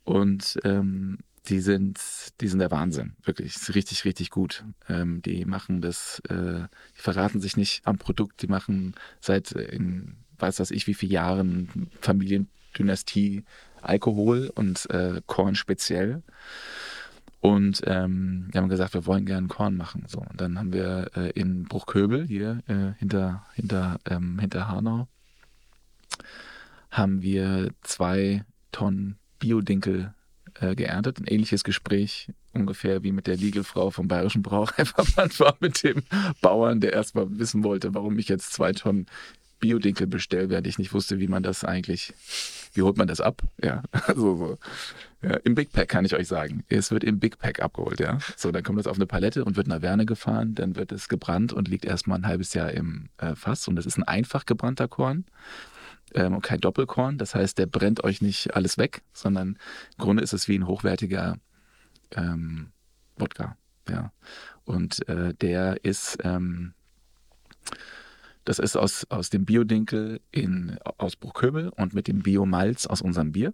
Und 0.04 0.58
ähm, 0.64 1.20
die 1.48 1.60
sind, 1.60 2.00
die 2.42 2.48
sind 2.48 2.60
der 2.60 2.72
Wahnsinn, 2.72 3.16
wirklich. 3.24 3.56
Ist 3.56 3.76
richtig, 3.76 4.06
richtig 4.06 4.32
gut. 4.32 4.66
Ähm, 4.90 5.22
die 5.22 5.46
machen 5.46 5.82
das, 5.82 6.20
äh, 6.30 6.68
die 6.98 7.02
verraten 7.02 7.40
sich 7.42 7.58
nicht 7.58 7.86
am 7.86 7.98
Produkt, 7.98 8.42
die 8.42 8.48
machen 8.48 8.96
seit 9.20 9.54
äh, 9.54 9.64
in 9.64 10.18
weiß 10.40 10.60
was 10.60 10.72
ich 10.72 10.88
wie 10.88 10.94
viele 10.94 11.14
Jahren 11.14 11.90
Familiendynastie 12.02 13.44
Alkohol 13.82 14.52
und 14.56 14.90
äh, 14.90 15.22
Korn 15.26 15.56
speziell. 15.56 16.24
Und 17.40 17.82
ähm, 17.86 18.48
wir 18.52 18.62
haben 18.62 18.70
gesagt, 18.70 18.94
wir 18.94 19.06
wollen 19.06 19.26
gerne 19.26 19.48
Korn 19.48 19.78
machen. 19.78 20.06
So, 20.08 20.20
und 20.20 20.42
dann 20.42 20.58
haben 20.58 20.74
wir 20.74 21.12
äh, 21.16 21.30
in 21.32 21.66
Bruchköbel 21.66 22.26
hier 22.26 22.64
äh, 22.68 22.98
hinter, 23.00 23.46
hinter, 23.54 24.00
ähm, 24.10 24.40
hinter 24.40 24.68
Hanau 24.68 25.08
haben 26.90 27.22
wir 27.22 27.72
zwei 27.82 28.44
Tonnen 28.72 29.18
Biodinkel 29.40 30.14
äh, 30.60 30.76
geerntet. 30.76 31.20
Ein 31.20 31.28
ähnliches 31.28 31.64
Gespräch 31.64 32.32
ungefähr 32.54 33.04
wie 33.04 33.12
mit 33.12 33.28
der 33.28 33.38
Liegelfrau 33.38 33.92
vom 33.92 34.08
Bayerischen 34.08 34.42
Brauereiverband 34.42 35.40
war 35.40 35.56
mit 35.60 35.84
dem 35.84 36.04
Bauern, 36.42 36.80
der 36.80 36.94
erstmal 36.94 37.28
wissen 37.38 37.64
wollte, 37.64 37.94
warum 37.94 38.18
ich 38.18 38.30
jetzt 38.30 38.54
zwei 38.54 38.74
Tonnen 38.74 39.06
Biodinkel 39.60 40.08
bestelle, 40.08 40.50
während 40.50 40.68
ich 40.68 40.78
nicht 40.78 40.94
wusste, 40.94 41.20
wie 41.20 41.28
man 41.28 41.44
das 41.44 41.64
eigentlich, 41.64 42.14
wie 42.74 42.82
holt 42.82 42.98
man 42.98 43.08
das 43.08 43.22
ab? 43.22 43.42
Ja, 43.64 43.84
also 43.92 44.38
so. 44.38 44.58
Ja, 45.22 45.36
Im 45.38 45.56
Big 45.56 45.72
Pack 45.72 45.90
kann 45.90 46.06
ich 46.06 46.16
euch 46.16 46.28
sagen. 46.28 46.64
Es 46.70 46.92
wird 46.92 47.04
im 47.04 47.20
Big 47.20 47.40
Pack 47.40 47.60
abgeholt, 47.60 48.00
ja. 48.00 48.20
So, 48.36 48.52
dann 48.52 48.64
kommt 48.64 48.80
das 48.80 48.88
auf 48.88 48.98
eine 48.98 49.08
Palette 49.08 49.44
und 49.44 49.56
wird 49.56 49.68
nach 49.68 49.82
Werne 49.82 50.06
gefahren, 50.06 50.54
dann 50.54 50.76
wird 50.76 50.92
es 50.92 51.10
gebrannt 51.10 51.54
und 51.54 51.68
liegt 51.68 51.86
erstmal 51.86 52.20
ein 52.20 52.28
halbes 52.28 52.54
Jahr 52.54 52.72
im 52.72 53.10
äh, 53.18 53.36
Fass. 53.36 53.68
Und 53.68 53.76
das 53.76 53.86
ist 53.86 53.98
ein 53.98 54.04
einfach 54.04 54.46
gebrannter 54.46 54.88
Korn 54.88 55.26
ähm, 56.14 56.36
und 56.36 56.42
kein 56.42 56.60
Doppelkorn. 56.60 57.18
Das 57.18 57.36
heißt, 57.36 57.58
der 57.58 57.66
brennt 57.66 58.04
euch 58.04 58.22
nicht 58.22 58.56
alles 58.56 58.78
weg, 58.78 59.02
sondern 59.14 59.58
im 59.98 60.04
Grunde 60.04 60.24
ist 60.24 60.34
es 60.34 60.48
wie 60.48 60.58
ein 60.58 60.68
hochwertiger 60.68 61.38
ähm, 62.16 62.72
Wodka. 63.18 63.58
Ja. 63.90 64.12
Und 64.66 65.08
äh, 65.08 65.34
der 65.34 65.84
ist, 65.84 66.18
ähm, 66.24 66.74
das 68.48 68.60
ist 68.60 68.78
aus, 68.78 69.06
aus 69.10 69.30
dem 69.30 69.44
Biodinkel 69.44 70.22
in, 70.32 70.78
aus 70.98 71.18
Bruchköbel 71.18 71.68
und 71.68 71.94
mit 71.94 72.08
dem 72.08 72.24
Biomalz 72.24 72.86
aus 72.86 73.02
unserem 73.02 73.34
Bier. 73.34 73.54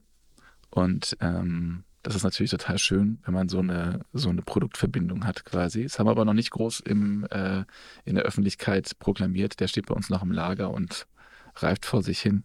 Und 0.70 1.18
ähm, 1.20 1.84
Das 2.04 2.16
ist 2.16 2.22
natürlich 2.22 2.52
total 2.52 2.78
schön, 2.78 3.18
wenn 3.26 3.34
man 3.34 3.50
so 3.50 3.58
eine, 3.58 4.02
so 4.14 4.30
eine 4.30 4.44
Produktverbindung 4.44 5.26
hat 5.26 5.46
quasi. 5.46 5.82
Das 5.82 5.98
haben 5.98 6.06
wir 6.06 6.12
aber 6.12 6.26
noch 6.26 6.36
nicht 6.36 6.52
groß 6.52 6.82
im, 6.82 7.26
äh, 7.32 7.64
in 8.06 8.14
der 8.14 8.24
Öffentlichkeit 8.24 8.92
proklamiert. 9.00 9.60
Der 9.60 9.68
steht 9.68 9.88
bei 9.88 9.96
uns 9.96 10.10
noch 10.10 10.22
im 10.22 10.32
Lager 10.32 10.70
und 10.70 11.08
reift 11.56 11.88
vor 11.88 12.04
sich 12.04 12.20
hin. 12.20 12.44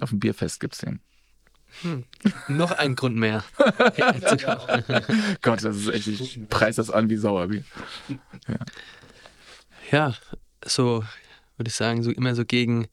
Auf 0.00 0.10
dem 0.10 0.20
Bierfest 0.20 0.60
gibt 0.60 0.74
es 0.74 0.80
den. 0.80 1.00
Hm. 1.80 2.04
Noch 2.48 2.72
ein 2.72 2.94
Grund 2.94 3.16
mehr. 3.16 3.42
Gott, 5.40 5.64
das 5.64 5.76
ist 5.76 5.88
echt, 5.88 6.08
ich 6.08 6.46
preis 6.50 6.76
das 6.76 6.90
an 6.90 7.08
wie 7.08 7.16
Sauerbier. 7.16 7.64
Ja, 8.48 8.58
ja 9.90 10.14
so 10.66 11.04
würde 11.56 11.68
ich 11.68 11.74
sagen, 11.74 12.02
so 12.02 12.10
immer 12.10 12.34
so 12.34 12.44
gegen, 12.44 12.86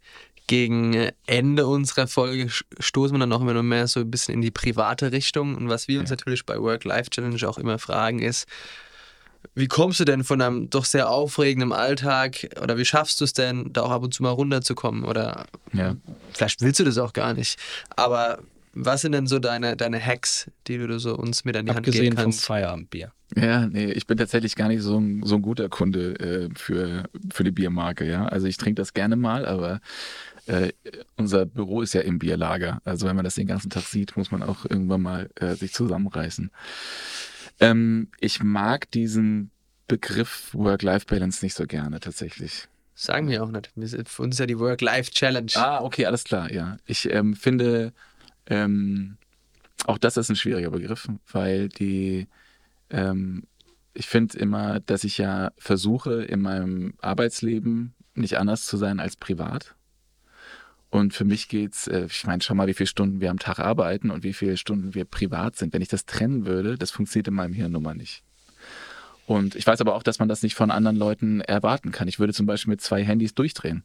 gegen 0.48 1.12
Ende 1.26 1.68
unserer 1.68 2.08
Folge 2.08 2.50
stoßen 2.80 3.16
wir 3.16 3.20
dann 3.20 3.34
auch 3.34 3.42
immer 3.42 3.54
noch 3.54 3.64
mehr 3.64 3.88
so 3.88 4.02
ein 4.02 4.12
bisschen 4.12 4.36
in 4.36 4.42
die 4.42 4.52
private 4.52 5.12
Richtung. 5.12 5.56
Und 5.56 5.70
was 5.70 5.88
wir 5.88 6.00
uns 6.00 6.10
ja. 6.10 6.16
natürlich 6.16 6.46
bei 6.46 6.60
Work-Life-Challenge 6.60 7.48
auch 7.48 7.58
immer 7.58 7.80
fragen 7.80 8.20
ist, 8.20 8.48
wie 9.56 9.68
kommst 9.68 10.00
du 10.00 10.06
denn 10.06 10.24
von 10.24 10.42
einem 10.42 10.70
doch 10.70 10.86
sehr 10.86 11.10
aufregenden 11.10 11.74
Alltag 11.74 12.50
oder 12.62 12.78
wie 12.78 12.86
schaffst 12.86 13.20
du 13.20 13.26
es 13.26 13.34
denn, 13.34 13.74
da 13.74 13.82
auch 13.82 13.92
ab 13.92 14.04
und 14.04 14.14
zu 14.14 14.24
mal 14.24 14.30
runterzukommen? 14.30 15.04
Oder 15.04 15.46
ja. 15.74 15.96
vielleicht 16.32 16.62
willst 16.62 16.80
du 16.80 16.84
das 16.84 16.98
auch 16.98 17.14
gar 17.14 17.34
nicht. 17.34 17.60
Aber 17.96 18.40
was 18.74 19.02
sind 19.02 19.12
denn 19.12 19.28
so 19.28 19.40
deine, 19.40 19.76
deine 19.76 20.04
Hacks, 20.04 20.50
die 20.68 20.78
du 20.78 21.00
so 21.00 21.16
uns 21.16 21.46
mit 21.46 21.58
an 21.58 21.66
die 21.66 21.72
Abgesehen 21.72 22.06
Hand 22.06 22.10
geben 22.12 22.24
kannst? 22.24 22.46
vom 22.46 22.56
Feierabendbier. 22.56 23.12
Ja, 23.36 23.68
nee, 23.68 23.92
ich 23.92 24.08
bin 24.08 24.18
tatsächlich 24.18 24.56
gar 24.56 24.68
nicht 24.68 24.82
so 24.82 25.00
ein, 25.00 25.24
so 25.24 25.36
ein 25.36 25.42
guter 25.42 25.70
Kunde 25.70 26.20
äh, 26.20 26.50
für, 26.56 27.10
für 27.32 27.44
die 27.44 27.52
Biermarke, 27.52 28.06
ja. 28.06 28.26
Also 28.26 28.48
ich 28.48 28.58
trinke 28.58 28.82
das 28.82 28.94
gerne 28.94 29.16
mal, 29.16 29.46
aber 29.46 29.80
äh, 30.48 30.72
unser 31.16 31.46
Büro 31.46 31.82
ist 31.82 31.94
ja 31.94 32.02
im 32.02 32.20
Bierlager. 32.20 32.82
Also 32.84 33.08
wenn 33.08 33.16
man 33.16 33.26
das 33.26 33.36
den 33.36 33.48
ganzen 33.48 33.70
Tag 33.70 33.84
sieht, 33.84 34.18
muss 34.18 34.32
man 34.32 34.44
auch 34.44 34.66
irgendwann 34.66 35.02
mal 35.02 35.30
äh, 35.36 35.56
sich 35.56 35.74
zusammenreißen. 35.74 36.52
Ähm, 37.60 38.10
ich 38.20 38.44
mag 38.44 38.90
diesen 38.92 39.52
Begriff 39.88 40.50
Work-Life-Balance 40.54 41.44
nicht 41.44 41.56
so 41.56 41.66
gerne 41.66 42.00
tatsächlich. 42.00 42.68
Sagen 42.96 43.30
wir 43.30 43.44
auch 43.44 43.52
nicht. 43.52 43.72
Für 44.10 44.24
uns 44.24 44.36
ist 44.36 44.40
ja 44.40 44.46
die 44.46 44.60
Work-Life-Challenge. 44.60 45.52
Ah, 45.56 45.82
okay, 45.82 46.06
alles 46.06 46.24
klar, 46.24 46.52
ja. 46.52 46.78
Ich 46.86 47.10
ähm, 47.12 47.36
finde 47.36 47.94
ähm, 48.48 49.18
auch 49.86 49.98
das 49.98 50.18
ist 50.18 50.30
ein 50.30 50.36
schwieriger 50.36 50.72
Begriff, 50.72 51.08
weil 51.32 51.70
die, 51.70 52.28
ähm, 52.90 53.44
ich 53.94 54.08
finde 54.08 54.38
immer, 54.38 54.80
dass 54.80 55.04
ich 55.04 55.18
ja 55.18 55.52
versuche, 55.58 56.24
in 56.24 56.42
meinem 56.42 56.94
Arbeitsleben 57.02 57.94
nicht 58.14 58.38
anders 58.38 58.66
zu 58.66 58.78
sein 58.78 59.00
als 59.00 59.16
privat. 59.16 59.76
Und 60.90 61.14
für 61.14 61.24
mich 61.24 61.48
geht's, 61.48 61.88
äh, 61.88 62.06
ich 62.06 62.26
meine, 62.26 62.42
schau 62.42 62.54
mal, 62.54 62.68
wie 62.68 62.74
viele 62.74 62.88
Stunden 62.88 63.22
wir 63.22 63.32
am 63.32 63.40
Tag 63.40 63.60
arbeiten 63.60 64.12
und 64.12 64.24
wie 64.24 64.34
viele 64.34 64.58
Stunden 64.58 64.94
wir 64.94 65.06
privat 65.06 65.56
sind. 65.56 65.74
Wenn 65.74 65.82
ich 65.82 65.88
das 65.88 66.06
trennen 66.06 66.46
würde, 66.46 66.78
das 66.78 66.92
funktioniert 66.92 67.30
in 67.30 67.34
meinem 67.34 67.54
Hirn 67.54 67.72
nun 67.72 67.98
nicht. 67.98 68.24
Und 69.26 69.56
ich 69.56 69.66
weiß 69.66 69.80
aber 69.80 69.96
auch, 69.96 70.04
dass 70.04 70.20
man 70.20 70.28
das 70.28 70.44
nicht 70.44 70.56
von 70.56 70.72
anderen 70.72 70.98
Leuten 70.98 71.40
erwarten 71.40 71.92
kann. 71.92 72.10
Ich 72.10 72.20
würde 72.20 72.34
zum 72.34 72.46
Beispiel 72.46 72.72
mit 72.72 72.82
zwei 72.82 73.04
Handys 73.04 73.34
durchdrehen. 73.34 73.84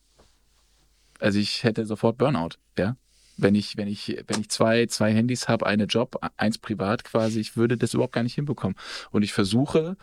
Also 1.20 1.38
ich 1.38 1.62
hätte 1.62 1.86
sofort 1.86 2.18
Burnout, 2.18 2.56
ja 2.76 2.96
wenn 3.36 3.54
ich, 3.54 3.76
wenn 3.76 3.88
ich, 3.88 4.22
wenn 4.26 4.40
ich 4.40 4.48
zwei, 4.48 4.86
zwei 4.86 5.12
Handys 5.12 5.48
habe, 5.48 5.66
eine 5.66 5.84
Job, 5.84 6.18
eins 6.36 6.58
privat 6.58 7.04
quasi, 7.04 7.40
ich 7.40 7.56
würde 7.56 7.76
das 7.76 7.94
überhaupt 7.94 8.14
gar 8.14 8.22
nicht 8.22 8.34
hinbekommen. 8.34 8.76
Und 9.10 9.22
ich 9.22 9.32
versuche, 9.32 9.96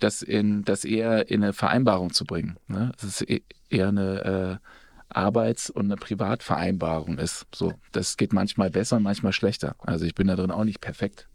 das 0.00 0.22
in, 0.22 0.64
das 0.64 0.84
eher 0.84 1.30
in 1.30 1.42
eine 1.42 1.52
Vereinbarung 1.52 2.12
zu 2.12 2.24
bringen. 2.24 2.56
Ne? 2.68 2.92
Das 3.00 3.20
ist 3.20 3.30
e, 3.30 3.42
eher 3.70 3.88
eine 3.88 4.60
äh, 4.60 5.14
Arbeits- 5.14 5.70
und 5.70 5.86
eine 5.86 5.96
Privatvereinbarung 5.96 7.18
ist. 7.18 7.46
So, 7.54 7.72
das 7.92 8.16
geht 8.16 8.32
manchmal 8.32 8.70
besser, 8.70 9.00
manchmal 9.00 9.32
schlechter. 9.32 9.74
Also 9.78 10.04
ich 10.04 10.14
bin 10.14 10.26
da 10.26 10.36
drin 10.36 10.50
auch 10.50 10.64
nicht 10.64 10.80
perfekt. 10.80 11.28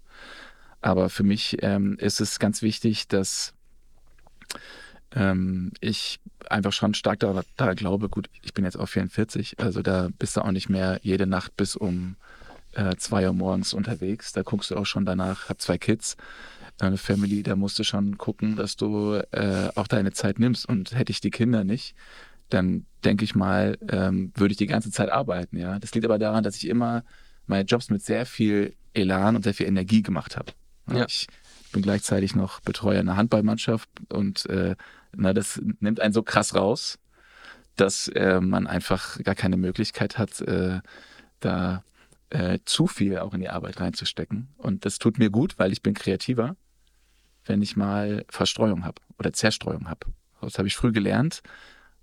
Aber 0.81 1.09
für 1.09 1.23
mich 1.23 1.57
ähm, 1.61 1.97
ist 1.97 2.21
es 2.21 2.39
ganz 2.39 2.61
wichtig, 2.61 3.07
dass 3.07 3.53
ähm, 5.15 5.71
ich 5.79 6.19
einfach 6.49 6.73
schon 6.73 6.93
stark 6.93 7.19
daran, 7.19 7.43
daran, 7.57 7.75
glaube, 7.75 8.09
gut, 8.09 8.29
ich 8.41 8.53
bin 8.53 8.65
jetzt 8.65 8.77
auch 8.77 8.87
44, 8.87 9.59
also 9.59 9.81
da 9.81 10.09
bist 10.19 10.37
du 10.37 10.41
auch 10.41 10.51
nicht 10.51 10.69
mehr 10.69 10.99
jede 11.03 11.27
Nacht 11.27 11.55
bis 11.55 11.75
um 11.75 12.15
äh, 12.73 12.95
zwei 12.97 13.27
Uhr 13.27 13.33
morgens 13.33 13.73
unterwegs. 13.73 14.33
Da 14.33 14.41
guckst 14.41 14.71
du 14.71 14.75
auch 14.75 14.85
schon 14.85 15.05
danach, 15.05 15.49
hab 15.49 15.61
zwei 15.61 15.77
Kids, 15.77 16.17
eine 16.79 16.97
Family, 16.97 17.43
da 17.43 17.55
musst 17.55 17.77
du 17.79 17.83
schon 17.83 18.17
gucken, 18.17 18.55
dass 18.55 18.75
du 18.75 19.21
äh, 19.31 19.69
auch 19.75 19.87
deine 19.87 20.11
Zeit 20.11 20.39
nimmst. 20.39 20.67
Und 20.67 20.95
hätte 20.95 21.11
ich 21.11 21.21
die 21.21 21.29
Kinder 21.29 21.63
nicht, 21.63 21.95
dann 22.49 22.85
denke 23.03 23.23
ich 23.23 23.35
mal, 23.35 23.77
ähm, 23.89 24.31
würde 24.35 24.53
ich 24.53 24.57
die 24.57 24.67
ganze 24.67 24.91
Zeit 24.91 25.09
arbeiten. 25.09 25.57
Ja, 25.57 25.79
das 25.79 25.93
liegt 25.93 26.05
aber 26.05 26.19
daran, 26.19 26.43
dass 26.43 26.57
ich 26.57 26.67
immer 26.67 27.03
meine 27.45 27.65
Jobs 27.65 27.89
mit 27.89 28.03
sehr 28.03 28.25
viel 28.25 28.75
Elan 28.93 29.35
und 29.35 29.43
sehr 29.43 29.53
viel 29.53 29.67
Energie 29.67 30.01
gemacht 30.01 30.37
habe. 30.37 30.51
Ja. 30.91 31.05
Ich 31.05 31.27
bin 31.71 31.81
gleichzeitig 31.81 32.35
noch 32.35 32.59
Betreuer 32.61 32.99
einer 32.99 33.17
Handballmannschaft 33.17 33.89
und 34.09 34.45
äh, 34.47 34.75
na, 35.15 35.33
das 35.33 35.61
nimmt 35.79 35.99
einen 35.99 36.13
so 36.13 36.23
krass 36.23 36.55
raus, 36.55 36.99
dass 37.75 38.07
äh, 38.09 38.39
man 38.39 38.67
einfach 38.67 39.21
gar 39.23 39.35
keine 39.35 39.57
Möglichkeit 39.57 40.17
hat, 40.17 40.41
äh, 40.41 40.81
da 41.39 41.83
äh, 42.29 42.59
zu 42.65 42.87
viel 42.87 43.19
auch 43.19 43.33
in 43.33 43.41
die 43.41 43.49
Arbeit 43.49 43.79
reinzustecken. 43.79 44.49
Und 44.57 44.85
das 44.85 44.99
tut 44.99 45.17
mir 45.19 45.29
gut, 45.29 45.57
weil 45.59 45.71
ich 45.71 45.81
bin 45.81 45.93
kreativer, 45.93 46.55
wenn 47.45 47.61
ich 47.61 47.75
mal 47.75 48.25
Verstreuung 48.29 48.85
habe 48.85 49.01
oder 49.19 49.33
Zerstreuung 49.33 49.89
habe. 49.89 50.07
Das 50.41 50.57
habe 50.57 50.67
ich 50.67 50.75
früh 50.75 50.91
gelernt. 50.91 51.41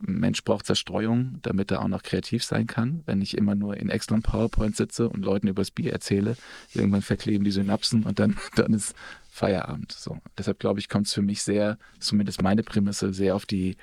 Ein 0.06 0.14
Mensch 0.14 0.44
braucht 0.44 0.66
Zerstreuung, 0.66 1.38
damit 1.42 1.70
er 1.70 1.82
auch 1.82 1.88
noch 1.88 2.02
kreativ 2.02 2.42
sein 2.42 2.66
kann. 2.66 3.02
Wenn 3.04 3.20
ich 3.20 3.36
immer 3.36 3.54
nur 3.54 3.76
in 3.76 3.90
und 3.90 4.22
PowerPoint 4.22 4.76
sitze 4.76 5.08
und 5.08 5.24
Leuten 5.24 5.48
übers 5.48 5.70
Bier 5.70 5.92
erzähle, 5.92 6.36
irgendwann 6.72 7.02
verkleben 7.02 7.44
die 7.44 7.50
Synapsen 7.50 8.04
und 8.04 8.18
dann, 8.18 8.38
dann 8.56 8.72
ist 8.72 8.94
Feierabend. 9.30 9.92
So. 9.92 10.18
Deshalb 10.36 10.58
glaube 10.58 10.80
ich, 10.80 10.88
kommt 10.88 11.06
es 11.06 11.14
für 11.14 11.22
mich 11.22 11.42
sehr, 11.42 11.78
zumindest 11.98 12.42
meine 12.42 12.62
Prämisse, 12.62 13.12
sehr 13.12 13.34
auf 13.34 13.46
die 13.46 13.76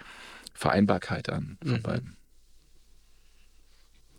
Vereinbarkeit 0.53 1.29
an 1.29 1.57
von 1.61 1.73
mhm. 1.73 1.81
beiden. 1.81 2.17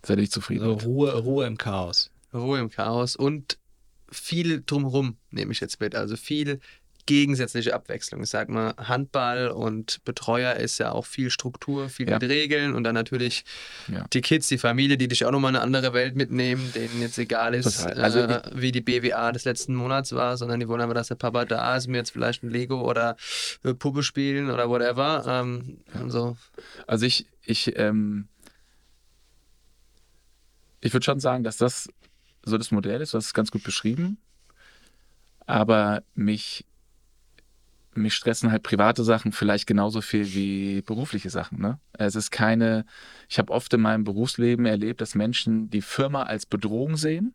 Seid 0.04 0.18
ihr 0.18 0.30
zufrieden? 0.30 0.64
Also 0.64 0.88
Ruhe, 0.88 1.14
Ruhe 1.14 1.46
im 1.46 1.58
Chaos. 1.58 2.10
Ruhe 2.32 2.60
im 2.60 2.70
Chaos 2.70 3.16
und 3.16 3.58
viel 4.10 4.62
drumherum 4.64 5.16
nehme 5.30 5.52
ich 5.52 5.60
jetzt 5.60 5.80
mit. 5.80 5.94
Also 5.94 6.16
viel 6.16 6.60
gegensätzliche 7.08 7.74
Abwechslung. 7.74 8.22
Ich 8.22 8.28
sag 8.28 8.50
mal, 8.50 8.74
Handball 8.76 9.48
und 9.48 10.04
Betreuer 10.04 10.56
ist 10.56 10.76
ja 10.76 10.92
auch 10.92 11.06
viel 11.06 11.30
Struktur, 11.30 11.88
viel 11.88 12.06
ja. 12.06 12.18
mit 12.18 12.28
Regeln 12.28 12.74
und 12.74 12.84
dann 12.84 12.94
natürlich 12.94 13.46
ja. 13.90 14.04
die 14.12 14.20
Kids, 14.20 14.48
die 14.48 14.58
Familie, 14.58 14.98
die 14.98 15.08
dich 15.08 15.24
auch 15.24 15.30
nochmal 15.30 15.56
eine 15.56 15.62
andere 15.62 15.94
Welt 15.94 16.16
mitnehmen, 16.16 16.70
denen 16.74 17.00
jetzt 17.00 17.16
egal 17.18 17.54
ist, 17.54 17.86
also 17.86 18.18
äh, 18.20 18.42
wie 18.52 18.72
die 18.72 18.82
BWA 18.82 19.32
des 19.32 19.46
letzten 19.46 19.74
Monats 19.74 20.12
war, 20.12 20.36
sondern 20.36 20.60
die 20.60 20.68
wollen 20.68 20.82
aber, 20.82 20.92
dass 20.92 21.08
der 21.08 21.14
Papa 21.14 21.46
da 21.46 21.76
ist, 21.76 21.88
mir 21.88 21.96
jetzt 21.96 22.10
vielleicht 22.10 22.42
ein 22.42 22.50
Lego 22.50 22.82
oder 22.82 23.16
äh, 23.64 23.72
Puppe 23.72 24.02
spielen 24.02 24.50
oder 24.50 24.68
whatever. 24.68 25.24
Ähm, 25.26 25.78
ja. 25.94 26.10
so. 26.10 26.36
Also 26.86 27.06
ich, 27.06 27.24
ich, 27.42 27.74
ähm, 27.78 28.28
ich 30.82 30.92
würde 30.92 31.04
schon 31.04 31.20
sagen, 31.20 31.42
dass 31.42 31.56
das 31.56 31.88
so 32.44 32.58
das 32.58 32.70
Modell 32.70 33.00
ist, 33.00 33.14
das 33.14 33.26
ist 33.26 33.34
ganz 33.34 33.50
gut 33.50 33.62
beschrieben. 33.62 34.18
Aber 35.46 36.02
mich 36.14 36.66
mich 37.98 38.14
stressen 38.14 38.50
halt 38.50 38.62
private 38.62 39.04
Sachen 39.04 39.32
vielleicht 39.32 39.66
genauso 39.66 40.00
viel 40.00 40.32
wie 40.34 40.82
berufliche 40.82 41.30
Sachen. 41.30 41.60
Ne? 41.60 41.78
Es 41.92 42.14
ist 42.14 42.30
keine, 42.30 42.84
ich 43.28 43.38
habe 43.38 43.52
oft 43.52 43.72
in 43.74 43.80
meinem 43.80 44.04
Berufsleben 44.04 44.66
erlebt, 44.66 45.00
dass 45.00 45.14
Menschen 45.14 45.70
die 45.70 45.82
Firma 45.82 46.24
als 46.24 46.46
Bedrohung 46.46 46.96
sehen, 46.96 47.34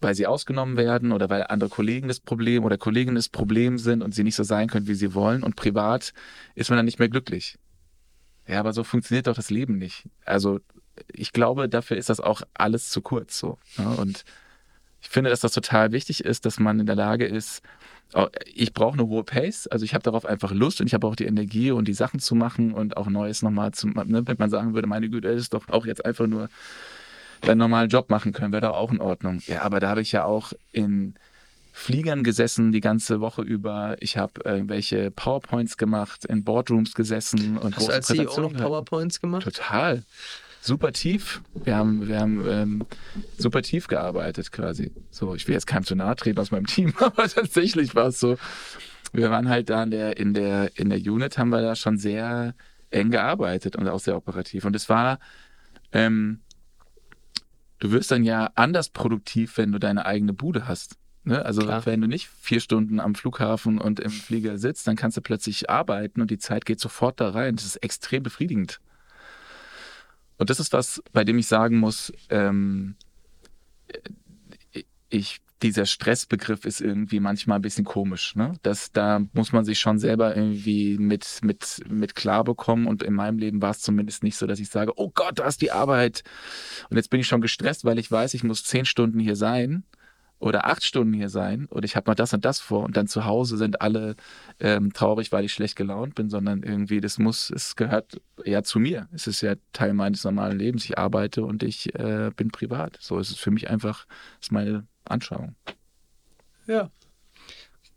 weil 0.00 0.14
sie 0.14 0.26
ausgenommen 0.26 0.76
werden 0.76 1.12
oder 1.12 1.28
weil 1.28 1.44
andere 1.44 1.70
Kollegen 1.70 2.08
das 2.08 2.20
Problem 2.20 2.64
oder 2.64 2.78
Kolleginnen 2.78 3.16
das 3.16 3.28
Problem 3.28 3.78
sind 3.78 4.02
und 4.02 4.14
sie 4.14 4.24
nicht 4.24 4.36
so 4.36 4.42
sein 4.44 4.68
können, 4.68 4.86
wie 4.86 4.94
sie 4.94 5.14
wollen. 5.14 5.42
Und 5.42 5.56
privat 5.56 6.12
ist 6.54 6.70
man 6.70 6.78
dann 6.78 6.86
nicht 6.86 6.98
mehr 6.98 7.08
glücklich. 7.08 7.58
Ja, 8.46 8.60
aber 8.60 8.72
so 8.72 8.82
funktioniert 8.84 9.26
doch 9.26 9.36
das 9.36 9.50
Leben 9.50 9.78
nicht. 9.78 10.08
Also 10.24 10.60
ich 11.12 11.32
glaube, 11.32 11.68
dafür 11.68 11.96
ist 11.96 12.08
das 12.08 12.20
auch 12.20 12.42
alles 12.54 12.90
zu 12.90 13.00
kurz 13.00 13.38
so. 13.38 13.58
Ne? 13.78 13.88
Und 13.88 14.24
ich 15.00 15.08
finde, 15.08 15.30
dass 15.30 15.40
das 15.40 15.52
total 15.52 15.92
wichtig 15.92 16.24
ist, 16.24 16.44
dass 16.44 16.58
man 16.58 16.80
in 16.80 16.86
der 16.86 16.96
Lage 16.96 17.26
ist, 17.26 17.62
ich 18.52 18.72
brauche 18.72 18.94
eine 18.94 19.06
hohe 19.06 19.24
Pace, 19.24 19.66
also 19.68 19.84
ich 19.84 19.94
habe 19.94 20.02
darauf 20.02 20.26
einfach 20.26 20.52
Lust 20.52 20.80
und 20.80 20.86
ich 20.86 20.94
habe 20.94 21.06
auch 21.06 21.16
die 21.16 21.26
Energie 21.26 21.70
und 21.70 21.86
die 21.86 21.94
Sachen 21.94 22.18
zu 22.20 22.34
machen 22.34 22.72
und 22.72 22.96
auch 22.96 23.08
Neues 23.08 23.42
nochmal 23.42 23.72
zu, 23.72 23.88
ne, 23.88 24.26
wenn 24.26 24.36
man 24.38 24.50
sagen 24.50 24.74
würde, 24.74 24.88
meine 24.88 25.08
Güte, 25.08 25.28
das 25.28 25.40
ist 25.40 25.54
doch 25.54 25.68
auch 25.68 25.86
jetzt 25.86 26.04
einfach 26.04 26.26
nur 26.26 26.48
deinen 27.40 27.58
normalen 27.58 27.88
Job 27.88 28.10
machen 28.10 28.32
können, 28.32 28.52
wäre 28.52 28.62
doch 28.62 28.74
auch 28.76 28.90
in 28.90 29.00
Ordnung. 29.00 29.40
Ja, 29.46 29.62
aber 29.62 29.80
da 29.80 29.88
habe 29.88 30.02
ich 30.02 30.12
ja 30.12 30.24
auch 30.24 30.52
in 30.72 31.14
Fliegern 31.72 32.24
gesessen 32.24 32.72
die 32.72 32.80
ganze 32.80 33.20
Woche 33.20 33.42
über. 33.42 33.96
Ich 34.00 34.16
habe 34.16 34.40
irgendwelche 34.44 35.10
PowerPoints 35.10 35.76
gemacht, 35.76 36.24
in 36.24 36.44
Boardrooms 36.44 36.94
gesessen 36.94 37.56
und 37.56 37.76
Hast 37.76 37.86
große 37.86 38.14
du 38.14 38.22
als 38.24 38.34
CEO 38.34 38.40
noch 38.40 38.52
PowerPoints 38.52 39.20
gemacht? 39.20 39.44
Total 39.44 40.02
super 40.60 40.92
tief. 40.92 41.42
Wir 41.54 41.76
haben, 41.76 42.06
wir 42.08 42.20
haben 42.20 42.44
ähm, 42.48 42.86
super 43.38 43.62
tief 43.62 43.88
gearbeitet 43.88 44.52
quasi. 44.52 44.92
So, 45.10 45.34
ich 45.34 45.46
will 45.48 45.54
jetzt 45.54 45.66
keinem 45.66 45.84
zu 45.84 45.94
nahe 45.94 46.16
treten 46.16 46.38
aus 46.38 46.50
meinem 46.50 46.66
Team, 46.66 46.92
aber 47.00 47.28
tatsächlich 47.28 47.94
war 47.94 48.08
es 48.08 48.20
so. 48.20 48.36
Wir 49.12 49.30
waren 49.30 49.48
halt 49.48 49.70
da 49.70 49.82
in 49.82 49.90
der, 49.90 50.16
in 50.18 50.34
der, 50.34 50.78
in 50.78 50.90
der 50.90 50.98
Unit, 50.98 51.38
haben 51.38 51.50
wir 51.50 51.62
da 51.62 51.74
schon 51.74 51.98
sehr 51.98 52.54
eng 52.90 53.10
gearbeitet 53.10 53.76
und 53.76 53.88
auch 53.88 54.00
sehr 54.00 54.16
operativ. 54.16 54.64
Und 54.64 54.76
es 54.76 54.88
war, 54.88 55.18
ähm, 55.92 56.40
du 57.78 57.90
wirst 57.90 58.10
dann 58.10 58.24
ja 58.24 58.50
anders 58.54 58.90
produktiv, 58.90 59.56
wenn 59.56 59.72
du 59.72 59.78
deine 59.78 60.06
eigene 60.06 60.32
Bude 60.32 60.68
hast. 60.68 60.96
Ne? 61.24 61.44
Also 61.44 61.62
Klar. 61.62 61.86
wenn 61.86 62.00
du 62.00 62.06
nicht 62.06 62.28
vier 62.28 62.60
Stunden 62.60 63.00
am 63.00 63.14
Flughafen 63.14 63.78
und 63.78 64.00
im 64.00 64.10
Flieger 64.10 64.58
sitzt, 64.58 64.86
dann 64.86 64.96
kannst 64.96 65.16
du 65.16 65.22
plötzlich 65.22 65.68
arbeiten 65.70 66.20
und 66.20 66.30
die 66.30 66.38
Zeit 66.38 66.64
geht 66.64 66.80
sofort 66.80 67.20
da 67.20 67.30
rein. 67.30 67.56
Das 67.56 67.64
ist 67.64 67.76
extrem 67.76 68.22
befriedigend. 68.22 68.80
Und 70.40 70.48
das 70.48 70.58
ist 70.58 70.72
was, 70.72 71.02
bei 71.12 71.22
dem 71.22 71.36
ich 71.36 71.46
sagen 71.46 71.78
muss, 71.78 72.14
ähm, 72.30 72.94
ich, 75.10 75.42
dieser 75.60 75.84
Stressbegriff 75.84 76.64
ist 76.64 76.80
irgendwie 76.80 77.20
manchmal 77.20 77.58
ein 77.58 77.62
bisschen 77.62 77.84
komisch. 77.84 78.34
Ne? 78.36 78.54
Das, 78.62 78.90
da 78.90 79.20
muss 79.34 79.52
man 79.52 79.66
sich 79.66 79.78
schon 79.78 79.98
selber 79.98 80.34
irgendwie 80.34 80.96
mit, 80.96 81.40
mit, 81.42 81.82
mit 81.90 82.14
klar 82.14 82.42
bekommen. 82.42 82.86
Und 82.86 83.02
in 83.02 83.12
meinem 83.12 83.36
Leben 83.36 83.60
war 83.60 83.72
es 83.72 83.80
zumindest 83.80 84.22
nicht 84.22 84.36
so, 84.36 84.46
dass 84.46 84.60
ich 84.60 84.70
sage, 84.70 84.92
oh 84.96 85.10
Gott, 85.14 85.38
da 85.38 85.46
ist 85.46 85.60
die 85.60 85.72
Arbeit. 85.72 86.22
Und 86.88 86.96
jetzt 86.96 87.10
bin 87.10 87.20
ich 87.20 87.26
schon 87.26 87.42
gestresst, 87.42 87.84
weil 87.84 87.98
ich 87.98 88.10
weiß, 88.10 88.32
ich 88.32 88.42
muss 88.42 88.64
zehn 88.64 88.86
Stunden 88.86 89.20
hier 89.20 89.36
sein 89.36 89.84
oder 90.40 90.66
acht 90.66 90.82
Stunden 90.84 91.12
hier 91.12 91.28
sein 91.28 91.66
oder 91.66 91.84
ich 91.84 91.94
habe 91.96 92.10
noch 92.10 92.16
das 92.16 92.32
und 92.32 92.44
das 92.44 92.58
vor 92.60 92.82
und 92.82 92.96
dann 92.96 93.06
zu 93.06 93.24
Hause 93.26 93.56
sind 93.58 93.80
alle 93.82 94.16
ähm, 94.58 94.92
traurig, 94.92 95.30
weil 95.32 95.44
ich 95.44 95.52
schlecht 95.52 95.76
gelaunt 95.76 96.14
bin, 96.16 96.30
sondern 96.30 96.62
irgendwie, 96.62 97.00
das 97.00 97.18
muss, 97.18 97.50
es 97.50 97.76
gehört 97.76 98.20
ja 98.44 98.62
zu 98.62 98.80
mir. 98.80 99.06
Es 99.12 99.26
ist 99.26 99.42
ja 99.42 99.54
Teil 99.72 99.92
meines 99.92 100.24
normalen 100.24 100.58
Lebens. 100.58 100.84
Ich 100.86 100.98
arbeite 100.98 101.44
und 101.44 101.62
ich 101.62 101.94
äh, 101.94 102.30
bin 102.34 102.50
privat. 102.50 102.96
So 103.00 103.18
ist 103.18 103.30
es 103.30 103.36
für 103.36 103.50
mich 103.50 103.68
einfach, 103.70 104.06
das 104.38 104.46
ist 104.46 104.52
meine 104.52 104.86
Anschauung. 105.04 105.54
Ja. 106.66 106.90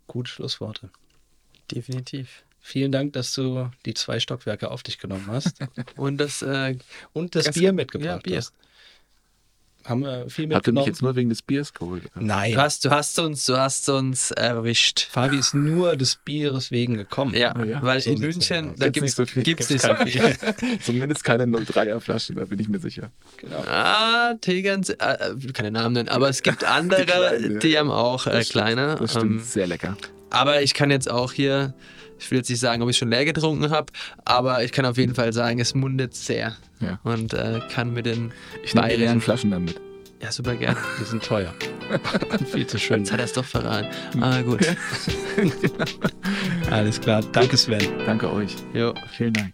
Gute 0.06 0.30
Schlussworte. 0.30 0.90
Definitiv. 1.70 2.44
Vielen 2.60 2.92
Dank, 2.92 3.14
dass 3.14 3.34
du 3.34 3.70
die 3.86 3.94
zwei 3.94 4.20
Stockwerke 4.20 4.70
auf 4.70 4.82
dich 4.82 4.98
genommen 4.98 5.26
hast 5.28 5.58
Und 5.96 6.18
das, 6.18 6.42
äh, 6.42 6.76
und 7.14 7.34
das 7.34 7.46
Gas- 7.46 7.54
Bier 7.54 7.72
mitgebracht 7.72 8.06
ja, 8.06 8.18
Bier. 8.18 8.36
hast. 8.38 8.52
Haben 9.84 10.00
wir 10.02 10.10
viel 10.10 10.22
Habt 10.24 10.38
ihr 10.38 10.44
mich 10.46 10.54
mitgenommen? 10.56 10.86
jetzt 10.86 11.02
nur 11.02 11.14
wegen 11.16 11.28
des 11.28 11.42
Biers 11.42 11.72
geholt? 11.74 12.04
Nein. 12.14 12.52
du, 12.52 12.60
hast, 12.60 12.84
du 12.84 12.90
hast 12.90 13.18
uns, 13.18 13.44
du 13.46 13.56
hast 13.58 13.88
uns 13.88 14.30
erwischt. 14.30 15.08
Fabi 15.10 15.36
ist 15.38 15.54
nur 15.54 15.96
des 15.96 16.16
Bieres 16.16 16.70
wegen 16.70 16.94
gekommen. 16.96 17.34
Ja, 17.34 17.54
Oh 17.58 17.64
ja, 17.64 17.82
weil 17.82 18.00
so 18.00 18.10
in 18.10 18.18
München, 18.20 18.74
da 18.78 18.88
Gibt's 18.88 18.92
gibt 18.92 19.02
nicht 19.02 19.10
es 19.10 19.16
so 19.16 19.26
viel. 19.26 19.42
gibt's 19.42 19.70
nicht 19.70 19.82
so 19.82 19.94
viel. 19.94 20.36
Zumindest 20.84 21.22
keine 21.24 21.44
03er 21.44 22.00
Flasche, 22.00 22.34
da 22.34 22.44
bin 22.46 22.58
ich 22.58 22.68
mir 22.68 22.78
sicher. 22.78 23.10
Genau. 23.36 23.62
Ah, 23.66 24.34
Tegerns, 24.40 24.88
äh, 24.90 24.94
äh, 24.96 25.52
keine 25.52 25.70
Namen 25.70 25.92
nennen, 25.94 26.08
aber 26.08 26.28
es 26.28 26.42
gibt 26.42 26.64
andere, 26.68 27.04
kleine. 27.04 27.58
die 27.58 27.78
haben 27.78 27.90
auch 27.90 28.26
äh, 28.26 28.30
Das 28.30 28.46
stimmt, 28.48 28.52
kleine. 28.64 28.96
Das 28.98 29.10
stimmt, 29.10 29.32
Ähm, 29.32 29.40
sehr 29.40 29.66
lecker. 29.66 29.96
aber 30.30 30.62
ich 30.62 30.72
kann 30.74 30.90
jetzt 30.90 31.10
auch 31.10 31.32
hier, 31.32 31.74
ich 32.24 32.30
will 32.30 32.38
jetzt 32.38 32.48
nicht 32.48 32.60
sagen, 32.60 32.82
ob 32.82 32.88
ich 32.88 32.96
schon 32.96 33.10
leer 33.10 33.24
getrunken 33.24 33.70
habe, 33.70 33.92
aber 34.24 34.64
ich 34.64 34.72
kann 34.72 34.86
auf 34.86 34.96
jeden 34.96 35.14
Fall 35.14 35.32
sagen, 35.32 35.60
es 35.60 35.74
mundet 35.74 36.14
sehr. 36.14 36.56
Ja. 36.80 36.98
Und 37.02 37.34
äh, 37.34 37.60
kann 37.70 37.92
mit 37.92 38.06
den 38.06 38.32
Ich 38.62 38.74
nehme 38.74 38.94
leeren. 38.94 39.20
Flaschen 39.20 39.50
dann 39.50 39.66
mit. 39.66 39.80
Ja, 40.22 40.32
super 40.32 40.56
gern. 40.56 40.76
Die 41.00 41.04
sind 41.04 41.22
teuer. 41.22 41.52
viel 42.50 42.66
zu 42.66 42.78
schön. 42.78 43.00
Jetzt 43.00 43.12
hat 43.12 43.18
er 43.18 43.26
es 43.26 43.34
doch 43.34 43.44
verraten. 43.44 44.22
Ah, 44.22 44.40
gut. 44.40 44.60
Alles 46.70 46.98
klar. 46.98 47.22
Danke, 47.32 47.58
Sven. 47.58 47.86
Danke 48.06 48.32
euch. 48.32 48.56
Jo. 48.72 48.94
Vielen 49.16 49.34
Dank. 49.34 49.52